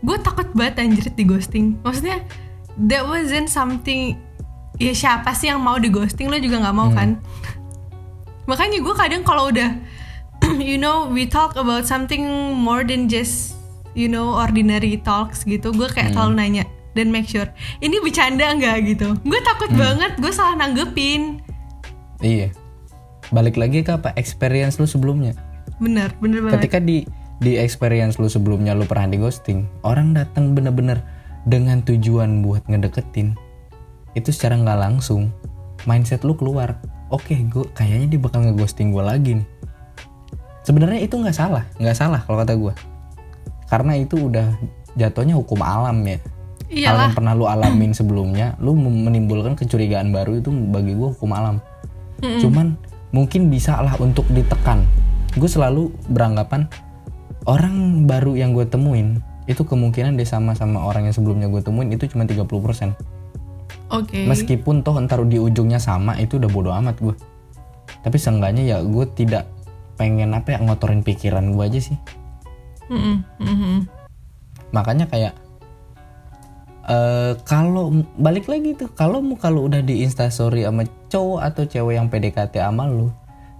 gue 0.00 0.16
takut 0.20 0.48
banget 0.52 0.74
anjir 0.80 1.06
di 1.10 1.24
ghosting. 1.24 1.78
Maksudnya 1.80 2.22
that 2.80 3.04
wasn't 3.04 3.46
something 3.46 4.14
ya 4.76 4.90
siapa 4.90 5.30
sih 5.32 5.48
yang 5.48 5.58
mau 5.58 5.76
di 5.76 5.88
ghosting? 5.88 6.26
Lo 6.26 6.38
juga 6.38 6.60
nggak 6.60 6.76
mau 6.76 6.90
kan? 6.90 7.18
Makanya 8.44 8.78
gue 8.78 8.94
kadang 8.94 9.22
kalau 9.22 9.48
udah 9.48 9.70
you 10.60 10.76
know 10.76 11.06
we 11.06 11.24
talk 11.24 11.56
about 11.56 11.82
something 11.82 12.26
more 12.54 12.84
than 12.84 13.06
just 13.06 13.56
you 13.94 14.06
know 14.06 14.34
ordinary 14.34 14.98
talks 14.98 15.42
gitu 15.42 15.70
gue 15.70 15.86
kayak 15.88 16.12
selalu 16.12 16.34
nanya 16.36 16.64
dan 16.92 17.10
make 17.10 17.26
sure 17.26 17.46
ini 17.80 17.98
bercanda 17.98 18.54
nggak? 18.54 18.76
gitu. 18.86 19.18
Gue 19.20 19.40
takut 19.42 19.70
banget 19.72 20.14
gue 20.14 20.30
salah 20.30 20.54
nanggepin. 20.54 21.42
Iya. 22.20 22.54
Balik 23.30 23.56
lagi 23.56 23.80
ke 23.80 23.90
apa? 23.90 24.12
Experience 24.14 24.76
lu 24.76 24.84
sebelumnya. 24.84 25.34
Bener 25.82 26.14
bener 26.22 26.38
banget 26.44 26.60
Ketika 26.62 26.78
di 26.78 27.06
di 27.42 27.58
experience 27.58 28.16
lu 28.22 28.30
sebelumnya 28.30 28.72
lu 28.72 28.86
pernah 28.86 29.10
di 29.10 29.18
ghosting, 29.18 29.66
orang 29.82 30.14
datang 30.14 30.54
bener-bener 30.54 31.02
dengan 31.44 31.82
tujuan 31.84 32.40
buat 32.40 32.64
ngedeketin. 32.70 33.36
Itu 34.14 34.30
secara 34.30 34.56
nggak 34.56 34.78
langsung 34.80 35.34
mindset 35.84 36.22
lu 36.22 36.38
keluar. 36.38 36.78
Oke, 37.12 37.36
gue 37.36 37.66
kayaknya 37.76 38.16
dia 38.16 38.20
bakal 38.20 38.46
ngeghosting 38.48 38.94
gue 38.94 39.04
lagi 39.04 39.30
nih. 39.42 39.48
Sebenarnya 40.64 41.04
itu 41.04 41.20
nggak 41.20 41.36
salah, 41.36 41.68
nggak 41.76 41.96
salah 41.96 42.20
kalau 42.24 42.40
kata 42.40 42.54
gue. 42.56 42.72
Karena 43.68 43.92
itu 44.00 44.16
udah 44.16 44.56
jatuhnya 44.96 45.36
hukum 45.36 45.60
alam 45.60 46.00
ya. 46.06 46.18
Hal 46.64 46.72
iyalah 46.72 47.02
yang 47.12 47.16
pernah 47.18 47.32
lu 47.36 47.44
alamin 47.44 47.92
sebelumnya, 47.98 48.56
lu 48.62 48.72
menimbulkan 48.78 49.58
kecurigaan 49.58 50.10
baru 50.14 50.40
itu 50.40 50.48
bagi 50.48 50.96
gue 50.96 51.08
hukum 51.12 51.30
alam. 51.36 51.60
Cuman 52.24 52.78
mungkin 53.12 53.52
bisa 53.52 53.76
lah 53.84 53.94
untuk 54.00 54.24
ditekan. 54.32 54.88
Gue 55.34 55.50
selalu 55.50 55.90
beranggapan 56.10 56.70
orang 57.44 58.06
baru 58.08 58.38
yang 58.38 58.54
gue 58.54 58.64
temuin 58.64 59.20
itu 59.44 59.60
kemungkinan 59.60 60.16
dia 60.16 60.24
sama 60.24 60.56
sama 60.56 60.80
orang 60.80 61.10
yang 61.10 61.14
sebelumnya 61.14 61.52
gue 61.52 61.60
temuin 61.60 61.92
itu 61.92 62.08
cuma 62.08 62.24
30%. 62.24 62.48
oke 63.92 64.18
Meskipun 64.24 64.80
toh 64.80 64.96
ntar 65.04 65.20
di 65.28 65.36
ujungnya 65.36 65.76
sama 65.76 66.16
itu 66.16 66.40
udah 66.40 66.50
bodo 66.50 66.70
amat 66.72 66.96
gue. 67.02 67.14
Tapi 68.00 68.16
seenggaknya 68.16 68.64
ya 68.64 68.76
gue 68.80 69.04
tidak 69.12 69.44
pengen 70.00 70.32
apa 70.34 70.56
ya 70.56 70.58
ngotorin 70.64 71.04
pikiran 71.04 71.52
gue 71.52 71.64
aja 71.64 71.80
sih. 71.92 71.98
Mm-mm, 72.84 73.24
mm-mm. 73.40 73.76
makanya 74.76 75.08
kayak 75.08 75.32
eh 76.84 77.32
kalau 77.48 78.04
balik 78.20 78.44
lagi 78.44 78.76
tuh 78.76 78.92
kalau 78.92 79.24
mu 79.24 79.40
kalau 79.40 79.64
udah 79.64 79.80
di 79.80 80.04
instastory 80.04 80.68
sama 80.68 80.84
cowok 81.08 81.40
atau 81.40 81.62
cewek 81.64 81.96
yang 81.96 82.12
PDKT 82.12 82.60
sama 82.60 82.84
lu 82.84 83.08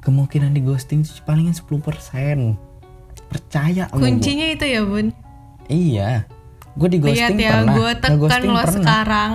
kemungkinan 0.04 0.52
di 0.52 0.60
ghosting 0.60 1.02
tuh 1.02 1.24
palingan 1.24 1.56
10% 1.56 2.54
percaya 3.32 3.88
gua. 3.90 3.98
kuncinya 3.98 4.46
itu 4.52 4.64
ya 4.68 4.80
bun 4.84 5.10
iya 5.66 6.28
gue 6.74 6.88
di 6.90 6.98
Lihat 7.00 7.34
ghosting 7.34 7.38
ya, 7.40 7.50
pernah 7.50 7.74
gue 7.74 7.90
tekan 7.98 8.12
ngeghosting 8.18 8.50
lo 8.50 8.54
pernah 8.60 8.74
sekarang. 8.76 9.32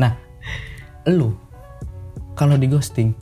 nah 0.00 0.12
lu 1.08 1.34
kalau 2.36 2.60
di 2.60 2.68
ghosting 2.68 3.16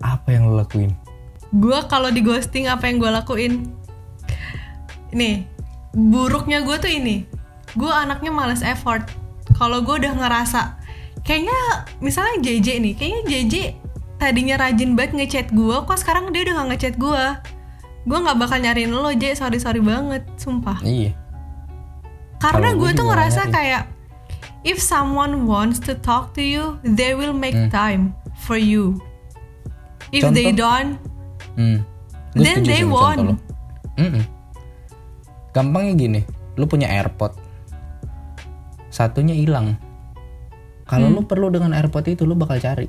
apa 0.00 0.32
yang 0.32 0.48
lu 0.48 0.56
lakuin 0.56 0.96
Gue 1.50 1.78
kalau 1.90 2.14
di 2.14 2.22
ghosting 2.22 2.70
apa 2.70 2.86
yang 2.86 3.02
gue 3.02 3.10
lakuin? 3.10 3.74
Nih, 5.10 5.50
buruknya 5.90 6.62
gue 6.62 6.78
tuh 6.78 6.90
ini. 6.90 7.26
Gue 7.74 7.90
anaknya 7.90 8.30
males 8.30 8.62
effort. 8.62 9.02
Kalau 9.58 9.82
gue 9.82 9.98
udah 9.98 10.14
ngerasa, 10.14 10.78
kayaknya 11.26 11.58
misalnya 11.98 12.38
JJ 12.38 12.68
nih, 12.78 12.94
kayaknya 12.94 13.22
JJ 13.26 13.54
tadinya 14.20 14.60
rajin 14.60 14.92
banget 14.92 15.12
ngechat 15.16 15.46
gue, 15.50 15.76
kok 15.80 15.96
sekarang 15.96 16.28
dia 16.28 16.44
udah 16.44 16.54
gak 16.60 16.68
ngechat 16.70 16.94
gue. 16.94 17.24
Gue 18.02 18.18
nggak 18.18 18.36
bakal 18.36 18.58
nyariin 18.58 18.92
lo, 18.92 19.08
J. 19.10 19.32
Sorry 19.34 19.56
sorry 19.56 19.80
banget, 19.80 20.28
sumpah. 20.36 20.80
iya 20.80 21.16
Karena 22.36 22.72
gue 22.72 22.90
tuh 22.92 23.04
ngerasa 23.04 23.44
nyari. 23.44 23.52
kayak 23.52 23.82
if 24.62 24.76
someone 24.76 25.44
wants 25.44 25.76
to 25.78 25.92
talk 25.94 26.32
to 26.32 26.40
you, 26.40 26.76
they 26.82 27.12
will 27.12 27.32
make 27.32 27.52
Hmm. 27.52 27.68
time 27.68 28.02
for 28.38 28.56
you. 28.56 28.96
If 30.08 30.24
they 30.30 30.50
Contoh? 30.50 30.56
don't, 30.58 30.92
Hmm. 31.52 31.78
Gua 32.30 32.40
Then 32.40 32.58
they 32.62 32.80
sama 32.80 32.92
won. 32.92 33.16
contoh 33.18 33.26
lo. 33.26 33.34
Mm-mm. 33.98 34.24
Gampangnya 35.50 35.92
gini, 35.94 36.20
lu 36.54 36.64
punya 36.64 36.86
AirPod, 36.88 37.34
satunya 38.88 39.34
hilang. 39.34 39.76
Kalau 40.84 41.06
Hmm. 41.06 41.16
lu 41.16 41.22
perlu 41.22 41.48
dengan 41.48 41.70
AirPod 41.70 42.06
itu, 42.06 42.22
lu 42.22 42.34
bakal 42.34 42.58
cari. 42.58 42.86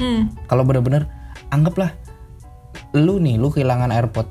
Hmm, 0.00 0.48
Kalau 0.48 0.64
bener-bener, 0.64 1.06
anggaplah 1.52 1.92
lu 2.96 3.20
nih, 3.20 3.38
lu 3.38 3.52
kehilangan 3.52 3.94
AirPod. 3.94 4.26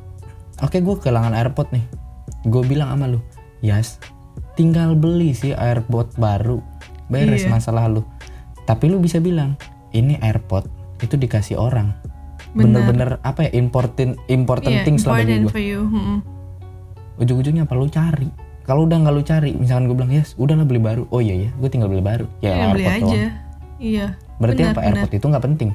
Oke, 0.59 0.84
gue 0.84 0.95
kehilangan 0.99 1.32
AirPod 1.32 1.72
nih. 1.72 1.86
Gue 2.47 2.63
bilang 2.67 2.91
sama 2.91 3.07
lu, 3.07 3.20
Yas, 3.63 3.99
tinggal 4.55 4.95
beli 4.95 5.32
sih 5.32 5.55
AirPod 5.55 6.20
baru, 6.20 6.59
beres 7.07 7.47
Iya. 7.47 7.51
masalah 7.51 7.88
lu. 7.88 8.03
Tapi 8.67 8.91
lu 8.91 8.99
bisa 8.99 9.24
bilang, 9.24 9.55
ini 9.95 10.20
AirPod 10.20 10.67
itu 10.99 11.15
dikasih 11.15 11.55
orang. 11.55 11.95
Bener-bener 12.51 13.22
apa 13.22 13.45
ya 13.45 13.51
important 13.55 14.17
important 14.28 14.74
yeah, 14.74 14.86
things 14.86 15.05
lah 15.05 15.22
bagi 15.22 15.45
gue. 15.45 15.53
hmm. 15.53 16.20
Ujung-ujungnya 17.20 17.67
apa 17.67 17.76
lu 17.76 17.88
cari? 17.88 18.28
Kalau 18.63 18.86
udah 18.86 19.01
nggak 19.01 19.15
lu 19.15 19.24
cari, 19.26 19.51
misalkan 19.57 19.89
gue 19.89 19.95
bilang 19.97 20.13
yes, 20.13 20.38
udahlah 20.38 20.65
beli 20.65 20.82
baru. 20.82 21.03
Oh 21.09 21.20
iya 21.20 21.47
ya, 21.47 21.49
gue 21.55 21.70
tinggal 21.70 21.89
beli 21.89 22.03
baru. 22.05 22.26
Ya 22.39 22.53
Ya, 22.53 22.65
beli 22.72 22.86
AirPod 22.86 22.95
aja. 22.95 23.05
doang. 23.05 23.49
Iya. 23.80 24.20
Berarti 24.38 24.62
benar, 24.62 24.74
apa 24.76 24.82
benar. 24.84 24.96
AirPod 24.96 25.12
itu 25.16 25.26
nggak 25.32 25.46
penting? 25.48 25.70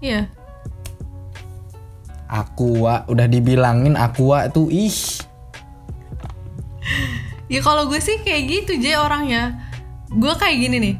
Iya. 0.00 0.20
Aqua 2.30 3.02
udah 3.10 3.26
dibilangin 3.26 3.98
Aqua 3.98 4.46
tuh 4.52 4.70
ih. 4.70 4.94
Ya 7.50 7.60
kalau 7.66 7.90
gue 7.90 7.98
sih 7.98 8.22
kayak 8.22 8.42
gitu 8.46 8.78
aja 8.78 9.02
orangnya. 9.02 9.58
Gue 10.14 10.30
kayak 10.38 10.56
gini 10.62 10.76
nih. 10.78 10.94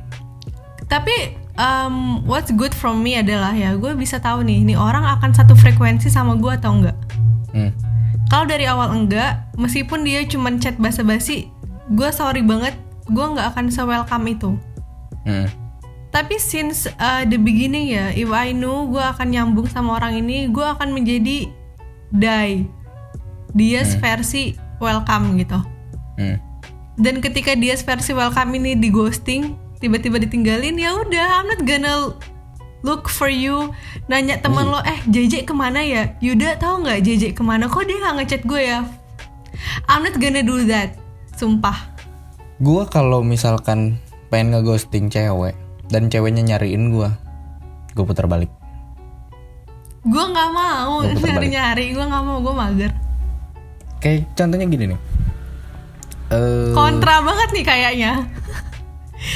Tapi 0.91 1.39
um, 1.55 2.27
what's 2.27 2.51
good 2.51 2.75
from 2.75 3.05
me 3.05 3.15
adalah 3.15 3.55
ya 3.55 3.79
gue 3.79 3.95
bisa 3.95 4.19
tahu 4.19 4.43
nih, 4.43 4.67
nih 4.67 4.75
orang 4.75 5.07
akan 5.07 5.31
satu 5.31 5.55
frekuensi 5.55 6.11
sama 6.11 6.35
gue 6.35 6.51
atau 6.51 6.75
enggak. 6.75 6.99
Hmm. 7.55 7.71
Kalau 8.31 8.47
dari 8.47 8.67
awal 8.67 8.95
enggak, 8.95 9.55
meskipun 9.59 10.07
dia 10.07 10.23
cuman 10.27 10.59
chat 10.59 10.79
basa-basi, 10.79 11.51
gue 11.95 12.11
sorry 12.15 12.43
banget, 12.43 12.75
gue 13.11 13.23
nggak 13.23 13.55
akan 13.55 13.71
se-welcome 13.71 14.27
itu. 14.31 14.51
Hmm. 15.27 15.47
Tapi 16.11 16.43
since 16.43 16.91
uh, 16.99 17.23
the 17.23 17.39
beginning 17.39 17.95
ya, 17.95 18.11
if 18.11 18.27
I 18.35 18.51
know 18.51 18.91
gue 18.91 19.03
akan 19.03 19.31
nyambung 19.31 19.71
sama 19.71 20.03
orang 20.03 20.19
ini, 20.19 20.51
gue 20.51 20.67
akan 20.67 20.91
menjadi 20.91 21.47
die. 22.11 22.67
Dia 23.55 23.83
versi 24.03 24.59
welcome 24.83 25.39
gitu. 25.39 25.59
Hmm. 26.19 26.39
Dan 26.99 27.23
ketika 27.23 27.55
dia 27.55 27.79
versi 27.79 28.11
welcome 28.11 28.59
ini 28.59 28.75
di 28.75 28.91
ghosting, 28.91 29.55
tiba-tiba 29.79 30.19
ditinggalin, 30.19 30.75
ya 30.77 30.99
udah, 30.99 31.27
I'm 31.41 31.47
not 31.47 31.63
gonna 31.63 32.15
look 32.83 33.07
for 33.07 33.31
you. 33.31 33.71
Nanya 34.11 34.43
teman 34.43 34.67
lo 34.67 34.83
eh 34.83 34.99
JJ 35.07 35.47
ke 35.47 35.55
mana 35.55 35.79
ya? 35.79 36.11
Yuda 36.19 36.59
tahu 36.59 36.83
nggak 36.83 37.07
JJ 37.07 37.25
ke 37.39 37.43
mana? 37.47 37.71
Kok 37.71 37.87
dia 37.87 38.03
nggak 38.03 38.15
ngechat 38.19 38.43
gue 38.51 38.63
ya? 38.67 38.83
I'm 39.87 40.03
not 40.03 40.19
gonna 40.19 40.43
do 40.43 40.67
that 40.67 40.99
sumpah. 41.39 41.77
Gua 42.61 42.85
kalau 42.85 43.25
misalkan 43.25 43.97
pengen 44.29 44.59
ngeghosting 44.59 45.09
cewek 45.09 45.57
dan 45.91 46.07
ceweknya 46.07 46.43
nyariin 46.47 46.89
gua, 46.89 47.19
gue 47.91 48.05
putar 48.05 48.25
balik. 48.25 48.49
gue 50.01 50.25
nggak 50.25 50.51
mau 50.51 51.05
nyari 51.05 51.47
nyari 51.51 51.87
gue 51.93 52.01
nggak 52.01 52.23
mau 52.23 52.41
gue 52.41 52.55
mager 52.55 52.89
Kayak 53.99 54.33
contohnya 54.33 54.65
gini 54.65 54.85
nih. 54.89 55.01
Eh, 56.31 56.73
kontra 56.73 57.21
banget 57.21 57.49
nih 57.51 57.65
kayaknya 57.67 58.13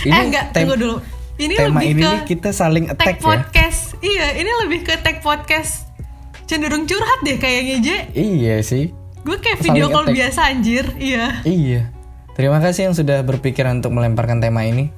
ini 0.01 0.09
eh 0.11 0.25
enggak 0.25 0.57
tunggu 0.57 0.75
dulu 0.75 0.97
ini 1.37 1.53
tema 1.53 1.83
lebih 1.83 1.91
ini 1.93 2.01
ke 2.01 2.11
kita 2.31 2.49
saling 2.49 2.87
tag 2.87 2.97
attack 2.97 3.17
ya. 3.19 3.25
podcast 3.27 3.81
iya 4.01 4.33
ini 4.33 4.49
lebih 4.65 4.81
ke 4.83 4.97
tag 4.97 5.21
podcast 5.21 5.85
cenderung 6.45 6.87
curhat 6.87 7.21
deh 7.21 7.37
kayaknya 7.37 7.77
J 7.77 7.89
Iya 8.15 8.55
sih. 8.63 8.95
gue 9.21 9.37
kayak 9.37 9.59
Saling 9.59 9.69
video 9.75 9.91
call 9.91 10.07
attack. 10.07 10.17
biasa 10.17 10.41
anjir 10.49 10.85
iya 10.97 11.43
Iya. 11.43 11.93
Terima 12.33 12.57
kasih 12.59 12.89
yang 12.89 12.97
sudah 12.97 13.21
berpikiran 13.21 13.79
untuk 13.79 13.93
melemparkan 13.93 14.39
tema 14.39 14.65
ini. 14.65 14.89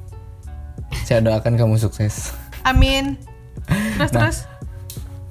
Saya 1.04 1.20
doakan 1.20 1.58
kamu 1.60 1.76
sukses. 1.76 2.32
amin. 2.64 3.18
Terus 3.66 4.10
Nah. 4.14 4.30
terus? 4.30 4.38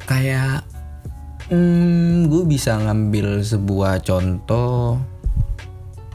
Kayak 0.06 0.68
hmm, 1.50 2.30
gue 2.30 2.44
bisa 2.46 2.78
ngambil 2.78 3.42
sebuah 3.42 4.04
contoh. 4.06 5.02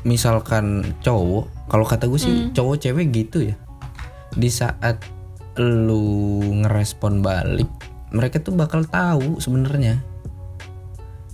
Misalkan 0.07 0.97
cowok 1.05 1.69
kalau 1.69 1.85
kata 1.85 2.09
gue 2.09 2.21
sih 2.21 2.37
cowok 2.57 2.77
cewek 2.81 3.13
gitu 3.13 3.53
ya. 3.53 3.57
Di 4.33 4.49
saat 4.49 5.03
lu 5.59 6.41
ngerespon 6.65 7.21
balik 7.21 7.69
mereka 8.11 8.43
tuh 8.43 8.55
bakal 8.55 8.87
tahu 8.87 9.39
sebenarnya. 9.39 10.03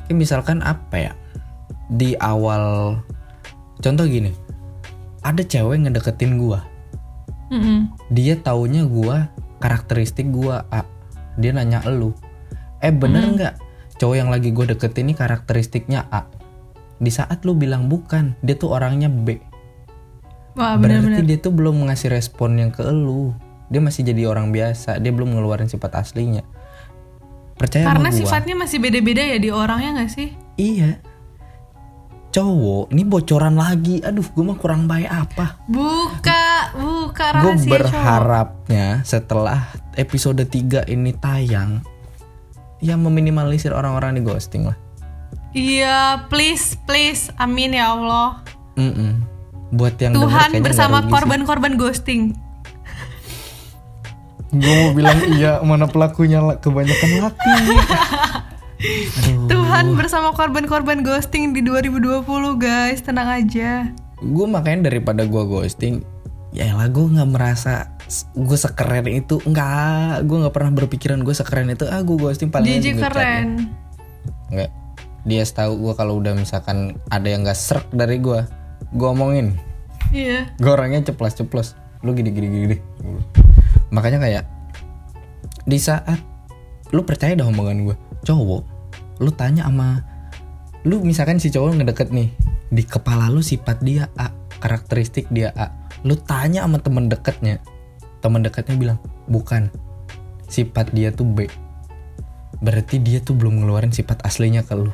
Kayak 0.06 0.18
misalkan 0.18 0.60
apa 0.62 1.10
ya 1.10 1.12
di 1.88 2.18
awal 2.18 2.96
contoh 3.80 4.06
gini. 4.06 4.32
Ada 5.26 5.42
cewek 5.42 5.82
ngedeketin 5.86 6.38
gua 6.38 6.62
Mm-mm. 7.47 7.94
dia 8.11 8.34
taunya 8.38 8.82
gua 8.86 9.30
karakteristik 9.62 10.28
gua 10.30 10.66
A. 10.68 10.82
Dia 11.36 11.53
nanya 11.53 11.84
elu 11.84 12.16
eh 12.80 12.92
bener 12.92 13.24
nggak? 13.32 13.55
Cowok 13.97 14.16
yang 14.16 14.28
lagi 14.28 14.53
gue 14.53 14.64
deketin 14.68 15.09
ini 15.09 15.14
karakteristiknya 15.16 16.05
A. 16.12 16.28
Di 17.01 17.09
saat 17.09 17.44
lu 17.49 17.57
bilang 17.57 17.88
bukan 17.88 18.36
dia 18.44 18.57
tuh 18.57 18.76
orangnya 18.76 19.09
B. 19.09 19.40
Wah 20.57 20.76
berarti 20.76 20.80
benar-benar 20.80 21.24
dia 21.24 21.38
tuh 21.40 21.53
belum 21.53 21.88
ngasih 21.88 22.12
respon 22.12 22.57
yang 22.61 22.72
ke 22.72 22.84
elu 22.84 23.32
dia 23.66 23.82
masih 23.82 24.07
jadi 24.07 24.30
orang 24.30 24.55
biasa 24.55 25.03
dia 25.03 25.11
belum 25.11 25.36
ngeluarin 25.36 25.68
sifat 25.68 25.97
aslinya. 25.97 26.44
Percaya 27.57 27.88
karena 27.88 28.12
sama 28.12 28.12
gua. 28.12 28.20
sifatnya 28.20 28.55
masih 28.57 28.78
beda-beda 28.80 29.22
ya 29.24 29.36
di 29.40 29.49
orangnya 29.49 29.90
nggak 30.01 30.12
sih? 30.12 30.28
Iya 30.57 31.01
cowok 32.37 32.93
ini 32.93 33.03
bocoran 33.09 33.57
lagi. 33.57 34.05
Aduh 34.05 34.28
gue 34.28 34.45
mah 34.45 34.61
kurang 34.61 34.84
baik 34.84 35.09
apa? 35.09 35.57
Buka 35.64 36.76
buka 36.76 37.26
gue 37.32 37.41
rahasia 37.41 37.64
cowok. 37.64 37.72
berharapnya 37.72 38.87
setelah 39.09 39.72
episode 39.97 40.45
3 40.45 40.84
ini 40.93 41.16
tayang 41.16 41.80
ya 42.84 43.01
meminimalisir 43.01 43.72
orang-orang 43.72 44.20
di 44.20 44.22
ghosting 44.22 44.68
lah. 44.68 44.76
Iya 45.57 46.28
please 46.28 46.76
please. 46.84 47.32
Amin 47.41 47.72
ya 47.72 47.97
Allah. 47.97 48.45
Mm-mm. 48.76 49.24
buat 49.72 49.97
yang 49.99 50.12
Tuhan 50.12 50.61
bersama 50.61 51.09
korban-korban 51.09 51.80
ghosting. 51.80 52.37
Gue 54.53 54.74
mau 54.84 54.93
bilang 54.93 55.16
iya 55.32 55.64
mana 55.64 55.89
pelakunya 55.89 56.45
kebanyakan 56.61 57.32
laki 57.32 57.53
Aduh. 58.77 59.49
Tuhan 59.49 59.97
bersama 59.97 60.33
korban-korban 60.37 61.01
ghosting 61.01 61.57
di 61.57 61.64
2020 61.64 62.24
guys. 62.61 63.01
Tenang 63.01 63.29
aja. 63.29 63.91
Gue 64.20 64.47
makanya 64.49 64.93
daripada 64.93 65.24
gue 65.24 65.43
ghosting 65.45 66.05
ya 66.57 66.72
lah 66.72 66.89
gue 66.89 67.05
nggak 67.05 67.31
merasa 67.31 67.93
gue 68.37 68.59
sekeren 68.59 69.09
itu. 69.09 69.41
Nggak 69.45 70.24
gue 70.29 70.37
nggak 70.45 70.55
pernah 70.55 70.72
berpikiran 70.72 71.20
gue 71.24 71.35
sekeren 71.35 71.72
itu. 71.72 71.89
Ah 71.89 72.05
gue 72.05 72.16
ghosting 72.16 72.53
paling 72.53 72.68
JJ 72.68 73.01
keren. 73.01 73.72
Nggak 74.53 74.70
dia 75.27 75.43
tahu 75.43 75.83
gue 75.83 75.93
kalau 75.99 76.22
udah 76.22 76.39
misalkan 76.39 76.97
ada 77.11 77.27
yang 77.27 77.43
nggak 77.43 77.59
serk 77.59 77.89
dari 77.91 78.20
gue 78.20 78.45
gue 78.93 79.09
omongin. 79.09 79.57
Iya. 80.14 80.53
Gue 80.61 80.70
orangnya 80.70 81.11
ceplos 81.11 81.35
ceplos 81.35 81.74
lu 82.07 82.14
gini 82.14 82.31
gini 82.31 82.47
gini 82.47 82.77
makanya 83.91 84.22
kayak 84.22 84.45
di 85.66 85.79
saat 85.83 86.22
lu 86.95 87.03
percaya 87.03 87.35
dah 87.35 87.51
omongan 87.51 87.83
gue 87.83 87.97
cowok 88.27 88.62
lu 89.22 89.31
tanya 89.31 89.70
sama 89.70 90.03
lu 90.83 91.01
misalkan 91.07 91.39
si 91.39 91.55
cowok 91.55 91.79
ngedeket 91.79 92.11
nih 92.11 92.35
di 92.74 92.83
kepala 92.83 93.31
lu 93.31 93.41
sifat 93.41 93.79
dia 93.87 94.11
A 94.18 94.35
karakteristik 94.59 95.31
dia 95.31 95.55
A 95.55 95.70
lu 96.03 96.18
tanya 96.18 96.66
sama 96.66 96.83
temen 96.83 97.07
deketnya 97.07 97.62
temen 98.20 98.43
deketnya 98.43 98.74
bilang 98.74 98.99
bukan 99.31 99.70
sifat 100.47 100.95
dia 100.95 101.11
tuh 101.11 101.27
B. 101.27 101.47
Berarti 102.62 103.03
dia 103.03 103.20
tuh 103.20 103.37
belum 103.37 103.62
ngeluarin 103.62 103.93
sifat 103.93 104.24
aslinya 104.24 104.64
ke 104.64 104.74
lu. 104.79 104.91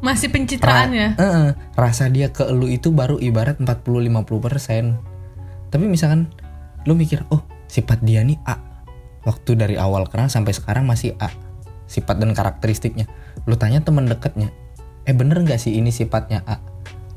Masih 0.00 0.32
pencitraan 0.32 0.92
ya? 0.92 1.12
Ra- 1.14 1.18
Heeh, 1.20 1.48
rasa 1.76 2.08
dia 2.08 2.32
ke 2.32 2.48
lu 2.52 2.68
itu 2.68 2.88
baru 2.88 3.20
ibarat 3.20 3.60
40-50% 3.60 4.96
Tapi 5.70 5.84
misalkan 5.86 6.32
lu 6.88 6.96
mikir, 6.96 7.28
oh 7.28 7.44
sifat 7.68 8.00
dia 8.00 8.24
nih 8.24 8.40
A. 8.48 8.56
Waktu 9.28 9.60
dari 9.60 9.76
awal 9.76 10.08
kenal 10.08 10.32
sampai 10.32 10.56
sekarang 10.56 10.88
masih 10.88 11.12
A 11.20 11.28
Sifat 11.90 12.22
dan 12.22 12.30
karakteristiknya. 12.30 13.10
Lu 13.50 13.58
tanya 13.58 13.82
temen 13.82 14.06
deketnya 14.06 14.54
Eh 15.02 15.16
bener 15.16 15.42
gak 15.42 15.58
sih 15.58 15.74
ini 15.74 15.90
sifatnya 15.90 16.46
A? 16.46 16.62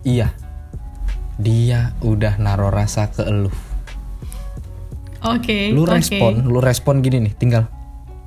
Iya. 0.01 0.33
Dia 1.37 1.93
udah 2.01 2.41
naruh 2.41 2.73
rasa 2.73 3.13
ke 3.13 3.21
lu 3.29 3.53
oke 5.23 5.59
Lu 5.73 5.85
oke. 5.85 5.93
respon, 5.93 6.45
lu 6.49 6.57
respon 6.57 7.05
gini 7.05 7.29
nih 7.29 7.33
tinggal 7.37 7.69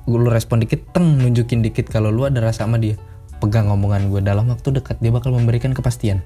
Lu 0.07 0.31
respon 0.31 0.63
dikit, 0.63 0.95
teng 0.95 1.19
nunjukin 1.19 1.59
dikit 1.59 1.91
kalau 1.91 2.15
lu 2.15 2.23
ada 2.23 2.39
rasa 2.39 2.63
sama 2.63 2.79
dia. 2.79 2.95
Pegang 3.43 3.67
omongan 3.67 4.07
gue 4.07 4.23
dalam 4.23 4.47
waktu 4.47 4.79
dekat 4.79 5.03
dia 5.03 5.11
bakal 5.11 5.35
memberikan 5.35 5.75
kepastian. 5.75 6.23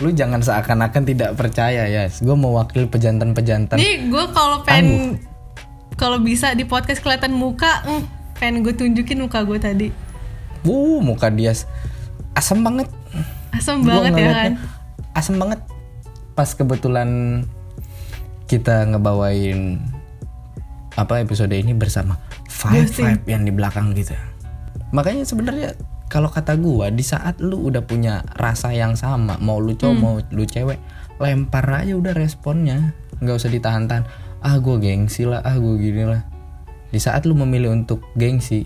Lu 0.00 0.08
jangan 0.16 0.40
seakan-akan 0.40 1.02
tidak 1.04 1.34
percaya 1.34 1.84
ya 1.90 2.06
Gue 2.22 2.38
mewakili 2.38 2.86
pejantan-pejantan 2.86 3.82
Nih 3.82 4.06
gue 4.06 4.24
kalau 4.30 4.62
pengen 4.62 5.18
kalau 5.98 6.22
bisa 6.22 6.54
di 6.54 6.62
podcast 6.62 7.02
kelihatan 7.02 7.34
muka, 7.34 7.82
mm, 7.82 8.17
pengen 8.38 8.62
gue 8.62 8.74
tunjukin 8.74 9.18
muka 9.20 9.42
gue 9.42 9.58
tadi. 9.58 9.88
Wuh 10.66 11.02
muka 11.02 11.30
dia 11.30 11.54
asem 12.34 12.62
banget 12.62 12.86
Asam 13.54 13.82
Gua 13.82 14.04
banget 14.04 14.12
ya 14.20 14.32
kan. 14.32 14.52
Asem 15.16 15.36
banget 15.40 15.60
Pas 16.36 16.50
kebetulan 16.54 17.42
kita 18.48 18.86
ngebawain 18.88 19.82
apa 20.98 21.22
episode 21.22 21.52
ini 21.54 21.74
bersama 21.74 22.18
Five. 22.48 22.90
Five 22.90 23.22
yang 23.26 23.46
di 23.46 23.52
belakang 23.54 23.94
gitu. 23.94 24.14
Makanya 24.90 25.22
sebenarnya 25.22 25.78
kalau 26.08 26.32
kata 26.32 26.56
gua 26.58 26.88
di 26.88 27.04
saat 27.04 27.38
lu 27.38 27.68
udah 27.68 27.84
punya 27.84 28.24
rasa 28.34 28.72
yang 28.72 28.96
sama, 28.96 29.36
mau 29.38 29.60
lu 29.60 29.76
cowok 29.76 29.94
mau 30.00 30.16
lu 30.32 30.42
cewek, 30.48 30.80
lempar 31.20 31.68
aja 31.70 31.94
udah 31.94 32.16
responnya, 32.16 32.96
nggak 33.20 33.36
usah 33.36 33.52
ditahan-tahan. 33.52 34.08
Ah 34.40 34.58
gua 34.58 34.80
gengsi 34.80 35.28
lah, 35.28 35.44
ah 35.44 35.54
gua 35.60 35.76
gini 35.76 36.02
lah. 36.02 36.24
Di 36.88 36.98
saat 36.98 37.24
lu 37.24 37.34
memilih 37.34 37.70
untuk 37.70 38.00
gengsi, 38.14 38.64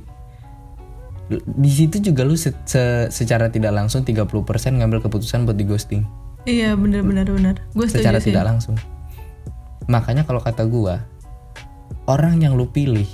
di 1.33 1.71
situ 1.71 1.99
juga 2.03 2.23
lu 2.23 2.35
se- 2.35 2.55
se- 2.63 3.09
secara 3.09 3.49
tidak 3.49 3.73
langsung 3.73 4.03
30% 4.03 4.29
ngambil 4.77 5.01
keputusan 5.01 5.43
buat 5.43 5.57
di 5.57 5.65
ghosting 5.65 6.03
Iya 6.43 6.75
bener 6.75 7.07
bener 7.07 7.23
bener. 7.25 7.55
Gue 7.71 7.87
secara 7.87 8.19
sih. 8.19 8.35
tidak 8.35 8.51
langsung. 8.51 8.75
Makanya 9.87 10.27
kalau 10.27 10.43
kata 10.43 10.67
gua, 10.67 11.07
orang 12.07 12.43
yang 12.43 12.55
lu 12.55 12.67
pilih, 12.67 13.07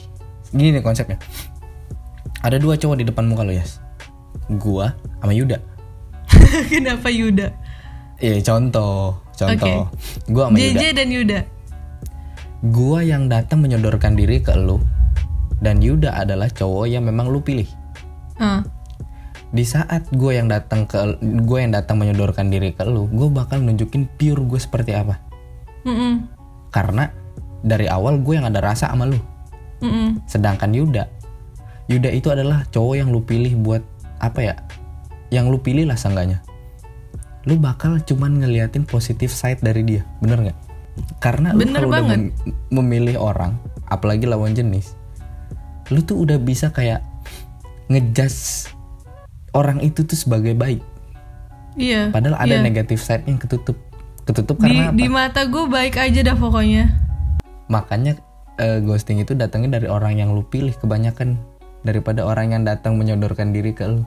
gini 0.49 0.73
nih 0.73 0.81
konsepnya. 0.81 1.21
Ada 2.41 2.57
dua 2.57 2.81
cowok 2.81 2.97
di 2.97 3.05
depan 3.05 3.29
muka 3.29 3.45
lo, 3.45 3.53
Yas. 3.53 3.85
Gua 4.49 4.97
sama 5.21 5.37
Yuda. 5.37 5.61
Kenapa 6.73 7.13
Yuda? 7.13 7.53
Iya, 8.17 8.41
contoh, 8.41 9.21
contoh. 9.37 9.93
Gua 10.27 10.49
sama 10.49 10.57
JJ 10.57 10.65
Yuda. 10.73 10.89
dan 10.97 11.09
Yuda. 11.13 11.39
Gua 12.65 12.99
yang 13.05 13.29
datang 13.29 13.61
menyodorkan 13.61 14.17
diri 14.17 14.41
ke 14.41 14.57
lu 14.57 14.81
dan 15.59 15.83
Yuda 15.83 16.15
adalah 16.15 16.51
cowok 16.51 16.87
yang 16.87 17.07
memang 17.07 17.31
lu 17.31 17.43
pilih. 17.43 17.67
Ah. 18.39 18.63
Di 19.49 19.65
saat 19.65 20.05
gue 20.13 20.37
yang 20.37 20.53
datang 20.53 20.85
ke 20.85 21.19
gue 21.21 21.59
yang 21.59 21.73
datang 21.73 21.97
menyodorkan 21.97 22.53
diri 22.53 22.77
ke 22.77 22.85
lu, 22.85 23.09
gue 23.09 23.29
bakal 23.33 23.65
nunjukin 23.65 24.05
pure 24.21 24.45
gue 24.45 24.61
seperti 24.61 24.93
apa. 24.93 25.17
Mm-mm. 25.89 26.29
Karena 26.69 27.09
dari 27.65 27.89
awal 27.89 28.21
gue 28.21 28.37
yang 28.37 28.45
ada 28.45 28.61
rasa 28.61 28.93
sama 28.93 29.09
lu. 29.09 29.17
Mm-mm. 29.81 30.21
Sedangkan 30.29 30.75
Yuda, 30.75 31.09
Yuda 31.89 32.11
itu 32.13 32.29
adalah 32.29 32.69
cowok 32.69 32.95
yang 33.01 33.09
lu 33.09 33.25
pilih 33.25 33.57
buat 33.65 33.81
apa 34.21 34.41
ya? 34.45 34.55
Yang 35.33 35.47
lu 35.49 35.59
pilih 35.65 35.89
lah 35.89 35.97
seenggaknya. 35.97 36.45
Lu 37.49 37.57
bakal 37.57 37.97
cuman 38.05 38.45
ngeliatin 38.45 38.85
positif 38.85 39.33
side 39.33 39.65
dari 39.65 39.81
dia, 39.81 40.05
bener 40.21 40.45
nggak? 40.45 40.59
Karena 41.23 41.57
lu 41.57 41.65
Bener 41.65 41.81
kalau 41.81 41.95
udah 41.95 42.05
mem- 42.05 42.35
memilih 42.69 43.17
orang, 43.17 43.57
apalagi 43.89 44.29
lawan 44.29 44.53
jenis, 44.53 44.98
lu 45.89 46.05
tuh 46.05 46.21
udah 46.21 46.37
bisa 46.37 46.69
kayak 46.69 47.01
ngejudge 47.89 48.69
orang 49.57 49.81
itu 49.81 50.05
tuh 50.05 50.17
sebagai 50.17 50.53
baik. 50.53 50.85
Iya 51.79 52.13
padahal 52.13 52.37
ada 52.37 52.57
iya. 52.61 52.65
negatif 52.65 53.01
side 53.01 53.25
yang 53.25 53.41
ketutup. 53.41 53.77
Ketutup 54.29 54.61
di 54.61 54.63
karena 54.69 54.93
apa? 54.93 54.99
di 55.01 55.07
mata 55.09 55.41
gue 55.49 55.65
baik 55.65 55.97
aja 55.97 56.21
dah 56.21 56.37
pokoknya. 56.37 56.93
Makanya 57.73 58.21
eh, 58.61 58.85
ghosting 58.85 59.25
itu 59.25 59.33
datangnya 59.33 59.81
dari 59.81 59.89
orang 59.89 60.21
yang 60.21 60.37
lu 60.37 60.45
pilih 60.45 60.77
kebanyakan 60.77 61.41
daripada 61.81 62.29
orang 62.29 62.53
yang 62.53 62.63
datang 62.69 63.01
menyodorkan 63.01 63.57
diri 63.57 63.73
ke 63.73 63.89
lu. 63.89 64.05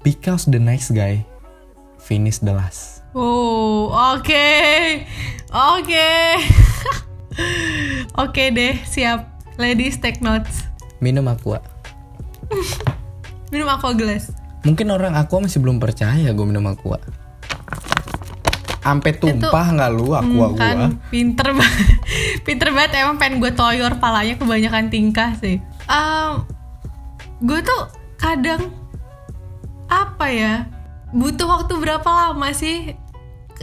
Because 0.00 0.48
the 0.48 0.56
nice 0.56 0.88
guy 0.88 1.20
finish 2.00 2.40
the 2.40 2.56
last. 2.56 3.04
Oh 3.12 3.92
oke. 3.92 4.48
Oke. 5.52 6.10
Oke 8.22 8.44
deh 8.52 8.80
siap. 8.88 9.28
Ladies 9.60 10.00
take 10.00 10.24
notes 10.24 10.69
minum 11.04 11.26
aqua 11.26 11.58
minum 13.50 13.66
aqua 13.66 13.92
gelas 13.92 14.30
mungkin 14.60 14.92
orang 14.92 15.16
aqua 15.16 15.40
masih 15.40 15.58
belum 15.58 15.80
percaya 15.80 16.28
gue 16.28 16.44
minum 16.44 16.68
aqua. 16.68 17.00
Sampai 18.80 19.12
tumpah 19.12 19.66
nggak 19.72 19.90
lu 19.92 20.12
aqua 20.12 20.20
Hmm, 20.20 20.36
gua? 20.36 20.48
kan 20.56 20.76
pinter 21.08 21.52
banget 21.52 21.96
pinter 22.48 22.68
banget 22.72 22.90
emang 23.00 23.16
pengen 23.16 23.40
gue 23.40 23.52
toyor 23.52 23.96
palanya 23.96 24.36
kebanyakan 24.36 24.88
tingkah 24.88 25.32
sih. 25.36 25.60
Gue 27.40 27.60
tuh 27.60 27.82
kadang 28.16 28.68
apa 29.88 30.26
ya 30.28 30.68
butuh 31.10 31.48
waktu 31.48 31.72
berapa 31.76 32.04
lama 32.04 32.52
sih? 32.52 32.92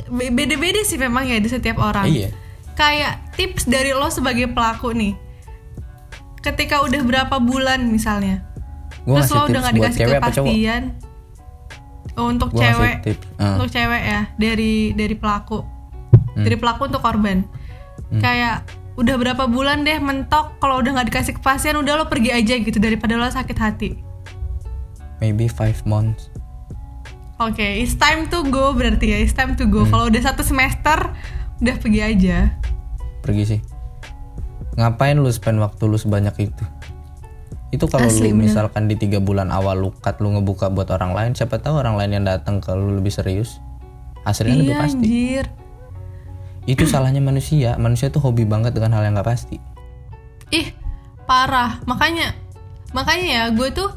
Be- 0.10 0.34
beda-beda 0.34 0.82
sih 0.82 0.98
memang 0.98 1.26
ya 1.26 1.38
di 1.38 1.50
setiap 1.50 1.78
orang. 1.78 2.10
Iya. 2.10 2.30
Kayak 2.74 3.34
tips 3.34 3.66
dari 3.66 3.94
lo 3.94 4.10
sebagai 4.10 4.50
pelaku 4.50 4.94
nih 4.94 5.14
ketika 6.54 6.82
udah 6.84 7.02
berapa 7.04 7.36
bulan 7.44 7.88
misalnya? 7.92 8.44
Gua 9.04 9.24
terus 9.24 9.32
lo 9.32 9.48
udah 9.48 9.62
gak 9.68 9.76
dikasih 9.76 10.02
kepastian? 10.20 10.84
Oh, 12.18 12.34
untuk 12.34 12.50
Gua 12.52 12.62
cewek. 12.66 12.96
ah. 13.38 13.56
untuk 13.56 13.70
cewek 13.72 14.02
ya 14.04 14.22
dari 14.36 14.92
dari 14.96 15.16
pelaku. 15.16 15.62
Dari 16.38 16.56
pelaku 16.58 16.90
untuk 16.90 17.02
korban. 17.02 17.44
Hmm. 18.08 18.24
kayak 18.24 18.64
udah 18.96 19.16
berapa 19.20 19.44
bulan 19.52 19.84
deh 19.84 20.00
mentok 20.00 20.58
kalau 20.64 20.80
udah 20.80 20.96
nggak 20.96 21.12
dikasih 21.12 21.34
kepastian 21.36 21.76
udah 21.76 22.00
lo 22.00 22.06
pergi 22.08 22.32
aja 22.32 22.56
gitu 22.56 22.80
daripada 22.80 23.20
lo 23.20 23.28
sakit 23.28 23.58
hati. 23.60 23.90
Maybe 25.20 25.52
five 25.52 25.78
months. 25.84 26.32
Oke 27.38 27.84
it's 27.84 27.94
time 28.00 28.32
to 28.32 28.48
go 28.48 28.72
berarti 28.72 29.12
ya 29.12 29.18
it's 29.22 29.36
time 29.36 29.60
to 29.60 29.68
go. 29.68 29.84
Hmm. 29.86 29.92
kalau 29.92 30.06
udah 30.08 30.22
satu 30.24 30.42
semester 30.42 31.14
udah 31.60 31.76
pergi 31.78 32.00
aja. 32.00 32.38
Pergi 33.22 33.44
sih 33.44 33.60
ngapain 34.78 35.18
lu 35.18 35.28
spend 35.34 35.58
waktu 35.58 35.84
lu 35.90 35.98
sebanyak 35.98 36.54
itu? 36.54 36.64
Itu 37.74 37.90
kalau 37.92 38.08
Asli, 38.08 38.32
lu 38.32 38.38
bener. 38.38 38.48
misalkan 38.48 38.88
di 38.88 38.96
tiga 38.96 39.20
bulan 39.20 39.52
awal 39.52 39.82
lu 39.82 39.90
cut 39.92 40.24
lu 40.24 40.32
ngebuka 40.38 40.72
buat 40.72 40.88
orang 40.94 41.12
lain 41.12 41.32
siapa 41.36 41.60
tahu 41.60 41.82
orang 41.82 42.00
lain 42.00 42.22
yang 42.22 42.26
datang 42.30 42.64
ke 42.64 42.72
lu 42.72 42.96
lebih 42.96 43.12
serius. 43.12 43.60
Hasilnya 44.24 44.56
lebih 44.56 44.72
iya 44.72 44.80
pasti. 44.80 44.98
anjir. 45.04 45.46
Itu 46.68 46.84
salahnya 46.88 47.20
manusia. 47.20 47.76
Manusia 47.76 48.08
tuh 48.08 48.22
hobi 48.24 48.48
banget 48.48 48.72
dengan 48.72 48.96
hal 48.96 49.04
yang 49.04 49.18
nggak 49.18 49.28
pasti. 49.28 49.58
Ih 50.54 50.72
parah. 51.28 51.84
Makanya 51.84 52.38
makanya 52.96 53.28
ya 53.28 53.44
gue 53.52 53.70
tuh 53.76 53.90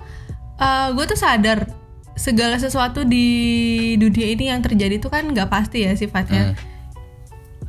gue 0.97 1.05
tuh 1.07 1.19
sadar 1.19 1.71
segala 2.19 2.59
sesuatu 2.59 3.07
di 3.07 3.97
dunia 3.97 4.29
ini 4.35 4.51
yang 4.51 4.61
terjadi 4.61 4.99
tuh 4.99 5.15
kan 5.15 5.25
nggak 5.31 5.47
pasti 5.47 5.87
ya 5.87 5.95
sifatnya. 5.95 6.53
Hmm. 6.53 6.69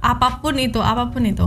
apa 0.01 0.41
pun 0.41 0.57
itu 0.57 0.81
apa 0.81 1.13
pun 1.13 1.21
itu 1.21 1.45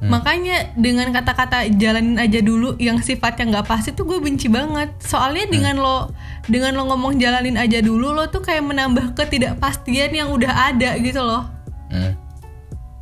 makanya 0.00 0.72
dengan 0.80 1.12
kata-kata 1.12 1.68
jalanin 1.76 2.16
aja 2.16 2.40
dulu 2.40 2.72
yang 2.80 3.04
sifatnya 3.04 3.52
nggak 3.52 3.68
pasti 3.68 3.92
tuh 3.92 4.08
gue 4.08 4.16
benci 4.16 4.48
banget. 4.48 4.96
Soalnya 5.04 5.44
dengan 5.52 5.76
lo 5.76 6.08
dengan 6.48 6.72
lo 6.72 6.88
ngomong 6.88 7.20
jalanin 7.20 7.60
aja 7.60 7.84
dulu 7.84 8.16
lo 8.16 8.32
tuh 8.32 8.40
kayak 8.40 8.64
menambah 8.64 9.12
ketidakpastian 9.12 10.16
yang 10.16 10.32
udah 10.32 10.72
ada 10.72 10.96
gitu 10.96 11.20
loh. 11.20 11.44
Hmm. 11.92 12.16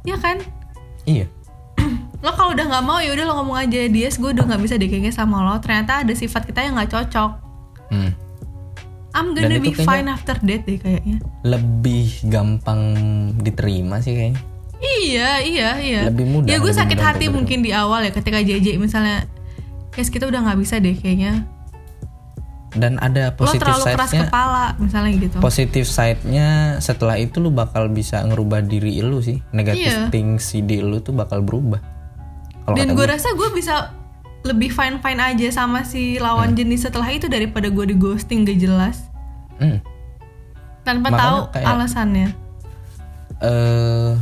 ya 0.03 0.16
kan? 0.18 0.42
Iya. 1.05 1.28
Lo 2.24 2.32
kalau 2.32 2.57
udah 2.57 2.64
nggak 2.64 2.84
mau 2.88 2.96
ya 3.05 3.12
udah 3.12 3.28
lo 3.28 3.32
ngomong 3.36 3.68
aja. 3.68 3.84
Dia 3.84 4.09
gue 4.09 4.30
udah 4.32 4.49
nggak 4.49 4.62
bisa 4.64 4.80
deh 4.80 4.88
kayaknya 4.88 5.12
sama 5.12 5.44
lo. 5.44 5.61
Ternyata 5.61 6.01
ada 6.01 6.12
sifat 6.16 6.49
kita 6.49 6.64
yang 6.64 6.80
nggak 6.80 6.88
cocok. 6.88 7.30
Hmm. 7.92 8.16
I'm 9.12 9.36
gonna 9.36 9.61
be 9.61 9.76
fine 9.76 10.09
after 10.09 10.40
that 10.40 10.62
deh 10.64 10.80
kayaknya. 10.80 11.20
lebih 11.44 12.12
gampang 12.28 12.80
diterima 13.40 14.01
sih 14.01 14.16
kayaknya 14.16 14.40
iya 14.81 15.31
iya 15.41 15.70
iya. 15.79 16.01
Lebih 16.07 16.26
mudah, 16.26 16.49
ya 16.49 16.57
gue 16.57 16.70
sakit 16.70 16.95
mudah 16.95 17.09
hati 17.09 17.26
mungkin 17.29 17.59
di 17.61 17.70
awal 17.70 18.01
ya 18.01 18.11
ketika 18.11 18.39
JJ 18.39 18.76
misalnya 18.76 19.26
guys 19.91 20.07
kita 20.07 20.24
udah 20.24 20.41
nggak 20.41 20.59
bisa 20.59 20.79
deh 20.79 20.95
kayaknya. 20.95 21.43
Dan 22.68 23.01
ada 23.01 23.33
lo 23.33 23.35
positif 23.35 23.64
terlalu 23.64 23.85
keras 23.89 24.12
side-nya 24.12 24.29
kepala 24.29 24.64
misalnya 24.76 25.11
gitu. 25.16 25.37
Positif 25.41 25.85
side-nya 25.85 26.49
setelah 26.79 27.16
itu 27.16 27.39
lu 27.39 27.49
bakal 27.49 27.89
bisa 27.89 28.20
ngerubah 28.22 28.61
diri 28.61 29.01
lu 29.01 29.18
sih. 29.18 29.41
Negatif 29.51 29.89
Iya. 29.89 30.12
things 30.12 30.45
si 30.45 30.61
di 30.61 30.79
lu 30.79 31.01
tuh 31.01 31.11
bakal 31.12 31.41
berubah. 31.41 31.81
Kalau 32.62 32.76
dan 32.76 32.93
gue 32.93 33.07
rasa 33.09 33.33
gue 33.33 33.49
bisa 33.51 33.97
lebih 34.45 34.68
fine 34.68 35.01
fine 35.01 35.18
aja 35.18 35.49
sama 35.51 35.83
si 35.83 36.20
lawan 36.20 36.53
Hmm. 36.53 36.59
jenis 36.61 36.85
setelah 36.85 37.09
itu 37.09 37.26
daripada 37.26 37.66
gue 37.66 37.85
di 37.89 37.97
ghosting 37.97 38.45
gak 38.45 38.61
jelas. 38.61 39.09
Hmm, 39.57 39.81
tanpa 40.85 41.09
Makanya 41.09 41.18
tahu 41.18 41.39
kayak- 41.51 41.66
alasannya. 41.66 42.29
Eh 43.41 44.12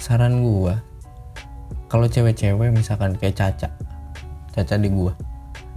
saran 0.00 0.40
gua 0.40 0.80
kalau 1.86 2.06
cewek-cewek 2.06 2.72
misalkan 2.72 3.14
kayak 3.14 3.36
Caca 3.36 3.68
Caca 4.50 4.74
di 4.74 4.88
gua 4.88 5.12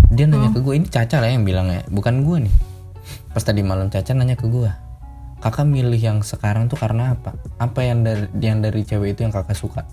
dia 0.10 0.26
nanya 0.26 0.48
Hmm. 0.48 0.56
ke 0.56 0.60
gua 0.62 0.74
ini 0.74 0.88
Caca 0.88 1.20
lah 1.20 1.28
yang 1.28 1.44
bilang 1.44 1.68
ya 1.68 1.84
bukan 1.88 2.24
gua 2.24 2.40
nih 2.40 2.54
pas 3.30 3.44
tadi 3.44 3.62
malam 3.62 3.88
Caca 3.88 4.12
nanya 4.12 4.34
ke 4.34 4.48
gua 4.48 4.74
kakak 5.38 5.68
milih 5.68 6.00
yang 6.00 6.24
sekarang 6.24 6.66
tuh 6.66 6.80
karena 6.80 7.14
apa 7.14 7.36
apa 7.60 7.80
yang 7.84 8.02
dari 8.02 8.26
yang 8.40 8.60
dari 8.60 8.82
cewek 8.82 9.14
itu 9.14 9.22
yang 9.22 9.34
kakak 9.34 9.54
suka 9.54 9.84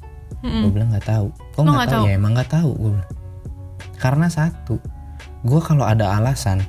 Mm-mm. 0.40 0.62
Gue 0.64 0.72
bilang 0.72 0.88
nggak 0.88 1.04
tahu. 1.04 1.26
Kok 1.52 1.60
nggak 1.60 1.84
tahu? 1.84 2.00
tahu? 2.00 2.04
Ya 2.08 2.12
emang 2.16 2.32
nggak 2.32 2.48
tahu. 2.48 2.70
Gue 2.72 2.90
bilang. 2.96 3.10
Karena 4.00 4.26
satu, 4.32 4.80
gue 5.44 5.60
kalau 5.60 5.84
ada 5.84 6.16
alasan, 6.16 6.64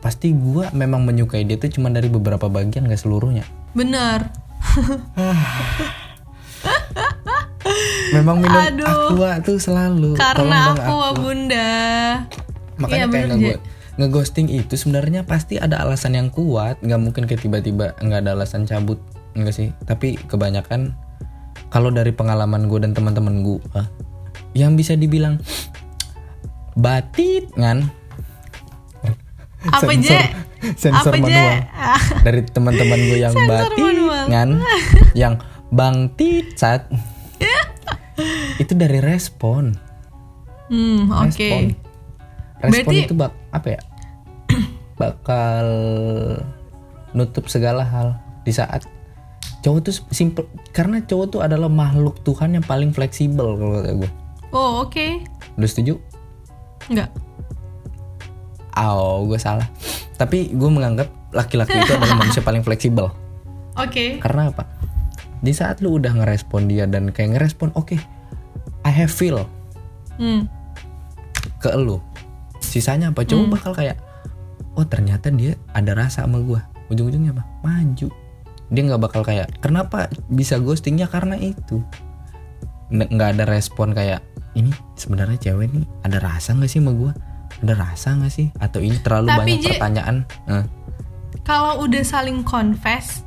pasti 0.00 0.32
gue 0.32 0.64
memang 0.72 1.04
menyukai 1.04 1.44
dia 1.44 1.60
tuh 1.60 1.68
cuma 1.68 1.92
dari 1.92 2.08
beberapa 2.08 2.48
bagian 2.48 2.88
gak 2.88 2.96
seluruhnya. 2.96 3.44
bener 3.76 4.32
Memang 8.14 8.40
minum 8.40 8.60
Aduh. 8.60 9.14
aqua 9.14 9.40
tuh 9.40 9.58
selalu. 9.58 10.14
Karena 10.14 10.76
aku 10.76 10.94
aqua. 10.94 11.10
bunda 11.16 11.72
Makanya 12.78 13.06
Iya, 13.06 13.12
kayak 13.12 13.60
ngeghosting 13.94 14.50
itu 14.50 14.74
sebenarnya 14.74 15.22
pasti 15.22 15.58
ada 15.58 15.82
alasan 15.82 16.18
yang 16.18 16.28
kuat. 16.30 16.78
Nggak 16.82 17.00
mungkin 17.00 17.22
kayak 17.30 17.42
tiba-tiba 17.46 17.94
nggak 17.98 18.26
ada 18.26 18.34
alasan 18.34 18.66
cabut. 18.66 18.98
Enggak 19.34 19.54
sih. 19.54 19.68
Tapi 19.86 20.18
kebanyakan 20.18 20.94
kalau 21.70 21.90
dari 21.90 22.14
pengalaman 22.14 22.70
gue 22.70 22.78
dan 22.82 22.94
teman-teman 22.94 23.42
gue, 23.42 23.58
yang 24.54 24.78
bisa 24.78 24.94
dibilang 24.94 25.42
batit 26.74 27.50
kan 27.54 27.90
apa 29.64 29.90
Sensor- 29.90 30.02
je 30.02 30.20
sensor 30.76 31.12
apa 31.12 31.16
je 31.16 31.22
manual 31.22 31.54
dari 32.24 32.40
teman-teman 32.44 33.00
gue 33.10 33.18
yang 33.20 33.34
batit 33.34 33.96
kan 34.28 34.48
yang 35.22 35.34
bang 35.70 36.10
saat 36.58 36.88
itu 38.56 38.72
dari 38.72 38.98
respon. 38.98 39.74
Hmm 40.66 41.08
oke. 41.08 41.34
Respon. 41.34 41.62
Respon 42.58 42.70
Berarti- 42.86 43.04
itu 43.04 43.14
bak 43.14 43.32
apa 43.50 43.68
ya? 43.70 43.80
Bakal 44.96 45.66
nutup 47.10 47.46
segala 47.46 47.82
hal 47.82 48.18
di 48.42 48.50
saat 48.50 48.84
cowok 49.60 49.80
tuh 49.80 49.94
simple 50.10 50.44
karena 50.70 51.00
cowok 51.00 51.26
tuh 51.30 51.40
adalah 51.40 51.66
makhluk 51.66 52.20
Tuhan 52.20 52.52
yang 52.52 52.62
paling 52.62 52.90
fleksibel 52.90 53.56
kalau 53.56 53.72
kata 53.74 53.92
gue 53.94 54.10
oh 54.50 54.82
oke. 54.82 55.06
Lu 55.56 55.64
setuju? 55.64 55.96
Nggak 56.86 57.10
Oh, 58.74 59.22
gue 59.24 59.38
salah. 59.38 59.70
Tapi 60.14 60.50
gue 60.50 60.66
menganggap 60.66 61.06
laki-laki 61.30 61.70
itu 61.72 61.94
adalah 61.94 62.18
manusia 62.20 62.42
paling 62.42 62.60
fleksibel. 62.60 63.06
oke. 63.72 64.18
Karena 64.18 64.50
apa? 64.50 64.66
Di 65.44 65.52
saat 65.52 65.84
lu 65.84 66.00
udah 66.00 66.16
ngerespon 66.16 66.64
dia 66.72 66.88
dan 66.88 67.12
kayak 67.12 67.36
ngerespon, 67.36 67.68
oke, 67.76 68.00
I 68.84 68.92
have 68.92 69.12
feel 69.12 69.44
hmm 70.16 70.48
ke 71.60 71.72
lu. 71.76 72.00
Sisanya 72.60 73.08
apa? 73.08 73.24
Cowok 73.24 73.46
bakal 73.56 73.72
kayak, 73.72 73.96
oh 74.76 74.84
ternyata 74.84 75.32
dia 75.32 75.56
ada 75.72 75.96
rasa 75.96 76.24
sama 76.24 76.40
gue. 76.44 76.60
Ujung-ujungnya 76.92 77.32
apa? 77.32 77.44
Maju. 77.64 78.08
Dia 78.68 78.82
nggak 78.84 79.00
bakal 79.00 79.24
kayak, 79.24 79.60
kenapa 79.64 80.12
bisa 80.28 80.60
ghostingnya 80.60 81.08
karena 81.08 81.40
itu. 81.40 81.80
Nggak 82.92 83.40
ada 83.40 83.44
respon 83.48 83.96
kayak, 83.96 84.20
ini 84.52 84.72
sebenarnya 84.96 85.40
cewek 85.40 85.72
nih 85.72 85.84
ada 86.04 86.20
rasa 86.20 86.52
nggak 86.52 86.68
sih 86.68 86.80
sama 86.84 86.92
gue? 86.92 87.12
Ada 87.64 87.74
rasa 87.80 88.08
nggak 88.16 88.32
sih? 88.32 88.48
Atau 88.60 88.84
ini 88.84 89.00
terlalu 89.00 89.28
Tapi, 89.32 89.40
banyak 89.40 89.60
Ji- 89.60 89.70
pertanyaan? 89.76 90.16
Eh, 90.48 90.64
kalau 91.44 91.80
udah 91.84 92.04
saling 92.04 92.44
confess 92.44 93.24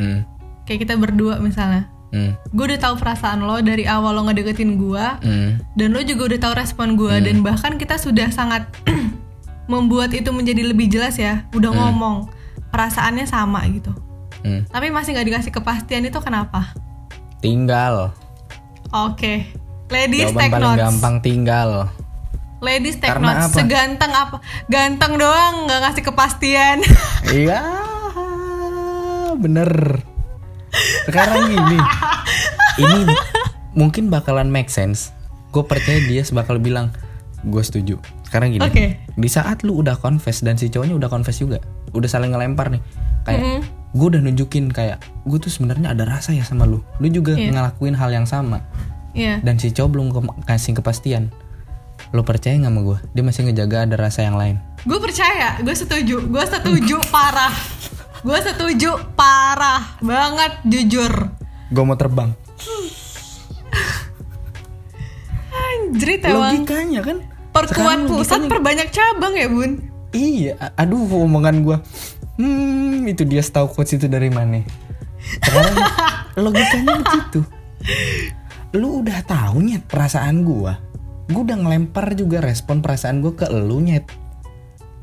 hmm. 0.00 0.24
Kayak 0.64 0.82
kita 0.82 0.94
berdua 0.94 1.38
misalnya 1.38 1.88
Hmm. 2.08 2.36
gue 2.46 2.64
udah 2.66 2.76
tahu 2.78 3.00
perasaan 3.00 3.40
lo 3.40 3.56
dari 3.58 3.84
awal 3.84 4.12
lo 4.12 4.22
ngedeketin 4.22 4.76
gue 4.76 5.06
Hmm. 5.18 5.56
dan 5.72 5.88
lo 5.90 6.00
juga 6.00 6.28
udah 6.28 6.40
tahu 6.40 6.54
respon 6.54 6.92
gue 6.92 7.14
dan 7.20 7.40
bahkan 7.40 7.74
kita 7.74 7.96
sudah 7.96 8.28
sangat 8.28 8.68
membuat 9.64 10.12
itu 10.12 10.28
menjadi 10.28 10.66
lebih 10.66 10.88
jelas 10.88 11.16
ya 11.16 11.48
udah 11.50 11.72
ngomong 11.72 12.28
perasaannya 12.68 13.24
sama 13.24 13.64
gitu 13.66 13.96
Hmm. 14.42 14.60
tapi 14.66 14.90
masih 14.90 15.14
nggak 15.14 15.24
dikasih 15.26 15.52
kepastian 15.52 16.02
itu 16.02 16.18
kenapa 16.18 16.76
Tinggal. 17.38 18.12
oke 18.90 19.48
ladies 19.88 20.28
Jawaban 20.28 20.36
take 20.38 20.52
paling 20.52 20.64
notes 20.68 20.82
gampang 20.84 21.16
tinggal. 21.18 21.70
ladies 22.60 22.96
take 22.96 23.08
Karena 23.08 23.24
notes 23.32 23.46
apa? 23.46 23.56
seganteng 23.56 24.12
apa 24.12 24.36
ganteng 24.66 25.16
doang 25.16 25.64
nggak 25.64 25.80
ngasih 25.80 26.04
kepastian 26.04 26.78
Iya, 27.32 27.60
bener. 29.34 30.02
Sekarang 31.04 31.46
gini, 31.46 31.78
ini 32.78 33.00
mungkin 33.72 34.08
bakalan 34.08 34.48
make 34.48 34.68
sense. 34.68 35.12
Gue 35.50 35.62
percaya 35.62 36.00
dia 36.00 36.24
bakal 36.30 36.56
bilang, 36.56 36.88
gue 37.42 37.60
setuju. 37.60 38.00
Sekarang 38.22 38.48
gini, 38.50 38.62
Oke. 38.62 38.96
di 39.12 39.28
saat 39.28 39.60
lu 39.60 39.76
udah 39.76 39.94
confess 39.94 40.40
dan 40.40 40.56
si 40.56 40.66
cowoknya 40.66 40.96
udah 40.96 41.08
confess 41.08 41.36
juga, 41.36 41.60
udah 41.92 42.08
saling 42.08 42.32
ngelempar 42.32 42.72
nih, 42.72 42.80
kayak 43.22 43.40
Mm-mm. 43.42 43.60
gue 43.92 44.06
udah 44.08 44.20
nunjukin 44.22 44.72
kayak 44.72 44.96
gue 45.22 45.36
tuh 45.36 45.52
sebenarnya 45.52 45.92
ada 45.92 46.08
rasa 46.08 46.32
ya 46.32 46.40
sama 46.40 46.64
lu, 46.64 46.80
lu 46.96 47.06
juga 47.06 47.36
Iya. 47.36 47.52
ngelakuin 47.52 47.92
hal 47.92 48.08
yang 48.10 48.24
sama, 48.24 48.64
Iya 49.12 49.44
dan 49.44 49.60
si 49.60 49.68
cowok 49.68 49.90
belum 49.90 50.06
ke- 50.08 50.36
kasih 50.46 50.72
kepastian. 50.74 51.28
Lo 52.10 52.24
percaya 52.24 52.56
nggak 52.56 52.66
sama 52.66 52.80
gue? 52.82 52.98
Dia 53.12 53.22
masih 53.22 53.40
ngejaga 53.44 53.84
ada 53.84 53.96
rasa 53.96 54.24
yang 54.24 54.34
lain. 54.34 54.56
gue 54.82 54.98
percaya 54.98 55.60
gue 55.60 55.70
setuju 55.70 56.24
gue 56.24 56.44
setuju 56.44 56.98
parah 57.06 57.52
gue 58.22 58.38
setuju 58.40 58.90
parah 59.12 59.98
banget 59.98 60.52
jujur 60.64 61.12
Gue 61.72 61.84
mau 61.84 61.96
terbang. 61.96 62.28
anjrit 65.52 66.20
emang 66.22 66.52
Logikanya 66.52 67.00
kan? 67.00 67.18
perkuat 67.50 67.98
pusat 68.06 68.40
perbanyak 68.46 68.88
cabang 68.88 69.34
ya 69.34 69.48
bun 69.48 69.72
Iya, 70.12 70.76
aduh 70.76 71.08
omongan 71.24 71.64
gua. 71.64 71.80
Hmm, 72.36 73.08
itu 73.08 73.24
dia 73.24 73.40
tahu 73.40 73.64
quotes 73.72 73.96
itu 73.96 74.04
dari 74.04 74.28
mana? 74.28 74.60
Sekarang 75.40 75.72
logikanya 76.44 77.00
begitu. 77.00 77.40
Lu 78.76 79.00
udah 79.00 79.24
tahu 79.24 79.64
nyet 79.64 79.88
perasaan 79.88 80.44
gua. 80.44 80.76
Gua 81.32 81.48
udah 81.48 81.64
ngelempar 81.64 82.12
juga 82.12 82.44
respon 82.44 82.84
perasaan 82.84 83.24
gua 83.24 83.32
ke 83.32 83.48
lu 83.48 83.80
nyet. 83.80 84.04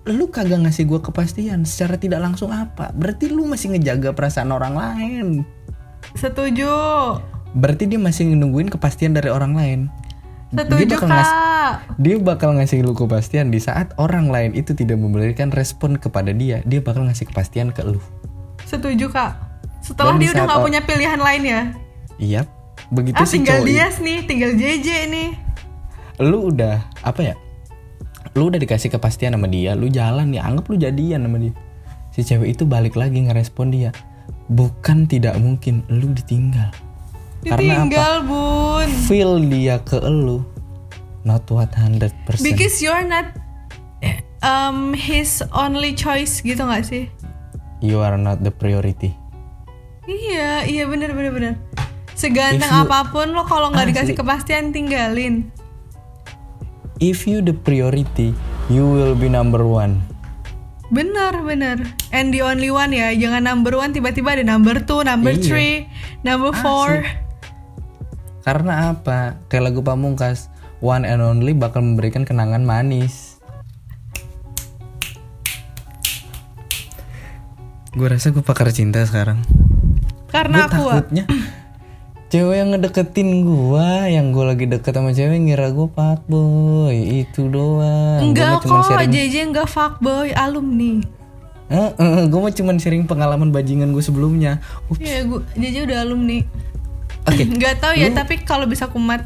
Lu 0.09 0.25
kagak 0.27 0.59
ngasih 0.59 0.83
gua 0.83 0.99
kepastian 0.99 1.63
secara 1.63 1.95
tidak 1.95 2.19
langsung 2.19 2.49
apa? 2.49 2.89
Berarti 2.91 3.29
lu 3.29 3.45
masih 3.45 3.71
ngejaga 3.71 4.11
perasaan 4.11 4.49
orang 4.49 4.73
lain. 4.73 5.27
setuju 6.11 6.65
Berarti 7.51 7.85
dia 7.85 7.97
masih 7.97 8.29
nungguin 8.29 8.67
kepastian 8.67 9.13
dari 9.13 9.29
orang 9.29 9.53
lain. 9.53 9.79
setuju 10.49 10.81
bakal 10.89 11.07
ngas- 11.07 11.29
kak 11.29 11.73
Dia 11.95 12.15
bakal 12.17 12.49
ngasih 12.51 12.81
lu 12.81 12.93
kepastian 12.93 13.47
di 13.47 13.61
saat 13.61 13.93
orang 13.95 14.27
lain 14.27 14.51
itu 14.51 14.73
tidak 14.73 14.97
memberikan 14.97 15.49
respon 15.49 15.93
kepada 15.95 16.33
dia. 16.33 16.61
Dia 16.63 16.81
bakal 16.81 17.05
ngasih 17.05 17.29
kepastian 17.29 17.69
ke 17.69 17.85
lu. 17.85 18.01
setuju 18.63 19.09
kak 19.09 19.33
setelah 19.79 20.13
Dan 20.13 20.17
di 20.17 20.25
dia 20.25 20.31
udah 20.31 20.45
nggak 20.47 20.61
punya 20.63 20.81
pilihan 20.83 21.19
lain 21.19 21.43
ya 21.43 21.61
Iya. 22.17 22.41
Begitu 22.89 23.15
ah 23.15 23.25
si 23.25 23.37
tinggal 23.37 23.61
cowok 23.61 23.67
Dias 23.67 23.95
nih 23.99 24.19
tinggal 24.23 24.51
JJ 24.53 24.87
nih 25.07 25.29
lu 26.19 26.49
udah 26.49 26.81
apa 26.99 27.21
ya? 27.23 27.35
Lu 28.37 28.49
udah 28.49 28.59
dikasih 28.61 28.93
kepastian 28.93 29.33
sama 29.33 29.49
dia, 29.49 29.73
lu 29.73 29.89
jalan 29.89 30.33
ya, 30.33 30.45
anggap 30.45 30.69
lu 30.69 30.77
jadian 30.77 31.25
sama 31.25 31.37
dia. 31.41 31.53
Si 32.11 32.21
cewek 32.21 32.57
itu 32.57 32.63
balik 32.65 32.93
lagi 32.93 33.21
ngerespon 33.21 33.69
dia. 33.69 33.89
Bukan 34.49 35.05
tidak 35.05 35.37
mungkin 35.37 35.85
lu 35.89 36.09
ditinggal. 36.13 36.69
Karena 37.39 37.55
apa? 37.55 37.87
ditinggal 37.87 38.13
bun 38.27 38.89
Feel 39.07 39.39
dia 39.47 39.79
ke 39.79 39.95
lu 40.03 40.43
not 41.23 41.47
100%. 41.47 42.11
because 42.43 42.83
you're 42.83 43.07
not 43.07 43.31
um 44.43 44.91
his 44.91 45.39
only 45.55 45.95
choice 45.95 46.43
gitu 46.43 46.59
nggak 46.59 46.83
sih 46.83 47.07
You 47.79 48.03
are 48.03 48.19
not 48.19 48.43
the 48.43 48.51
priority. 48.51 49.15
Iya, 50.03 50.67
iya 50.67 50.83
bener 50.83 51.15
bener 51.15 51.31
bener. 51.31 51.53
Seganteng 52.11 52.67
you- 52.67 52.83
apa 52.83 53.07
pun 53.07 53.31
lo 53.31 53.47
kalau 53.47 53.71
nggak 53.71 53.95
dikasih 53.95 54.19
kepastian 54.19 54.75
tinggalin. 54.75 55.47
If 56.99 57.23
you 57.23 57.39
the 57.39 57.55
priority, 57.55 58.35
you 58.67 58.83
will 58.83 59.15
be 59.15 59.31
number 59.31 59.63
one. 59.63 60.03
Bener 60.91 61.31
bener. 61.47 61.79
And 62.11 62.35
the 62.35 62.43
only 62.43 62.67
one 62.67 62.91
ya, 62.91 63.15
jangan 63.15 63.47
number 63.47 63.71
one 63.79 63.95
tiba-tiba 63.95 64.35
ada 64.35 64.43
number 64.43 64.83
two, 64.83 65.07
number 65.07 65.31
Iya. 65.31 65.39
three, 65.39 65.75
number 66.27 66.51
four. 66.59 67.07
Karena 68.43 68.91
apa? 68.91 69.39
Kayak 69.47 69.71
lagu 69.71 69.79
Pamungkas, 69.79 70.51
one 70.83 71.07
and 71.07 71.23
only 71.23 71.55
bakal 71.55 71.79
memberikan 71.79 72.27
kenangan 72.27 72.67
manis. 72.67 73.39
Gue 77.95 78.07
rasa 78.11 78.35
gue 78.35 78.43
pakar 78.43 78.69
cinta 78.75 79.01
sekarang. 79.07 79.39
Karena 80.29 80.65
Gua 80.65 80.69
aku 80.69 80.81
ah, 80.83 80.93
takutnya 81.01 81.23
cewek 82.29 82.55
yang 82.55 82.69
ngedeketin 82.69 83.41
gua, 83.41 84.05
yang 84.05 84.29
gue 84.29 84.45
lagi 84.45 84.65
deket 84.65 84.93
sama 84.93 85.09
cewek 85.09 85.37
ngira 85.39 85.69
gue 85.69 85.87
fuckboy, 85.89 86.93
itu 87.25 87.49
doang. 87.49 88.21
enggak 88.23 88.61
Gua 88.61 88.69
kok, 88.79 88.81
sharing, 88.87 89.09
JJ 89.09 89.35
enggak 89.49 89.65
fuckboy, 89.65 90.29
alumni. 90.31 91.01
eh, 91.67 91.89
eh, 91.91 92.23
gue 92.25 92.39
mah 92.39 92.49
cuman 92.49 92.77
sharing 92.77 93.05
pengalaman 93.05 93.49
bajingan 93.49 93.89
gue 93.89 94.01
sebelumnya. 94.01 94.61
Ups, 94.87 94.97
Iya, 94.97 95.25
gua 95.25 95.41
JJ 95.53 95.75
udah 95.85 95.97
alumni. 95.99 96.39
Oke. 97.25 97.43
Nggak 97.57 97.75
tahu 97.79 97.93
ya, 97.95 98.09
tapi 98.11 98.41
kalau 98.41 98.65
bisa 98.65 98.85
kumat 98.85 99.25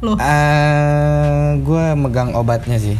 loh. 0.00 0.16
eh 0.16 1.56
gue 1.58 1.84
megang 1.94 2.32
obatnya 2.32 2.76
sih. 2.76 2.96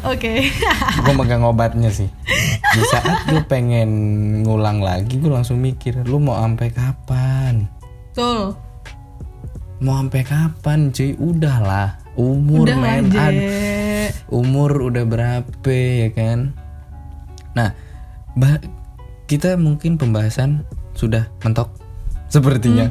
Oke. 0.00 0.46
gue 1.04 1.12
megang 1.12 1.42
obatnya 1.42 1.90
sih 1.90 2.08
di 2.70 2.82
saat 2.86 3.26
gue 3.26 3.42
pengen 3.44 3.90
ngulang 4.40 4.78
lagi 4.78 5.18
gue 5.18 5.28
langsung 5.28 5.58
mikir 5.58 6.06
lu 6.06 6.16
mau 6.16 6.38
sampai 6.38 6.70
kapan 6.70 7.39
Betul. 8.10 8.58
mau 9.80 9.96
sampai 9.96 10.22
kapan 10.28 10.92
cuy 10.92 11.16
udahlah 11.16 11.96
umur 12.12 12.68
Udah 12.68 12.76
men 12.76 13.08
umur 14.28 14.92
udah 14.92 15.04
berapa 15.08 15.72
ya 15.72 16.12
kan 16.12 16.52
nah 17.56 17.72
bah- 18.36 18.60
kita 19.24 19.56
mungkin 19.56 19.96
pembahasan 19.96 20.66
sudah 20.92 21.30
mentok 21.40 21.70
sepertinya 22.28 22.90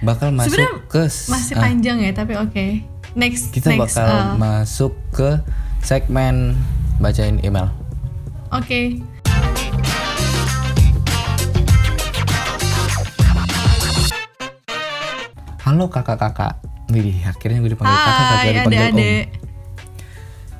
bakal 0.00 0.30
masuk 0.30 0.56
Hmm. 0.56 0.68
Sebenarnya 0.68 0.90
ke 0.90 1.02
Masih 1.32 1.54
ah, 1.56 1.62
panjang 1.64 1.98
ya, 2.02 2.12
tapi 2.12 2.32
oke. 2.36 2.66
Next, 3.14 3.54
kita 3.54 3.72
next. 3.72 3.94
bakal 3.94 4.08
uh, 4.10 4.34
masuk 4.36 4.92
ke 5.14 5.38
segmen 5.80 6.58
bacain 6.98 7.38
email 7.40 7.70
Oke. 8.50 8.98
Halo 15.64 15.88
kakak-kakak. 15.88 16.60
Wih, 16.92 17.24
akhirnya 17.24 17.64
gue 17.64 17.72
dipanggil 17.72 17.96
kakak, 17.96 18.12
kakak 18.12 18.28
dipanggil 18.28 18.52
om. 18.52 18.68
adik-adik. 18.68 19.24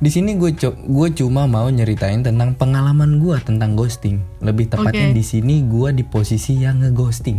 Di 0.00 0.10
sini 0.10 0.30
gue 0.36 0.50
co- 0.56 0.80
gue 0.80 1.08
cuma 1.12 1.44
mau 1.44 1.68
nyeritain 1.68 2.24
tentang 2.24 2.56
pengalaman 2.56 3.20
gue 3.20 3.36
tentang 3.44 3.76
ghosting. 3.76 4.24
Lebih 4.40 4.72
tepatnya 4.72 5.12
Oke. 5.12 5.16
di 5.16 5.24
sini 5.24 5.60
gue 5.64 5.92
di 5.92 6.04
posisi 6.04 6.56
yang 6.56 6.80
ngeghosting. 6.80 7.38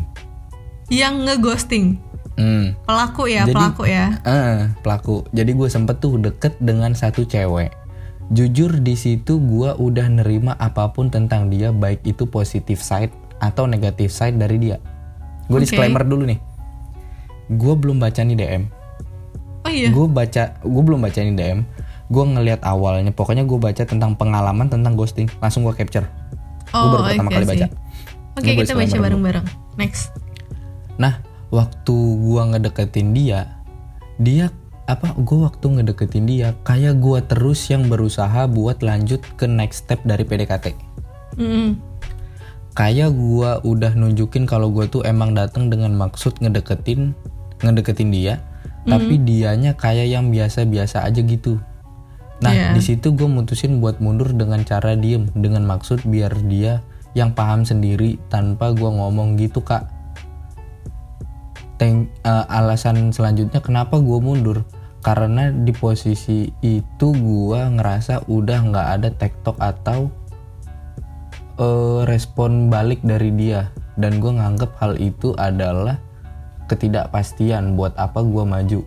Yang 0.94 1.16
ngeghosting. 1.26 1.86
Hmm. 2.38 2.78
Pelaku 2.86 3.34
ya, 3.34 3.50
Jadi- 3.50 3.58
pelaku 3.58 3.84
ya. 3.90 4.06
Eh, 4.22 4.70
pelaku. 4.86 5.26
Jadi 5.34 5.52
gue 5.58 5.66
sempet 5.66 5.98
tuh 5.98 6.22
deket 6.22 6.54
dengan 6.62 6.94
satu 6.94 7.26
cewek. 7.26 7.74
Jujur 8.30 8.78
di 8.78 8.94
situ 8.94 9.42
gue 9.42 9.74
udah 9.74 10.06
nerima 10.10 10.54
apa 10.58 10.94
pun 10.94 11.10
tentang 11.10 11.50
dia, 11.50 11.74
baik 11.74 12.06
itu 12.06 12.30
positif 12.30 12.78
side 12.78 13.14
atau 13.42 13.66
negatif 13.66 14.14
side 14.14 14.38
dari 14.38 14.62
dia. 14.62 14.78
Gue 15.50 15.62
Oke. 15.62 15.66
disclaimer 15.66 16.06
dulu 16.06 16.30
nih. 16.30 16.38
Gue 17.48 17.74
belum 17.74 17.98
baca 17.98 18.20
nih 18.20 18.36
DM. 18.36 18.64
Oh 19.62 19.74
iya. 19.74 19.90
gue 19.90 20.06
baca 20.06 20.62
gue 20.62 20.82
belum 20.86 21.02
baca 21.02 21.18
ini 21.18 21.34
DM 21.34 21.66
gue 22.06 22.22
ngelihat 22.24 22.62
awalnya 22.62 23.10
pokoknya 23.10 23.50
gue 23.50 23.58
baca 23.58 23.82
tentang 23.82 24.14
pengalaman 24.14 24.70
tentang 24.70 24.94
ghosting 24.94 25.26
langsung 25.42 25.66
gue 25.66 25.74
capture 25.74 26.06
gue 26.68 26.78
Oh, 26.78 26.94
baru 26.94 27.18
pertama 27.18 27.28
oke 27.28 27.34
kali 27.34 27.46
sih. 27.46 27.50
baca 27.50 27.68
Oke, 28.36 28.50
gue 28.52 28.62
kita 28.62 28.78
baca 28.78 28.98
bareng-bareng. 29.02 29.46
Next. 29.74 30.14
nah 30.96 31.18
waktu 31.50 31.96
gue 31.98 32.42
ngedeketin 32.46 33.10
dia 33.12 33.58
dia 34.16 34.54
apa 34.86 35.18
gue 35.18 35.38
waktu 35.42 35.66
ngedeketin 35.82 36.30
dia 36.30 36.54
kayak 36.62 37.02
gue 37.02 37.26
terus 37.26 37.66
yang 37.66 37.90
berusaha 37.90 38.46
buat 38.46 38.86
lanjut 38.86 39.26
ke 39.34 39.50
next 39.50 39.90
step 39.90 39.98
dari 40.06 40.22
PDKT 40.22 40.78
Mm-mm. 41.36 41.74
kayak 42.72 43.10
gue 43.12 43.50
udah 43.66 43.98
nunjukin 43.98 44.46
kalau 44.46 44.70
gue 44.70 44.86
tuh 44.86 45.02
emang 45.02 45.34
datang 45.34 45.74
dengan 45.74 45.98
maksud 45.98 46.38
ngedeketin 46.38 47.18
ngedeketin 47.66 48.14
dia 48.14 48.38
tapi 48.86 49.18
dianya 49.18 49.74
kayak 49.74 50.08
yang 50.08 50.30
biasa-biasa 50.30 51.02
aja 51.04 51.22
gitu. 51.26 51.58
Nah 52.46 52.54
Iya. 52.54 52.70
di 52.78 52.82
situ 52.86 53.18
gue 53.18 53.26
mutusin 53.26 53.82
buat 53.82 53.98
mundur 53.98 54.30
dengan 54.38 54.62
cara 54.62 54.94
diem 54.94 55.26
dengan 55.34 55.66
maksud 55.66 56.06
biar 56.06 56.32
dia 56.46 56.86
yang 57.18 57.34
paham 57.34 57.66
sendiri 57.66 58.22
tanpa 58.30 58.76
gue 58.78 58.86
ngomong 58.86 59.42
gitu 59.42 59.66
kak. 59.66 59.90
Thank, 61.76 62.08
eh, 62.24 62.46
alasan 62.48 63.12
selanjutnya 63.12 63.60
kenapa 63.60 64.00
gue 64.00 64.20
mundur? 64.22 64.64
Karena 65.04 65.52
di 65.52 65.70
posisi 65.76 66.50
itu 66.64 67.08
gue 67.14 67.62
ngerasa 67.78 68.30
udah 68.32 68.60
nggak 68.70 68.88
ada 69.00 69.10
tektok 69.12 69.58
atau 69.60 70.14
eh, 71.56 72.02
respon 72.06 72.68
balik 72.68 73.00
dari 73.02 73.32
dia. 73.32 73.72
Dan 73.96 74.20
gue 74.20 74.28
nganggep 74.28 74.76
hal 74.76 75.00
itu 75.00 75.32
adalah 75.40 75.96
ketidakpastian 76.66 77.74
buat 77.74 77.94
apa 77.96 78.22
gue 78.22 78.44
maju. 78.44 78.82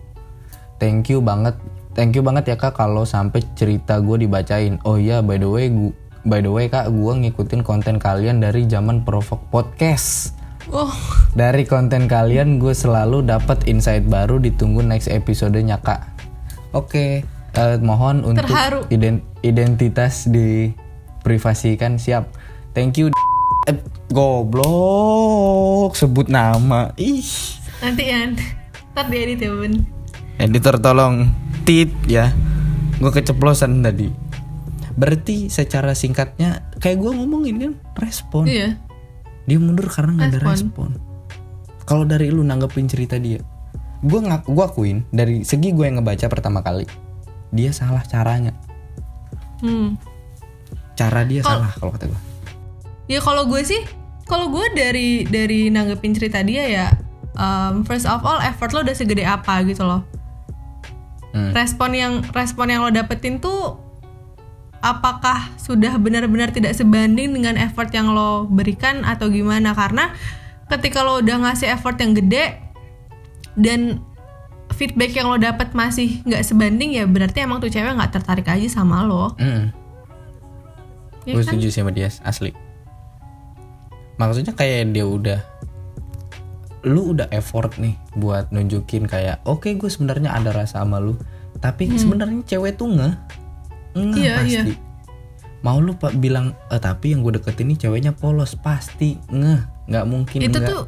Thank 0.79 1.11
you 1.11 1.19
banget 1.19 1.59
thank 1.91 2.15
you 2.15 2.23
banget 2.23 2.47
ya 2.47 2.55
kak 2.55 2.75
kalau 2.75 3.03
sampai 3.03 3.43
cerita 3.53 3.99
gue 3.99 4.23
dibacain. 4.23 4.79
Oh 4.83 4.95
iya 4.95 5.19
by 5.19 5.35
the 5.35 5.49
way 5.49 5.67
gu- 5.67 5.95
by 6.23 6.39
the 6.39 6.47
way 6.47 6.67
kak 6.67 6.87
gue 6.87 7.13
ngikutin 7.25 7.63
konten 7.63 7.99
kalian 7.99 8.39
dari 8.39 8.63
zaman 8.63 9.03
provok 9.03 9.43
podcast. 9.49 10.35
Oh, 10.69 10.93
dari 11.33 11.65
konten 11.65 12.05
kalian 12.05 12.61
gue 12.61 12.71
selalu 12.71 13.25
dapat 13.25 13.65
insight 13.65 14.05
baru 14.05 14.37
ditunggu 14.37 14.85
next 14.85 15.09
episodenya 15.09 15.81
kak. 15.81 16.05
Oke 16.71 17.25
eh, 17.57 17.77
mohon 17.81 18.21
untuk 18.21 18.45
Terharu. 18.45 18.85
iden- 18.87 19.25
identitas 19.41 20.29
diprivasikan. 20.29 21.97
Siap. 21.97 22.29
Thank 22.71 23.01
you 23.01 23.09
eh, 23.65 23.81
goblok 24.13 25.97
sebut 25.97 26.29
nama. 26.29 26.93
Ih 26.95 27.25
nanti 27.79 28.03
ya. 28.05 28.27
Ntar 28.89 29.05
diedit 29.07 29.39
ya, 29.39 29.51
Bun. 29.51 29.73
editor 30.37 30.75
tolong 30.77 31.27
tit 31.61 31.91
ya 32.05 32.31
gue 32.95 33.07
keceplosan 33.09 33.79
tadi 33.79 34.07
berarti 34.93 35.47
secara 35.47 35.91
singkatnya 35.91 36.63
kayak 36.75 36.95
gue 36.97 37.11
ngomongin 37.13 37.55
kan 37.57 37.73
respon 37.97 38.43
Iya. 38.43 38.79
dia 39.43 39.57
mundur 39.57 39.87
karena 39.87 40.15
nggak 40.15 40.29
ada 40.29 40.39
Respon. 40.45 40.95
kalau 41.83 42.03
dari 42.03 42.27
lu 42.27 42.39
nanggepin 42.41 42.87
cerita 42.87 43.15
dia 43.15 43.43
gue 43.99 44.19
ngak 44.21 44.47
gue 44.47 44.63
akuin 44.63 45.03
dari 45.09 45.43
segi 45.43 45.71
gue 45.71 45.83
yang 45.83 45.99
ngebaca 45.99 46.27
pertama 46.27 46.59
kali 46.59 46.87
dia 47.49 47.69
salah 47.69 48.01
caranya 48.01 48.55
Hmm. 49.59 49.99
cara 50.93 51.23
dia 51.23 51.43
salah 51.43 51.67
kalau 51.73 51.91
kata 51.91 52.07
gue 52.07 52.21
Ya 53.07 53.19
kalau 53.19 53.43
gue 53.43 53.59
sih, 53.59 53.81
kalau 54.23 54.47
gue 54.47 54.65
dari 54.71 55.25
dari 55.25 55.67
nanggepin 55.67 56.13
cerita 56.13 56.39
dia 56.39 56.63
ya, 56.63 56.85
um, 57.35 57.85
first 57.85 58.07
of 58.07 58.23
all 58.25 58.39
effort 58.41 58.71
lo 58.73 58.81
udah 58.81 58.95
segede 58.95 59.25
apa 59.27 59.61
gitu 59.67 59.85
loh. 59.85 60.05
Hmm. 61.29 61.53
Respon 61.53 61.93
yang 61.93 62.13
respon 62.33 62.73
yang 62.73 62.81
lo 62.81 62.89
dapetin 62.89 63.37
tuh 63.37 63.77
apakah 64.79 65.51
sudah 65.59 65.99
benar-benar 65.99 66.49
tidak 66.49 66.73
sebanding 66.73 67.35
dengan 67.35 67.59
effort 67.59 67.91
yang 67.93 68.09
lo 68.15 68.49
berikan 68.49 69.05
atau 69.05 69.29
gimana? 69.29 69.77
Karena 69.77 70.15
ketika 70.71 71.05
lo 71.05 71.21
udah 71.21 71.49
ngasih 71.49 71.69
effort 71.69 71.99
yang 72.01 72.17
gede 72.17 72.57
dan 73.59 74.01
feedback 74.73 75.13
yang 75.13 75.29
lo 75.29 75.37
dapet 75.37 75.75
masih 75.77 76.23
nggak 76.25 76.45
sebanding 76.45 76.97
ya 76.97 77.05
berarti 77.05 77.45
emang 77.45 77.61
tuh 77.61 77.69
cewek 77.69 77.93
nggak 77.93 78.13
tertarik 78.15 78.47
aja 78.47 78.67
sama 78.81 79.05
lo. 79.05 79.37
Mm. 79.37 79.75
Ya 81.27 81.33
gue 81.35 81.43
kan? 81.45 81.53
setuju 81.53 81.67
sama 81.69 81.91
dia 81.93 82.09
asli 82.25 82.55
maksudnya 84.19 84.51
kayak 84.51 84.91
dia 84.91 85.07
udah 85.07 85.39
lu 86.81 87.11
udah 87.11 87.27
effort 87.29 87.75
nih 87.75 87.93
buat 88.15 88.47
nunjukin 88.49 89.03
kayak 89.03 89.43
oke 89.43 89.67
gue 89.67 89.89
sebenarnya 89.89 90.31
ada 90.31 90.51
rasa 90.51 90.79
sama 90.79 90.97
lu 90.97 91.19
tapi 91.57 91.91
sebenarnya 91.93 92.39
cewek 92.45 92.75
tuh 92.75 92.87
nggak 92.89 93.13
nggak 93.15 93.17
Hmm. 93.89 94.13
Iya, 94.15 94.35
pasti 94.37 94.73
mau 95.59 95.77
lu 95.77 95.91
pak 95.91 96.15
bilang 96.15 96.55
eh, 96.69 96.77
tapi 96.77 97.11
yang 97.11 97.19
gue 97.19 97.35
deketin 97.35 97.67
ini 97.67 97.75
ceweknya 97.75 98.13
polos 98.13 98.53
pasti 98.53 99.19
ngeh 99.27 99.59
nggak 99.87 100.05
mungkin 100.05 100.39
Itu 100.39 100.55
nggak. 100.55 100.69
tuh 100.69 100.83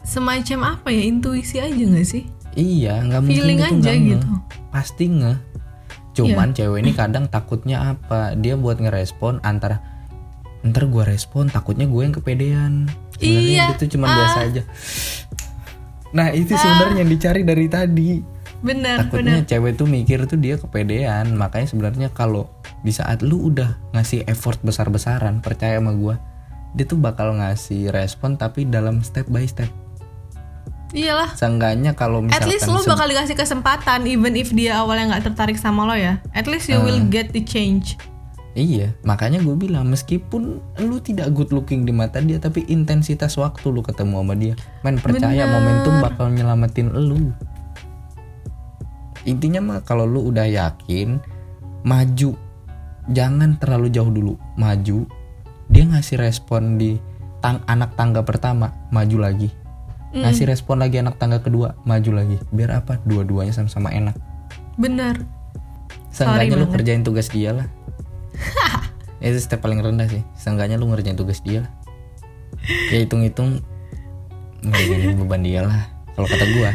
semacam 0.00 0.58
apa 0.72 0.88
ya 0.88 1.02
intuisi 1.02 1.58
aja 1.58 1.74
nggak 1.74 2.06
sih? 2.06 2.24
iya 2.54 3.02
nggak 3.02 3.20
mungkin 3.20 3.34
feeling 3.34 3.58
itu 3.58 3.66
aja 3.66 3.74
nggak 3.74 3.96
ngeh. 3.96 4.08
gitu. 4.14 4.28
Pasti 4.70 5.04
ngeh 5.10 5.38
cuman 6.14 6.48
cewek 6.52 6.78
ini 6.78 6.92
kadang 6.94 7.26
takutnya 7.26 7.90
apa 7.90 8.32
dia 8.34 8.54
buat 8.54 8.78
ngerespon 8.78 9.42
antara 9.42 9.82
ntar 10.62 10.86
gue 10.86 11.04
respon 11.04 11.50
takutnya 11.50 11.84
gue 11.84 12.00
yang 12.00 12.14
kepedean 12.14 12.86
sebenarnya 13.12 13.50
Iya. 13.50 13.64
itu 13.74 13.84
cuma 13.90 14.06
biasa 14.08 14.38
aja 14.46 14.62
nah 16.14 16.30
itu 16.30 16.54
sebenarnya 16.54 17.02
yang 17.02 17.10
dicari 17.10 17.42
dari 17.42 17.66
tadi 17.66 18.10
Benar, 18.62 19.10
benar. 19.10 19.10
takutnya 19.10 19.36
cewek 19.44 19.72
tuh 19.74 19.84
mikir 19.84 20.24
tuh 20.24 20.38
dia 20.38 20.56
kepedean 20.56 21.34
makanya 21.34 21.66
sebenarnya 21.66 22.08
kalau 22.08 22.48
di 22.80 22.90
saat 22.90 23.20
lu 23.20 23.50
udah 23.50 23.76
ngasih 23.92 24.24
effort 24.24 24.56
besar-besaran 24.62 25.42
percaya 25.42 25.76
sama 25.76 25.92
gue 25.92 26.16
dia 26.72 26.84
tuh 26.84 26.96
bakal 26.96 27.34
ngasih 27.34 27.90
respon 27.90 28.34
tapi 28.34 28.64
dalam 28.64 29.02
step 29.02 29.26
by 29.26 29.44
step 29.44 29.68
Iyalah. 30.90 31.34
seenggaknya 31.34 31.92
kalau 31.92 32.22
At 32.22 32.46
misalkan 32.46 32.48
least 32.48 32.70
lo 32.70 32.78
se- 32.78 32.86
bakal 32.86 33.06
dikasih 33.06 33.34
kesempatan 33.34 34.06
even 34.06 34.32
if 34.32 34.48
dia 34.48 34.78
awalnya 34.78 35.10
nggak 35.10 35.26
tertarik 35.26 35.58
sama 35.58 35.82
lo 35.82 35.92
ya. 35.92 36.22
At 36.30 36.46
least 36.46 36.70
you 36.70 36.78
Ah. 36.78 36.86
will 36.86 37.02
get 37.04 37.34
the 37.34 37.42
change. 37.42 37.98
Iya, 38.54 38.94
makanya 39.02 39.42
gue 39.42 39.58
bilang 39.58 39.90
meskipun 39.90 40.62
lu 40.78 40.96
tidak 41.02 41.34
good 41.34 41.50
looking 41.50 41.82
di 41.82 41.90
mata 41.90 42.22
dia, 42.22 42.38
tapi 42.38 42.62
intensitas 42.70 43.34
waktu 43.34 43.66
lu 43.66 43.82
ketemu 43.82 44.22
sama 44.22 44.34
dia, 44.38 44.54
men 44.86 45.02
percaya 45.02 45.42
momentum 45.50 45.98
bakal 45.98 46.30
nyelamatin 46.30 46.94
lu. 46.94 47.34
Intinya 49.26 49.58
mah 49.58 49.80
kalau 49.82 50.06
lu 50.06 50.30
udah 50.30 50.46
yakin, 50.46 51.18
maju, 51.82 52.38
jangan 53.10 53.58
terlalu 53.58 53.90
jauh 53.90 54.14
dulu, 54.14 54.38
maju. 54.54 55.02
Dia 55.66 55.84
ngasih 55.90 56.22
respon 56.22 56.78
di 56.78 56.94
tang 57.42 57.58
anak 57.66 57.98
tangga 57.98 58.22
pertama, 58.22 58.70
maju 58.94 59.18
lagi. 59.18 59.50
Ngasih 60.14 60.46
respon 60.46 60.78
lagi 60.78 61.02
anak 61.02 61.18
tangga 61.18 61.42
kedua, 61.42 61.74
maju 61.82 62.22
lagi. 62.22 62.38
Biar 62.54 62.86
apa? 62.86 63.02
Dua-duanya 63.02 63.50
sama-sama 63.50 63.90
enak. 63.90 64.14
Bener. 64.78 65.26
Seenggaknya 66.14 66.54
lu 66.54 66.70
kerjain 66.70 67.02
tugas 67.02 67.26
dia 67.34 67.50
lah. 67.50 67.66
itu 69.20 69.38
step 69.38 69.58
paling 69.58 69.78
rendah 69.78 70.06
sih. 70.06 70.22
Seenggaknya 70.34 70.76
lu 70.76 70.86
ngerjain 70.86 71.14
tugas 71.14 71.40
dia 71.40 71.64
lah. 71.64 71.70
Ya 72.88 73.00
hitung-hitung 73.00 73.60
ngeringanin 74.60 75.16
beban 75.18 75.42
dia 75.42 75.60
lah. 75.62 75.88
Kalau 76.12 76.24
kata 76.24 76.46
gua, 76.52 76.70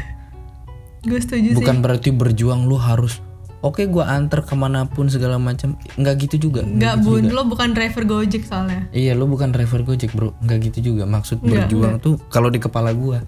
Gue 1.01 1.15
setuju 1.17 1.47
sih. 1.49 1.57
bukan 1.57 1.79
berarti 1.79 2.09
berjuang 2.11 2.67
lu 2.67 2.75
harus 2.75 3.23
Oke 3.59 3.87
gua 3.87 4.07
anter 4.09 4.39
ke 4.39 4.51
mana 4.51 4.83
pun 4.83 5.07
segala 5.07 5.35
macam 5.35 5.75
nggak 5.93 6.15
gitu 6.21 6.47
juga 6.47 6.63
Nggak 6.63 6.95
bun, 7.03 7.27
lo 7.27 7.43
bukan 7.43 7.71
driver 7.71 8.03
gojek 8.03 8.43
soalnya. 8.43 8.87
iya 8.89 9.11
lu 9.11 9.23
bukan 9.25 9.51
driver 9.51 9.79
gojek 9.81 10.11
bro 10.11 10.31
nggak 10.39 10.71
gitu 10.71 10.91
juga 10.91 11.03
maksud 11.03 11.39
Nggak, 11.39 11.67
berjuang 11.67 11.93
tuh 11.99 12.15
kalau 12.27 12.47
di 12.47 12.55
kepala 12.55 12.91
gua 12.91 13.19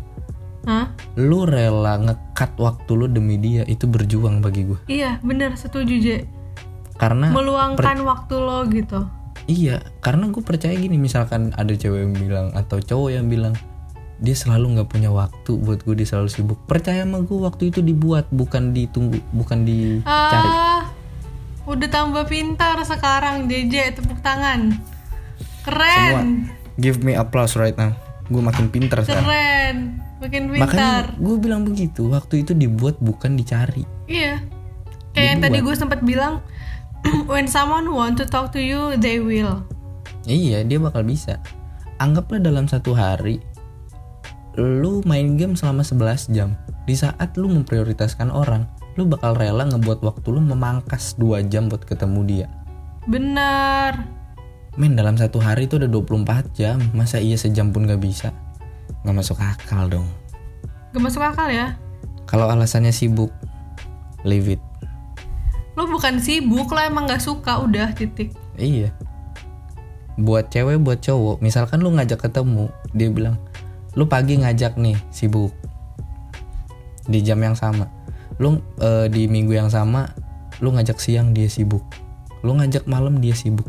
Hah? 0.64 0.88
lu 1.16 1.44
rela 1.44 1.96
ngekat 1.98 2.56
waktu 2.56 2.92
lu 2.94 3.08
demi 3.08 3.36
dia 3.36 3.64
itu 3.66 3.84
berjuang 3.86 4.40
bagi 4.40 4.64
gua 4.66 4.80
Iya, 4.86 5.20
bener 5.20 5.56
setuju 5.56 5.96
Je. 5.98 6.18
Karena 7.02 7.34
Meluangkan 7.34 7.98
waktu 8.06 8.36
lo 8.38 8.62
gitu. 8.70 9.10
Iya, 9.50 9.82
karena 10.06 10.30
gue 10.30 10.44
percaya 10.46 10.78
gini, 10.78 11.02
misalkan 11.02 11.50
ada 11.58 11.74
cewek 11.74 12.06
yang 12.06 12.14
bilang 12.14 12.48
atau 12.54 12.78
cowok 12.78 13.10
yang 13.10 13.26
bilang 13.26 13.58
dia 14.22 14.38
selalu 14.38 14.78
nggak 14.78 14.90
punya 14.94 15.10
waktu 15.10 15.58
buat 15.58 15.82
gue, 15.82 15.98
dia 15.98 16.06
selalu 16.06 16.30
sibuk. 16.30 16.62
Percaya 16.70 17.02
sama 17.02 17.26
gue, 17.26 17.42
waktu 17.42 17.74
itu 17.74 17.82
dibuat, 17.82 18.30
bukan 18.30 18.70
ditunggu, 18.70 19.18
bukan 19.34 19.66
dicari. 19.66 20.06
Ah, 20.06 20.94
udah 21.66 21.90
tambah 21.90 22.30
pintar 22.30 22.78
sekarang 22.86 23.50
JJ 23.50 23.98
tepuk 23.98 24.22
tangan. 24.22 24.78
Keren, 25.66 26.54
Give 26.78 27.02
me 27.02 27.18
applause 27.18 27.58
right 27.58 27.74
now. 27.74 27.98
Gue 28.30 28.46
makin 28.46 28.70
pinter 28.70 29.02
sekarang. 29.02 29.26
keren, 29.26 29.76
makin 30.22 30.44
Makanya 30.54 30.70
pintar. 30.70 31.04
gue 31.18 31.36
bilang 31.42 31.62
begitu, 31.66 32.14
waktu 32.14 32.46
itu 32.46 32.54
dibuat 32.54 33.02
bukan 33.02 33.34
dicari. 33.34 33.90
Iya. 34.06 34.38
Kayak 35.12 35.28
yang 35.28 35.40
tadi 35.44 35.58
gue 35.66 35.76
sempat 35.76 36.00
bilang, 36.06 36.40
when 37.32 37.50
someone 37.50 37.90
want 37.92 38.18
to 38.20 38.26
talk 38.26 38.54
to 38.56 38.62
you, 38.62 38.96
they 38.98 39.22
will. 39.22 39.66
Iya, 40.26 40.62
dia 40.66 40.78
bakal 40.78 41.06
bisa. 41.06 41.42
Anggaplah 42.02 42.42
dalam 42.42 42.66
satu 42.66 42.94
hari 42.98 43.42
lu 44.60 45.00
main 45.08 45.40
game 45.40 45.56
selama 45.56 45.84
11 45.86 46.36
jam. 46.36 46.60
Di 46.84 46.98
saat 46.98 47.40
lu 47.40 47.48
memprioritaskan 47.48 48.34
orang, 48.34 48.68
lu 49.00 49.08
bakal 49.08 49.38
rela 49.38 49.64
ngebuat 49.64 50.04
waktu 50.04 50.28
lu 50.28 50.42
memangkas 50.44 51.16
2 51.16 51.48
jam 51.48 51.72
buat 51.72 51.88
ketemu 51.88 52.20
dia. 52.28 52.48
Bener. 53.08 53.96
Men 54.80 54.96
dalam 54.96 55.16
satu 55.20 55.40
hari 55.40 55.68
itu 55.68 55.80
ada 55.80 55.88
24 55.88 56.52
jam. 56.56 56.80
Masa 56.96 57.20
iya 57.20 57.36
sejam 57.36 57.72
pun 57.72 57.88
gak 57.88 58.00
bisa? 58.00 58.32
Gak 59.04 59.16
masuk 59.16 59.40
akal 59.40 59.88
dong. 59.92 60.08
Gak 60.96 61.04
masuk 61.04 61.24
akal 61.24 61.48
ya. 61.52 61.76
Kalau 62.28 62.48
alasannya 62.48 62.96
sibuk, 62.96 63.32
leave 64.24 64.56
it. 64.56 64.62
Lo 65.80 65.88
bukan 65.88 66.20
sibuk, 66.20 66.68
lo 66.72 66.80
emang 66.84 67.08
gak 67.08 67.24
suka, 67.24 67.64
udah 67.64 67.96
titik. 67.96 68.36
Iya. 68.60 68.92
Buat 70.20 70.52
cewek, 70.52 70.84
buat 70.84 71.00
cowok, 71.00 71.40
misalkan 71.40 71.80
lu 71.80 71.96
ngajak 71.96 72.28
ketemu, 72.28 72.68
dia 72.92 73.08
bilang, 73.08 73.40
lu 73.96 74.06
pagi 74.06 74.36
ngajak 74.36 74.76
nih, 74.76 75.00
sibuk. 75.10 75.56
Di 77.08 77.24
jam 77.24 77.40
yang 77.40 77.56
sama. 77.56 77.88
Lu 78.38 78.60
eh, 78.84 79.08
di 79.08 79.32
minggu 79.32 79.56
yang 79.56 79.72
sama, 79.72 80.12
lu 80.60 80.76
ngajak 80.76 81.00
siang 81.00 81.32
dia 81.32 81.48
sibuk. 81.48 81.82
Lu 82.44 82.54
ngajak 82.60 82.84
malam 82.86 83.24
dia 83.24 83.32
sibuk. 83.32 83.68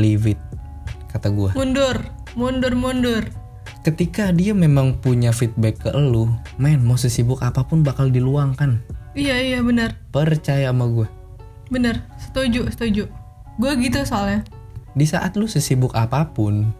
Leave 0.00 0.32
it, 0.32 0.40
kata 1.12 1.28
gua. 1.28 1.52
Mundur, 1.52 2.00
mundur, 2.32 2.72
mundur. 2.72 3.24
ketika 3.86 4.34
dia 4.36 4.52
memang 4.52 5.00
punya 5.00 5.32
feedback 5.32 5.80
ke 5.80 5.90
lu 5.96 6.28
men 6.60 6.84
mau 6.84 7.00
sesibuk 7.00 7.40
apa 7.40 7.64
pun 7.64 7.80
bakal 7.80 8.12
diluangkan 8.12 8.84
Iya 9.18 9.36
iya 9.36 9.58
benar. 9.60 9.98
percaya 10.08 10.70
sama 10.70 10.86
gue 10.86 11.08
Bener, 11.68 12.00
setuju, 12.16 12.64
setuju. 12.68 13.10
Gue 13.56 13.72
gitu 13.76 14.00
soalnya. 14.02 14.46
di 14.90 15.04
saat 15.04 15.34
lu 15.34 15.44
sesibuk 15.44 15.92
apa 15.92 16.26
pun 16.28 16.70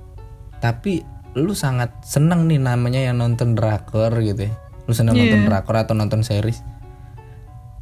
tapi 0.57 1.03
lu 1.35 1.53
sangat 1.53 1.93
seneng 2.03 2.47
nih 2.47 2.59
namanya 2.59 2.99
yang 3.01 3.19
nonton 3.19 3.53
drakor 3.53 4.11
gitu 4.19 4.47
ya 4.47 4.53
lu 4.85 4.93
seneng 4.93 5.15
Iya. 5.15 5.23
nonton 5.29 5.43
drakor 5.45 5.77
atau 5.77 5.95
nonton 5.95 6.23
series 6.23 6.63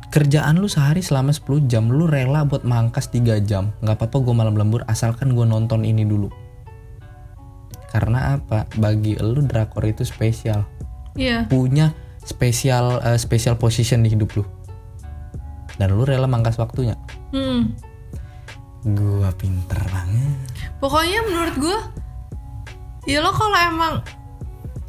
kerjaan 0.07 0.57
lu 0.57 0.67
sehari 0.67 1.01
selama 1.01 1.31
10 1.31 1.65
jam 1.67 1.89
lu 1.89 2.05
rela 2.05 2.45
buat 2.45 2.65
mangkas 2.65 3.09
3 3.09 3.41
jam 3.41 3.73
nggak 3.81 3.97
apa-apa 3.97 4.17
gue 4.19 4.35
malam 4.35 4.55
lembur 4.55 4.85
asalkan 4.85 5.33
gue 5.33 5.45
nonton 5.45 5.83
ini 5.83 6.05
dulu 6.05 6.29
karena 7.87 8.37
apa 8.37 8.69
bagi 8.77 9.17
lu 9.17 9.41
drakor 9.41 9.85
itu 9.85 10.03
spesial 10.03 10.69
Iya. 11.15 11.49
punya 11.49 11.97
spesial 12.27 12.99
eh, 13.01 13.17
spesial 13.17 13.55
position 13.55 14.03
di 14.03 14.11
hidup 14.11 14.35
lu 14.35 14.45
dan 15.77 15.93
lu 15.93 16.03
rela 16.03 16.27
mangkas 16.27 16.57
waktunya 16.57 16.99
Hmm. 17.31 17.75
gua 18.85 19.31
pinter 19.33 19.79
banget 19.87 20.39
Pokoknya 20.77 21.25
menurut 21.25 21.57
gue, 21.57 21.79
ya 23.07 23.19
lo 23.19 23.33
kalau 23.33 23.57
emang 23.57 24.05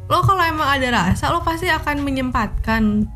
lo 0.04 0.20
kalau 0.20 0.40
emang 0.40 0.68
ada 0.68 0.88
rasa 0.92 1.28
lo 1.28 1.40
pasti 1.40 1.64
akan 1.66 2.00
menyempatkan. 2.00 3.08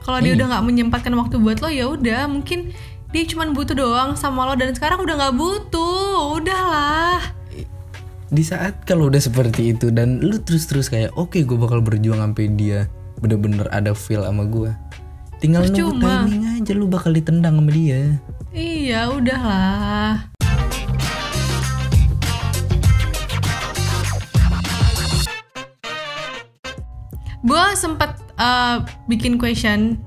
Kalau 0.00 0.18
dia 0.18 0.32
Iya. 0.32 0.40
udah 0.40 0.46
nggak 0.48 0.64
menyempatkan 0.64 1.12
waktu 1.12 1.36
buat 1.36 1.60
lo 1.60 1.68
ya 1.68 1.84
udah 1.86 2.24
mungkin 2.26 2.72
dia 3.08 3.24
cuma 3.24 3.44
butuh 3.46 3.72
doang 3.72 4.16
sama 4.16 4.44
lo 4.44 4.54
dan 4.54 4.72
sekarang 4.72 4.98
udah 4.98 5.14
nggak 5.16 5.36
butuh, 5.36 6.34
udahlah. 6.34 7.20
di 8.28 8.40
saat 8.40 8.84
kalau 8.84 9.08
udah 9.08 9.20
seperti 9.20 9.72
itu 9.72 9.88
dan 9.88 10.20
lu 10.20 10.36
terus-terus 10.36 10.88
kayak 10.88 11.12
oke 11.12 11.36
gue 11.38 11.56
bakal 11.56 11.80
berjuang 11.80 12.20
sampai 12.20 12.52
dia 12.52 12.84
bener-bener 13.18 13.66
ada 13.74 13.92
feel 13.94 14.22
sama 14.22 14.46
gue 14.46 14.70
tinggal 15.38 15.62
nunggu 15.70 15.94
Percuma. 15.94 16.26
timing 16.26 16.44
aja 16.58 16.72
lu 16.74 16.86
bakal 16.90 17.10
ditendang 17.14 17.62
sama 17.62 17.70
dia. 17.70 18.18
Iya 18.50 19.00
udahlah. 19.14 20.26
Gue 27.46 27.64
sempet 27.78 28.18
uh, 28.36 28.82
bikin 29.06 29.38
question. 29.38 30.02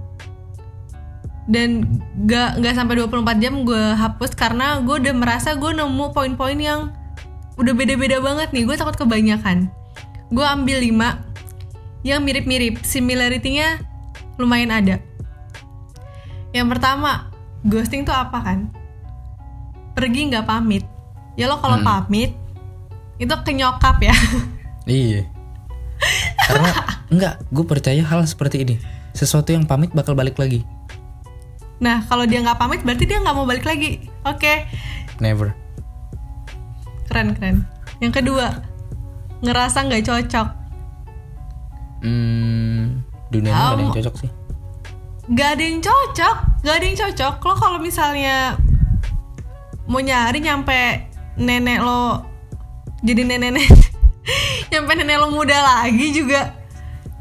Dan 1.48 2.00
gak 2.28 2.62
nggak 2.62 2.76
sampai 2.78 2.96
24 3.02 3.44
jam 3.44 3.64
gue 3.64 3.84
hapus 3.98 4.36
karena 4.38 4.80
gue 4.84 4.96
udah 5.00 5.16
merasa 5.16 5.56
gue 5.58 5.72
nemu 5.74 6.12
poin-poin 6.16 6.56
yang 6.60 6.92
udah 7.56 7.72
beda-beda 7.72 8.20
banget 8.20 8.52
nih. 8.52 8.68
Gue 8.68 8.76
takut 8.76 9.00
kebanyakan. 9.00 9.72
Gue 10.32 10.44
ambil 10.44 10.84
5 10.84 11.31
yang 12.02 12.26
mirip-mirip 12.26 12.82
similarity-nya 12.82 13.82
lumayan 14.42 14.74
ada. 14.74 14.96
Yang 16.52 16.68
pertama 16.78 17.30
ghosting 17.64 18.04
tuh 18.04 18.14
apa 18.16 18.42
kan? 18.42 18.60
Pergi 19.94 20.34
nggak 20.34 20.46
pamit. 20.50 20.84
Ya 21.38 21.48
lo 21.48 21.62
kalau 21.62 21.80
pamit 21.82 22.36
itu 23.22 23.36
kenyokap 23.46 24.02
ya. 24.02 24.16
Iya. 24.90 25.30
Karena 26.50 26.74
enggak 27.14 27.46
gue 27.54 27.66
percaya 27.70 28.02
hal 28.02 28.26
seperti 28.26 28.66
ini. 28.66 28.76
Sesuatu 29.14 29.54
yang 29.54 29.70
pamit 29.70 29.94
bakal 29.94 30.18
balik 30.18 30.42
lagi. 30.42 30.66
Nah 31.78 32.02
kalau 32.10 32.26
dia 32.26 32.42
nggak 32.42 32.58
pamit 32.58 32.82
berarti 32.82 33.06
dia 33.06 33.22
nggak 33.22 33.36
mau 33.38 33.46
balik 33.46 33.62
lagi. 33.62 34.10
Oke. 34.26 34.66
Never. 35.22 35.54
Keren 37.06 37.38
keren. 37.38 37.70
Yang 38.02 38.26
kedua 38.26 38.66
ngerasa 39.46 39.86
nggak 39.86 40.02
cocok 40.02 40.48
hmm, 42.02 42.82
dunia 43.30 43.52
ini 43.52 43.56
gak 43.56 43.72
ada 43.72 43.82
yang 43.82 43.96
cocok 43.96 44.16
sih. 44.20 44.32
Nggak 45.32 45.50
ada 45.54 45.64
yang 45.64 45.80
cocok 45.82 46.38
nggak 46.62 46.76
ada 46.78 46.86
yang 46.86 46.98
cocok. 46.98 47.34
Lo 47.42 47.54
kalau 47.58 47.80
misalnya 47.82 48.38
mau 49.90 50.00
nyari 50.00 50.40
nyampe 50.40 51.10
nenek 51.42 51.80
lo 51.82 52.24
jadi 53.02 53.26
nenek 53.26 53.50
nenek 53.58 53.70
nyampe 54.72 54.92
nenek 54.94 55.18
lo 55.18 55.34
muda 55.34 55.58
lagi 55.58 56.14
juga 56.14 56.54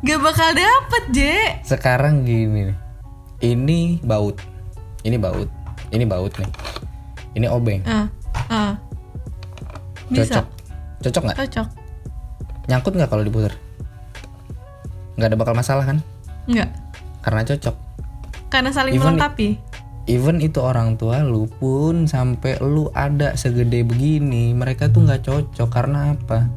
gak 0.04 0.20
bakal 0.20 0.52
dapet 0.52 1.02
J. 1.12 1.20
Sekarang 1.64 2.24
gini 2.24 2.72
nih. 2.72 2.78
Ini 3.40 4.04
baut. 4.04 4.36
Ini 5.04 5.16
baut. 5.16 5.48
Ini 5.88 6.04
baut 6.04 6.32
nih. 6.36 6.50
Ini 7.36 7.46
obeng. 7.48 7.80
Ah 7.88 8.08
ah. 8.52 8.72
Bisa. 10.12 10.40
Cocok. 10.40 10.46
Cocok 11.00 11.22
nggak? 11.24 11.36
Cocok. 11.44 11.68
Nyangkut 12.68 12.92
nggak 12.92 13.08
kalau 13.08 13.24
diputer 13.24 13.52
nggak 15.16 15.28
ada 15.30 15.38
bakal 15.38 15.54
masalah 15.54 15.84
kan? 15.86 15.98
Nggak. 16.46 16.70
Karena 17.20 17.42
cocok. 17.46 17.76
Karena 18.50 18.70
saling 18.74 18.94
Even- 18.98 19.14
melengkapi? 19.16 19.48
Even 20.08 20.42
itu 20.42 20.58
orang 20.58 20.98
tua 20.98 21.22
lu 21.22 21.46
pun 21.46 22.10
sampai 22.10 22.58
lu 22.58 22.90
ada 22.96 23.38
segede 23.38 23.86
begini 23.86 24.50
mereka 24.56 24.90
tuh 24.90 25.06
nggak 25.06 25.22
cocok. 25.22 25.68
Karena 25.70 26.16
apa? 26.18 26.50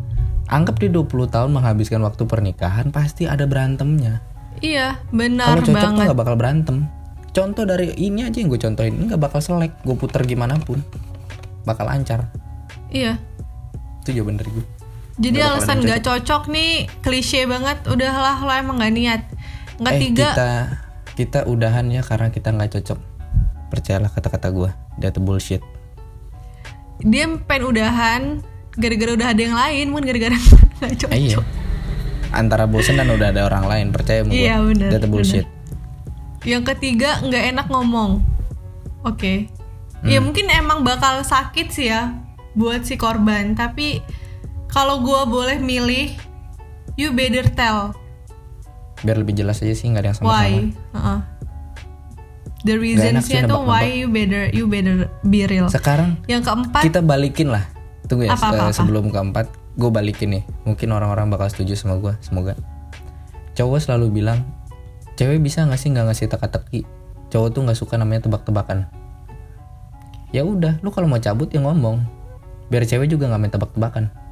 Anggap 0.50 0.82
di 0.82 0.90
20 0.90 1.30
tahun 1.30 1.54
menghabiskan 1.54 2.02
waktu 2.02 2.26
pernikahan 2.26 2.90
pasti 2.90 3.30
ada 3.30 3.46
berantemnya. 3.46 4.26
Iya 4.64 4.98
benar 5.12 5.60
kalau 5.60 5.62
cocok 5.62 5.70
tuh 5.70 5.76
banget. 5.76 6.06
nggak 6.10 6.20
bakal 6.20 6.36
berantem. 6.40 6.78
Contoh 7.34 7.66
dari 7.66 7.94
ini 7.98 8.26
aja 8.26 8.38
yang 8.42 8.50
gue 8.50 8.62
contohin 8.62 8.96
nggak 9.10 9.22
bakal 9.22 9.42
selek. 9.44 9.74
Gue 9.86 9.98
puter 10.02 10.26
gimana 10.26 10.58
pun 10.58 10.82
bakal 11.68 11.86
lancar. 11.86 12.34
Iya. 12.90 13.22
Itu 14.02 14.18
jawaban 14.18 14.42
dari 14.42 14.50
gue 14.50 14.66
jadi 15.22 15.46
bakalan 15.46 15.54
alasan 15.54 15.78
cocok. 15.78 15.86
nggak 15.86 16.02
cocok. 16.02 16.44
nih 16.50 16.72
klise 17.06 17.42
banget 17.46 17.78
udahlah 17.86 18.38
lo 18.42 18.52
emang 18.54 18.78
nggak 18.82 18.94
niat. 18.94 19.22
Nggak 19.78 19.94
eh 19.94 20.00
tiga. 20.02 20.30
kita 20.34 20.52
kita 21.14 21.40
udahan 21.46 21.86
ya 21.94 22.02
karena 22.02 22.34
kita 22.34 22.50
nggak 22.50 22.72
cocok. 22.80 23.00
Percayalah 23.70 24.10
kata-kata 24.10 24.50
gue 24.50 24.72
that 25.02 25.18
bullshit. 25.22 25.62
Dia 27.02 27.30
pengen 27.46 27.74
udahan 27.74 28.22
gara-gara 28.74 29.12
udah 29.14 29.28
ada 29.30 29.42
yang 29.42 29.58
lain 29.58 29.86
bukan 29.94 30.06
gara-gara 30.10 30.38
nggak 30.82 30.94
cocok. 30.98 31.10
Eh, 31.14 31.22
iya. 31.30 31.40
Antara 32.34 32.66
bosen 32.66 32.98
dan 32.98 33.14
udah 33.14 33.30
ada 33.30 33.46
orang 33.46 33.70
lain 33.70 33.88
percaya 33.94 34.26
sama 34.26 34.34
gue 34.34 34.42
Iya, 34.42 34.56
bener, 34.66 34.90
that 34.90 35.06
bullshit. 35.06 35.46
Yang 36.42 36.74
ketiga 36.74 37.22
nggak 37.22 37.44
enak 37.54 37.68
ngomong. 37.70 38.26
Oke. 39.06 39.52
Hmm. 40.04 40.12
ya 40.12 40.20
mungkin 40.20 40.52
emang 40.52 40.84
bakal 40.84 41.24
sakit 41.24 41.72
sih 41.72 41.88
ya 41.94 42.18
buat 42.58 42.84
si 42.84 42.98
korban. 42.98 43.54
Tapi 43.54 44.02
kalau 44.74 45.06
gua 45.06 45.30
boleh 45.30 45.62
milih 45.62 46.18
you 46.98 47.14
better 47.14 47.46
tell. 47.54 47.94
Biar 49.06 49.22
lebih 49.22 49.38
jelas 49.38 49.62
aja 49.62 49.72
sih 49.78 49.86
nggak 49.94 50.02
ada 50.02 50.10
yang 50.10 50.18
sama-sama. 50.18 50.42
Why? 50.42 50.54
Heeh. 50.74 51.20
the 52.64 52.80
enak 52.80 52.84
reasons 52.88 53.28
sih 53.28 53.36
nya 53.36 53.44
tuh 53.44 53.60
nebak-nebak. 53.60 53.68
why 53.68 53.86
you 53.92 54.08
better 54.08 54.44
you 54.56 54.66
better 54.66 54.96
be 55.28 55.46
real. 55.46 55.68
Sekarang 55.70 56.18
yang 56.26 56.42
keempat? 56.42 56.82
kita 56.82 57.06
balikin 57.06 57.54
lah. 57.54 57.68
Tunggu 58.08 58.28
ya 58.28 58.36
Apa, 58.36 58.52
apa, 58.52 58.56
eh, 58.56 58.68
apa? 58.72 58.76
sebelum 58.76 59.12
keempat 59.14 59.46
gue 59.78 59.90
balikin 59.92 60.42
nih. 60.42 60.44
Mungkin 60.66 60.88
orang-orang 60.96 61.28
bakal 61.30 61.52
setuju 61.52 61.76
sama 61.78 62.00
gue 62.00 62.16
semoga. 62.24 62.56
Cowok 63.54 63.80
selalu 63.84 64.24
bilang 64.24 64.48
cewek 65.20 65.44
bisa 65.44 65.68
nggak 65.68 65.78
sih 65.78 65.92
nggak 65.92 66.08
ngasih 66.10 66.28
teka-teki? 66.32 66.82
Cowok 67.30 67.50
tuh 67.52 67.62
nggak 67.68 67.78
suka 67.78 68.00
namanya 68.00 68.26
tebak-tebakan. 68.32 68.88
Ya 70.32 70.48
udah 70.48 70.80
lu 70.82 70.90
kalau 70.90 71.12
mau 71.12 71.20
cabut 71.20 71.52
ya 71.52 71.60
ngomong. 71.60 72.00
Biar 72.72 72.88
cewek 72.88 73.12
juga 73.12 73.28
nggak 73.28 73.42
main 73.44 73.52
tebak-tebakan 73.52 74.23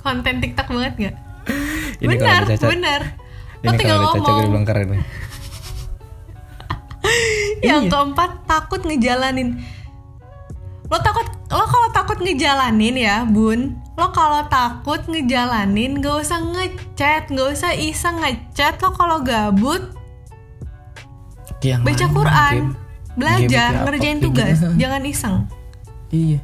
konten 0.00 0.34
tiktok 0.38 0.66
banget 0.68 0.94
nggak 0.98 1.16
Ini 1.98 2.06
benar 2.12 2.42
ada 2.42 2.46
cacat. 2.52 2.68
benar 2.68 3.00
lo 3.58 3.68
ini 3.68 3.78
tinggal 3.78 3.96
ada 3.96 4.06
cacat 4.08 4.18
ngomong 4.20 4.42
dibilang 4.42 4.66
keren 4.70 4.88
Yang 7.62 7.82
Iya. 7.84 7.90
keempat 7.90 8.30
takut 8.44 8.82
ngejalanin. 8.82 9.62
Lo 10.84 10.98
takut 10.98 11.22
lo 11.48 11.62
kalau 11.64 11.88
takut 11.90 12.18
ngejalanin 12.18 12.96
ya, 12.96 13.22
Bun. 13.22 13.78
Lo 13.92 14.10
kalau 14.10 14.42
takut 14.46 14.98
ngejalanin 15.06 15.98
gak 15.98 16.16
usah 16.20 16.42
ngechat, 16.42 17.30
gak 17.30 17.48
usah 17.48 17.70
iseng 17.72 18.18
ngechat. 18.18 18.78
Lo 18.78 18.90
kalau 18.90 19.22
gabut 19.22 19.94
Yang 21.60 21.80
baca 21.80 22.02
mana? 22.02 22.14
Quran, 22.16 22.54
Game- 22.56 22.74
belajar, 23.14 23.70
game 23.70 23.82
ngerjain 23.84 24.18
tugas, 24.18 24.58
gini. 24.58 24.74
jangan 24.76 25.02
iseng. 25.04 25.36
Iya. 26.08 26.38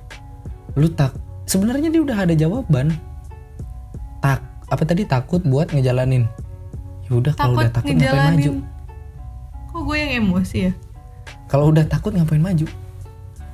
Lu 0.74 0.86
tak 0.88 1.18
sebenarnya 1.48 1.88
dia 1.88 2.04
udah 2.04 2.28
ada 2.28 2.34
jawaban. 2.36 2.92
Tak 4.20 4.44
apa 4.68 4.82
tadi 4.84 5.08
takut 5.08 5.40
buat 5.42 5.72
ngejalanin. 5.72 6.28
Ya 7.08 7.12
udah 7.16 7.32
kalau 7.34 7.56
udah 7.56 7.72
takut 7.72 7.96
ngapain 7.96 8.36
maju? 8.36 8.52
ngejalanin. 8.52 8.56
Kok 9.72 9.80
gue 9.88 9.96
yang 9.96 10.12
emosi 10.20 10.58
ya? 10.68 10.72
Kalau 11.48 11.72
udah 11.72 11.84
takut 11.88 12.12
ngapain 12.12 12.44
maju? 12.44 12.68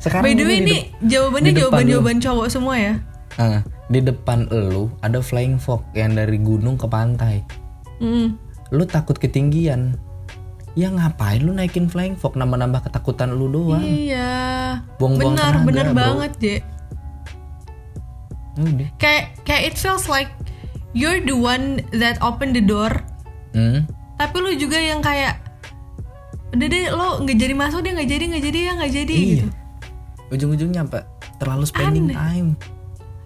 Sekarang 0.02 0.26
By 0.26 0.34
the 0.34 0.44
way 0.44 0.58
ini 0.60 0.90
jawabannya 1.06 1.54
di 1.54 1.62
depan 1.62 1.86
jawaban-jawaban 1.86 2.18
cowok 2.18 2.46
semua 2.50 2.74
ya. 2.76 2.94
Ah, 3.38 3.62
di 3.88 4.02
depan 4.02 4.50
elu 4.50 4.90
ada 5.00 5.22
flying 5.22 5.56
fox 5.56 5.86
yang 5.94 6.18
dari 6.18 6.36
gunung 6.42 6.74
ke 6.74 6.90
pantai. 6.90 7.46
Mm. 8.02 8.34
Lu 8.74 8.84
takut 8.84 9.16
ketinggian. 9.16 9.94
Ya 10.74 10.90
ngapain 10.90 11.46
lu 11.46 11.54
naikin 11.54 11.86
flying 11.86 12.18
fox 12.18 12.34
nambah-nambah 12.34 12.90
ketakutan 12.90 13.30
lu 13.38 13.46
doang. 13.46 13.86
Iya. 13.86 14.82
Buang-buang 14.98 15.38
Benar, 15.38 15.52
tenaga, 15.54 15.66
benar 15.70 15.86
bro. 15.94 15.98
banget, 16.02 16.32
Je. 16.42 16.56
Udah 18.58 18.88
kayak 19.02 19.34
kayak 19.42 19.72
it 19.72 19.76
feels 19.76 20.06
like 20.06 20.30
you're 20.94 21.18
the 21.22 21.34
one 21.34 21.82
that 21.90 22.18
open 22.22 22.54
the 22.54 22.62
door. 22.62 22.90
Hmm. 23.54 23.86
tapi 24.18 24.34
lu 24.42 24.50
juga 24.58 24.78
yang 24.82 24.98
kayak 24.98 25.38
udah 26.54 26.66
deh 26.70 26.86
lo 26.94 27.22
nggak 27.22 27.38
jadi 27.38 27.54
masuk 27.54 27.82
dia 27.82 27.92
nggak 27.98 28.10
jadi 28.10 28.24
nggak 28.30 28.44
jadi 28.46 28.58
ya 28.58 28.72
nggak 28.78 28.92
jadi 28.94 29.14
iya. 29.14 29.26
gitu. 29.26 29.46
Ujung-ujungnya 30.30 30.80
apa 30.86 31.06
terlalu 31.38 31.64
spending 31.66 32.06
Aneh. 32.10 32.16
time. 32.18 32.48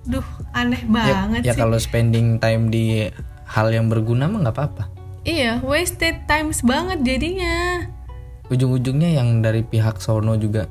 Duh 0.08 0.28
aneh 0.56 0.80
ya, 0.80 0.88
banget 0.88 1.40
ya 1.44 1.52
sih. 1.52 1.60
kalau 1.60 1.76
spending 1.76 2.40
time 2.40 2.72
di 2.72 3.08
hal 3.44 3.68
yang 3.68 3.92
berguna 3.92 4.28
mah 4.28 4.48
nggak 4.48 4.56
apa-apa. 4.56 4.84
Iya 5.28 5.60
wasted 5.60 6.24
times 6.24 6.64
banget 6.64 7.04
jadinya. 7.04 7.84
Ujung-ujungnya 8.48 9.12
yang 9.20 9.44
dari 9.44 9.60
pihak 9.60 10.00
sono 10.00 10.36
juga 10.40 10.64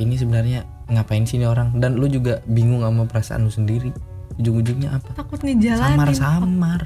ini 0.00 0.16
sebenarnya 0.16 0.64
ngapain 0.90 1.24
sih 1.24 1.40
ini 1.40 1.46
orang? 1.48 1.76
Dan 1.76 1.96
lu 1.96 2.06
juga 2.06 2.44
bingung 2.44 2.84
sama 2.84 3.08
perasaan 3.08 3.44
lu 3.46 3.52
sendiri. 3.52 3.90
Ujung-ujungnya 4.36 4.98
apa? 4.98 5.14
Takut 5.14 5.40
ngejalanin. 5.40 5.96
Samar-samar. 5.96 6.82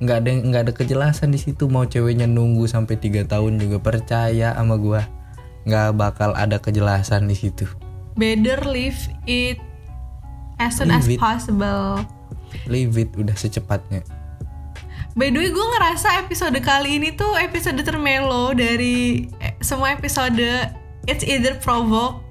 Nggak 0.00 0.16
ada 0.16 0.30
nggak 0.32 0.62
ada 0.68 0.72
kejelasan 0.72 1.28
di 1.34 1.40
situ. 1.40 1.68
Mau 1.68 1.84
ceweknya 1.84 2.24
nunggu 2.24 2.64
sampai 2.64 2.96
tiga 2.96 3.26
tahun 3.28 3.60
juga 3.60 3.82
percaya 3.82 4.56
sama 4.56 4.80
gua. 4.80 5.04
Nggak 5.68 5.88
bakal 5.98 6.30
ada 6.32 6.56
kejelasan 6.56 7.28
di 7.28 7.36
situ. 7.36 7.68
Better 8.16 8.64
leave 8.64 8.96
it 9.28 9.60
as 10.56 10.80
soon 10.80 10.88
as 10.88 11.04
Leave 11.04 11.16
it. 11.16 11.20
possible. 11.20 12.00
Leave 12.64 12.96
it 12.96 13.12
udah 13.12 13.36
secepatnya. 13.36 14.00
By 15.18 15.34
the 15.34 15.42
way, 15.42 15.50
gue 15.50 15.66
ngerasa 15.74 16.22
episode 16.22 16.54
kali 16.62 17.02
ini 17.02 17.10
tuh 17.10 17.34
episode 17.34 17.82
termelo 17.82 18.54
dari 18.54 19.26
eh, 19.42 19.58
semua 19.58 19.90
episode 19.90 20.70
It's 21.08 21.26
either 21.26 21.58
provoke 21.58 22.22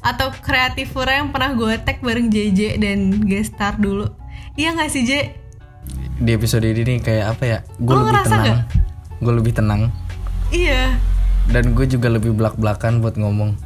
atau 0.00 0.32
kreatif 0.34 0.90
yang 0.96 1.28
pernah 1.28 1.52
gue 1.52 1.76
tag 1.78 2.00
bareng 2.00 2.28
JJ 2.28 2.76
dan 2.76 2.98
Gestar 3.22 3.76
dulu. 3.76 4.08
Iya 4.52 4.72
gak 4.74 4.90
sih 4.90 5.04
J? 5.04 5.40
di 6.20 6.36
episode 6.36 6.62
ini 6.62 6.84
nih 6.84 6.98
kayak 7.00 7.26
apa 7.32 7.44
ya 7.46 7.58
gue 7.80 7.88
lebih 7.90 8.12
ngerasa 8.12 8.34
tenang 8.36 8.58
gue 9.18 9.32
lebih 9.32 9.52
tenang 9.56 9.80
Iya. 10.50 11.00
dan 11.48 11.72
gue 11.72 11.86
juga 11.86 12.12
lebih 12.12 12.36
belak 12.36 12.60
belakan 12.60 13.00
buat 13.00 13.16
ngomong 13.16 13.56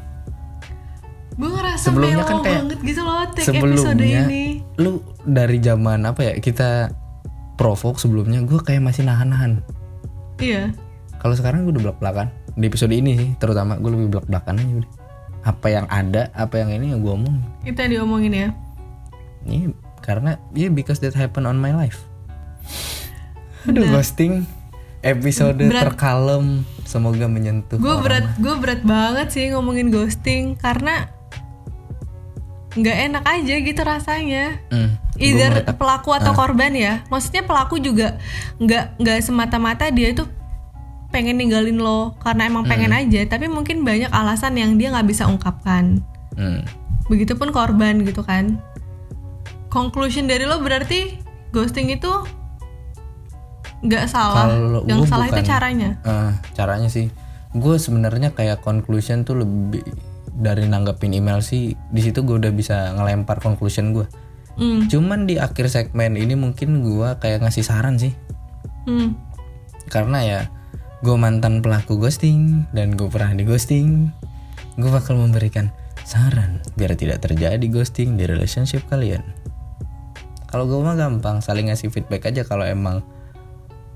Gue 1.34 1.50
ngerasa 1.50 1.90
Sebelumnya 1.90 2.22
kan 2.22 2.46
kayak- 2.46 2.58
banget 2.62 2.78
gitu 2.86 3.00
loh 3.02 3.26
tag 3.26 3.42
episode 3.42 3.98
sebelumnya 3.98 4.22
ini. 4.22 4.44
lu 4.78 5.02
dari 5.20 5.58
zaman 5.58 6.06
apa 6.06 6.20
ya 6.22 6.32
kita 6.38 6.94
provoke 7.54 7.98
sebelumnya 7.98 8.38
gue 8.40 8.54
kayak 8.56 8.86
masih 8.86 9.02
nahan-nahan 9.02 9.58
Iya. 10.38 10.70
kalau 11.18 11.34
sekarang 11.34 11.66
gue 11.66 11.74
udah 11.74 11.90
belak 11.90 11.98
belakan 11.98 12.26
di 12.54 12.64
episode 12.64 12.94
ini 12.94 13.18
sih 13.18 13.30
terutama 13.34 13.74
gue 13.74 13.90
lebih 13.90 14.14
belak 14.14 14.26
belakan 14.30 14.54
aja 14.56 14.74
udah 14.78 14.90
apa 15.44 15.66
yang 15.68 15.86
ada 15.92 16.32
apa 16.32 16.56
yang 16.56 16.72
ini 16.72 16.96
yang 16.96 17.04
gue 17.04 17.12
omong 17.12 17.36
Kita 17.62 17.84
diomongin 17.84 18.32
ya. 18.32 18.48
ini 19.44 19.76
karena 20.00 20.40
ya 20.56 20.72
because 20.72 21.00
that 21.04 21.12
happen 21.12 21.44
on 21.44 21.60
my 21.60 21.72
life. 21.72 22.00
Aduh 23.68 23.84
ghosting 23.92 24.48
episode 25.04 25.60
Berat. 25.60 25.92
terkalem. 25.92 26.64
Semoga 26.84 27.24
menyentuh 27.28 27.80
Gue 27.80 27.96
berat, 28.04 28.36
gue 28.36 28.54
berat 28.60 28.84
banget 28.84 29.32
sih 29.32 29.48
ngomongin 29.56 29.88
ghosting 29.88 30.52
karena 30.60 31.08
nggak 32.76 32.98
enak 33.08 33.24
aja 33.24 33.54
gitu 33.60 33.80
rasanya. 33.86 34.60
Gua 34.68 34.90
either 35.16 35.52
pelaku 35.78 36.10
atau 36.12 36.34
korban 36.36 36.74
ya. 36.74 37.00
Maksudnya 37.08 37.46
pelaku 37.46 37.78
juga 37.80 38.18
nggak 38.58 39.00
nggak 39.00 39.18
semata-mata 39.22 39.88
dia 39.88 40.10
itu 40.12 40.26
pengen 41.14 41.38
ninggalin 41.38 41.78
lo 41.78 42.18
karena 42.18 42.50
emang 42.50 42.66
pengen 42.66 42.90
aja 42.90 43.22
tapi 43.30 43.46
mungkin 43.46 43.86
banyak 43.86 44.10
alasan 44.10 44.58
yang 44.58 44.74
dia 44.74 44.90
nggak 44.90 45.06
bisa 45.06 45.30
ungkapkan. 45.30 46.02
Hmm, 46.34 46.66
begitupun 47.06 47.54
korban 47.54 48.02
gitu 48.02 48.26
kan. 48.26 48.58
Conclusion 49.70 50.26
dari 50.26 50.42
lo 50.42 50.58
berarti 50.58 51.14
ghosting 51.54 51.94
itu 51.94 52.10
nggak 53.86 54.10
salah. 54.10 54.50
Kalau 54.50 54.82
yang 54.90 55.06
salah 55.06 55.30
itu 55.30 55.38
bukan- 55.38 55.46
caranya. 55.46 55.90
Eh, 56.02 56.30
caranya 56.58 56.90
sih. 56.90 57.14
Gue 57.54 57.78
sebenarnya 57.78 58.34
kayak 58.34 58.66
conclusion 58.66 59.22
tuh 59.22 59.46
lebih 59.46 59.86
dari 60.34 60.66
nanggepin 60.66 61.14
email 61.14 61.38
sih 61.38 61.78
di 61.94 62.00
situ 62.02 62.26
gue 62.26 62.42
udah 62.42 62.50
bisa 62.50 62.90
ngelempar 62.98 63.38
conclusion 63.38 63.94
gue 63.94 64.02
hmm. 64.58 64.90
cuman 64.90 65.30
di 65.30 65.38
akhir 65.38 65.70
segmen 65.70 66.18
ini 66.18 66.34
mungkin 66.34 66.82
gue 66.82 67.08
kayak 67.22 67.46
ngasih 67.46 67.62
saran 67.62 67.94
sih. 67.98 68.10
Hmm. 68.84 69.16
karena 69.88 70.18
ya 70.20 70.40
gue 71.04 71.16
mantan 71.20 71.60
pelaku 71.60 72.00
ghosting 72.00 72.64
dan 72.72 72.96
gue 72.96 73.04
pernah 73.12 73.36
di 73.36 73.44
ghosting. 73.44 74.08
Gue 74.80 74.88
bakal 74.88 75.20
memberikan 75.20 75.68
saran 76.00 76.64
biar 76.80 76.96
tidak 76.96 77.20
terjadi 77.20 77.60
ghosting 77.68 78.16
di 78.16 78.24
relationship 78.24 78.80
kalian. 78.88 79.20
Kalau 80.48 80.64
gue 80.64 80.80
mah 80.80 80.96
gampang 80.96 81.44
saling 81.44 81.68
ngasih 81.68 81.92
feedback 81.92 82.32
aja 82.32 82.48
kalau 82.48 82.64
emang 82.64 83.04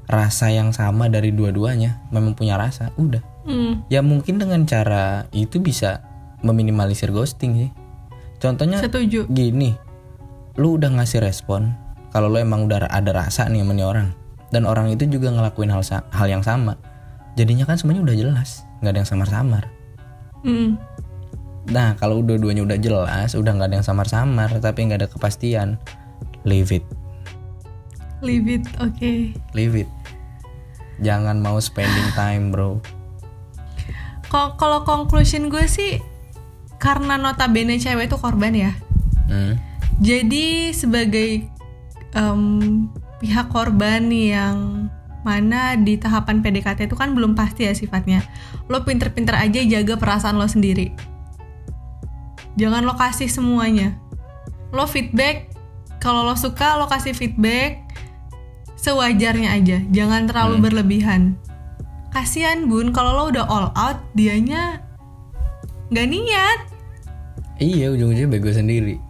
rasa 0.04 0.52
yang 0.52 0.76
sama 0.76 1.08
dari 1.08 1.32
dua-duanya 1.32 1.96
memang 2.12 2.36
punya 2.36 2.60
rasa 2.60 2.92
udah. 3.00 3.24
Hmm. 3.48 3.80
ya 3.88 4.04
mungkin 4.04 4.36
dengan 4.36 4.68
cara 4.68 5.24
itu 5.32 5.56
bisa 5.64 6.04
meminimalisir 6.44 7.08
ghosting 7.08 7.56
sih. 7.56 7.70
Contohnya 8.36 8.84
setuju. 8.84 9.24
gini 9.32 9.72
lu 10.60 10.76
udah 10.76 10.92
ngasih 10.92 11.24
respon 11.24 11.72
kalau 12.12 12.28
lu 12.28 12.36
emang 12.36 12.68
udah 12.68 12.84
ada 12.92 13.16
rasa 13.16 13.48
nih 13.48 13.64
sama 13.64 13.72
nih 13.72 13.86
orang 13.88 14.08
dan 14.52 14.68
orang 14.68 14.92
itu 14.92 15.08
juga 15.08 15.32
ngelakuin 15.32 15.72
hal 15.72 15.80
hal 16.12 16.28
yang 16.28 16.44
sama 16.44 16.76
jadinya 17.38 17.62
kan 17.62 17.78
semuanya 17.78 18.02
udah 18.02 18.16
jelas 18.18 18.66
nggak 18.82 18.90
ada 18.90 18.98
yang 19.06 19.10
samar-samar. 19.10 19.64
Hmm. 20.42 20.78
nah 21.68 21.92
kalau 22.00 22.24
dua-duanya 22.24 22.64
udah 22.64 22.78
jelas 22.80 23.36
udah 23.36 23.52
nggak 23.52 23.68
ada 23.68 23.76
yang 23.82 23.86
samar-samar 23.86 24.48
tapi 24.62 24.88
nggak 24.88 25.06
ada 25.06 25.08
kepastian 25.10 25.78
leave 26.42 26.74
it. 26.74 26.82
Leave 28.18 28.50
it 28.50 28.66
oke. 28.82 29.12
Leave 29.54 29.86
it. 29.86 29.90
Jangan 30.98 31.38
mau 31.38 31.62
spending 31.62 32.10
time 32.18 32.50
bro. 32.50 32.82
Kalau 34.28 34.82
conclusion 34.82 35.48
gue 35.48 35.64
sih 35.70 36.02
karena 36.82 37.16
notabene 37.16 37.78
cewek 37.78 38.10
itu 38.10 38.16
korban 38.18 38.54
ya. 38.54 38.72
Hmm. 39.30 39.54
Jadi 39.98 40.74
sebagai 40.74 41.46
em, 42.14 42.42
pihak 43.18 43.50
korban 43.50 44.10
yang 44.10 44.88
mana 45.28 45.76
di 45.76 46.00
tahapan 46.00 46.40
PDKT 46.40 46.88
itu 46.88 46.96
kan 46.96 47.12
belum 47.12 47.36
pasti 47.36 47.68
ya 47.68 47.76
sifatnya. 47.76 48.24
Lo 48.72 48.88
pinter-pinter 48.88 49.36
aja 49.36 49.60
jaga 49.60 50.00
perasaan 50.00 50.40
lo 50.40 50.48
sendiri. 50.48 50.96
Jangan 52.56 52.88
lo 52.88 52.96
kasih 52.96 53.28
semuanya. 53.28 54.00
Lo 54.72 54.88
feedback, 54.88 55.52
kalau 56.00 56.24
lo 56.24 56.32
suka 56.32 56.80
lo 56.80 56.88
kasih 56.88 57.12
feedback 57.12 57.84
sewajarnya 58.80 59.52
aja. 59.52 59.78
Jangan 59.92 60.24
terlalu 60.24 60.64
berlebihan. 60.64 61.36
Kasian 62.08 62.72
bun, 62.72 62.96
kalau 62.96 63.12
lo 63.12 63.24
udah 63.28 63.44
all 63.44 63.68
out, 63.76 64.00
dianya 64.16 64.80
nggak 65.88 66.08
niat. 66.08 66.58
iya 67.58 67.88
ujung-ujungnya 67.90 68.28
bego 68.28 68.52
sendiri 68.52 69.00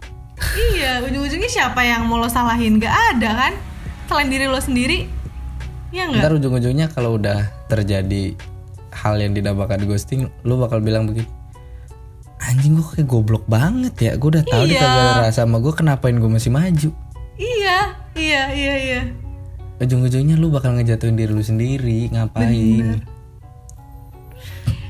Iya, 0.56 1.02
ujung-ujungnya 1.02 1.50
siapa 1.50 1.82
yang 1.82 2.06
mau 2.06 2.16
lo 2.16 2.30
salahin? 2.30 2.78
Gak 2.78 2.94
ada 3.14 3.30
kan? 3.34 3.52
Selain 4.06 4.30
diri 4.30 4.46
lo 4.46 4.62
sendiri, 4.62 5.10
ya 5.90 6.04
nggak? 6.06 6.20
ntar 6.20 6.32
ujung-ujungnya 6.34 6.86
kalau 6.88 7.16
udah 7.16 7.48
terjadi 7.66 8.36
hal 8.90 9.14
yang 9.16 9.32
dinamakan 9.32 9.84
ghosting 9.84 10.26
lu 10.42 10.58
bakal 10.58 10.80
bilang 10.80 11.06
begini 11.06 11.28
anjing 12.40 12.74
gue 12.74 12.86
kayak 12.86 13.06
goblok 13.06 13.44
banget 13.44 13.94
ya 13.98 14.12
gue 14.14 14.28
udah 14.30 14.44
tahu 14.44 14.64
dia 14.64 14.76
Iya. 14.76 14.80
kagak 14.80 15.02
ada 15.04 15.22
rasa 15.24 15.42
sama 15.44 15.58
gue 15.58 15.72
kenapain 15.72 16.16
gue 16.16 16.30
masih 16.30 16.50
maju 16.50 16.90
Iya, 17.38 17.78
iya, 18.18 18.42
iya, 18.50 18.74
iya. 18.78 19.00
ujung-ujungnya 19.78 20.34
lu 20.34 20.50
bakal 20.50 20.74
ngejatuhin 20.74 21.14
diri 21.14 21.30
lu 21.30 21.44
sendiri 21.44 22.10
ngapain 22.10 23.04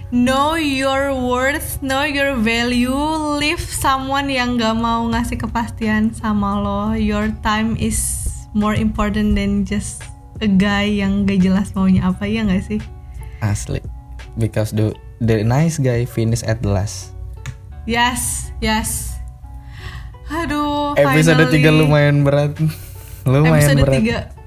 Know 0.09 0.57
your 0.57 1.13
worth, 1.13 1.85
know 1.85 2.01
your 2.01 2.33
value. 2.41 2.97
Leave 3.37 3.61
someone 3.61 4.33
yang 4.33 4.57
gak 4.57 4.73
mau 4.73 5.05
ngasih 5.05 5.37
kepastian 5.37 6.17
sama 6.17 6.57
lo. 6.57 6.97
Your 6.97 7.29
time 7.45 7.77
is 7.77 8.01
more 8.57 8.73
important 8.73 9.37
than 9.37 9.69
just 9.69 10.01
a 10.39 10.49
guy 10.49 11.03
yang 11.03 11.27
gak 11.27 11.43
jelas 11.43 11.75
maunya 11.75 12.07
apa 12.07 12.25
ya 12.27 12.47
gak 12.47 12.65
sih? 12.67 12.81
asli. 13.43 13.83
Because 14.39 14.71
the 14.75 14.95
the 15.19 15.43
nice 15.43 15.79
guy 15.79 16.07
finish 16.07 16.47
at 16.47 16.63
the 16.63 16.71
last. 16.71 17.15
Yes, 17.89 18.53
yes. 18.63 19.19
Aduh, 20.29 20.93
episode 20.95 21.49
finally. 21.49 21.65
3 21.65 21.81
lumayan 21.81 22.17
berat. 22.23 22.53
Lumayan 23.29 23.75
episode 23.75 23.81
berat. 23.83 24.03
3 24.37 24.39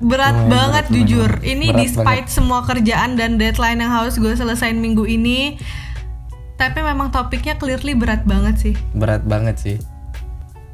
berat 0.00 0.32
Lumayan 0.32 0.48
banget 0.50 0.84
berat, 0.88 0.96
jujur. 0.96 1.30
lumayan 1.30 1.44
ini 1.44 1.66
berat 1.70 1.80
despite 1.86 2.26
semua 2.32 2.60
kerjaan 2.64 3.20
dan 3.20 3.36
deadline 3.36 3.84
yang 3.84 3.92
harus 3.92 4.16
gue 4.16 4.32
selesain 4.32 4.80
minggu 4.80 5.04
ini 5.04 5.60
tapi 6.56 6.80
memang 6.84 7.08
topiknya 7.08 7.56
clearly 7.56 7.96
berat 7.96 8.24
banget 8.28 8.56
sih. 8.60 8.74
Berat 8.92 9.24
banget 9.24 9.56
sih. 9.56 9.76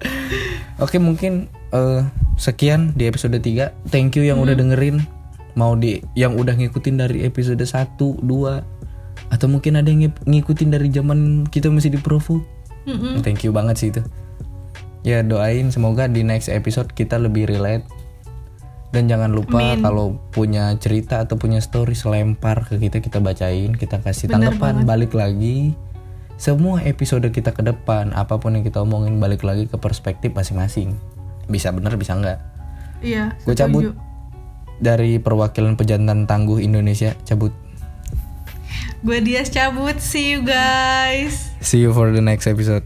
Oke 0.83 0.99
mungkin 0.99 1.47
eh, 1.73 2.03
sekian 2.37 2.93
di 2.95 3.09
episode 3.09 3.39
3 3.39 3.91
Thank 3.91 4.21
you 4.21 4.25
yang 4.27 4.39
udah 4.43 4.55
dengerin. 4.55 5.03
Mau 5.57 5.73
di 5.73 6.05
yang 6.13 6.37
udah 6.37 6.53
ngikutin 6.53 7.01
dari 7.01 7.25
episode 7.25 7.63
1, 7.65 7.97
2 7.97 9.33
Atau 9.33 9.49
mungkin 9.49 9.81
ada 9.81 9.89
yang 9.89 10.13
ngikutin 10.13 10.69
dari 10.71 10.93
zaman 10.93 11.49
kita 11.49 11.73
masih 11.73 11.97
di 11.97 12.01
Provo. 12.01 12.45
Mm-mm. 12.87 13.25
Thank 13.25 13.43
you 13.43 13.51
banget 13.51 13.77
sih 13.81 13.89
itu. 13.91 14.05
Ya 15.03 15.23
doain 15.23 15.75
semoga 15.75 16.07
di 16.07 16.23
next 16.23 16.53
episode 16.53 16.93
kita 16.95 17.19
lebih 17.19 17.51
relate. 17.51 17.87
Dan 18.95 19.11
jangan 19.11 19.35
lupa 19.35 19.75
kalau 19.83 20.17
punya 20.31 20.73
cerita 20.79 21.27
atau 21.27 21.35
punya 21.37 21.59
story 21.59 21.93
selempar 21.93 22.65
ke 22.65 22.79
kita 22.79 23.03
kita 23.03 23.19
bacain 23.19 23.75
kita 23.75 24.01
kasih 24.01 24.31
tanggapan. 24.31 24.87
balik 24.89 25.13
lagi 25.13 25.77
semua 26.37 26.81
episode 26.85 27.25
kita 27.33 27.53
ke 27.53 27.65
depan 27.65 28.13
apa 28.13 28.37
pun 28.37 28.57
yang 28.57 28.65
kita 28.65 28.85
omongin 28.85 29.17
balik 29.17 29.45
lagi 29.45 29.69
ke 29.69 29.77
perspektif 29.77 30.33
masing-masing 30.33 30.97
bisa 31.47 31.71
bener 31.71 31.95
bisa 31.95 32.15
enggak 32.15 32.39
Iya. 33.01 33.37
gue 33.45 33.55
cabut 33.55 33.93
dari 34.77 35.17
perwakilan 35.17 35.77
pejantan 35.77 36.25
tangguh 36.25 36.59
Indonesia 36.59 37.13
cabut 37.25 37.53
Gue 39.05 39.21
Dias 39.23 39.53
cabut. 39.53 40.01
See 40.01 40.35
you 40.35 40.41
guys. 40.43 41.53
see 41.61 41.79
you 41.79 41.93
for 41.93 42.11
the 42.11 42.25
next 42.25 42.49
episode 42.49 42.83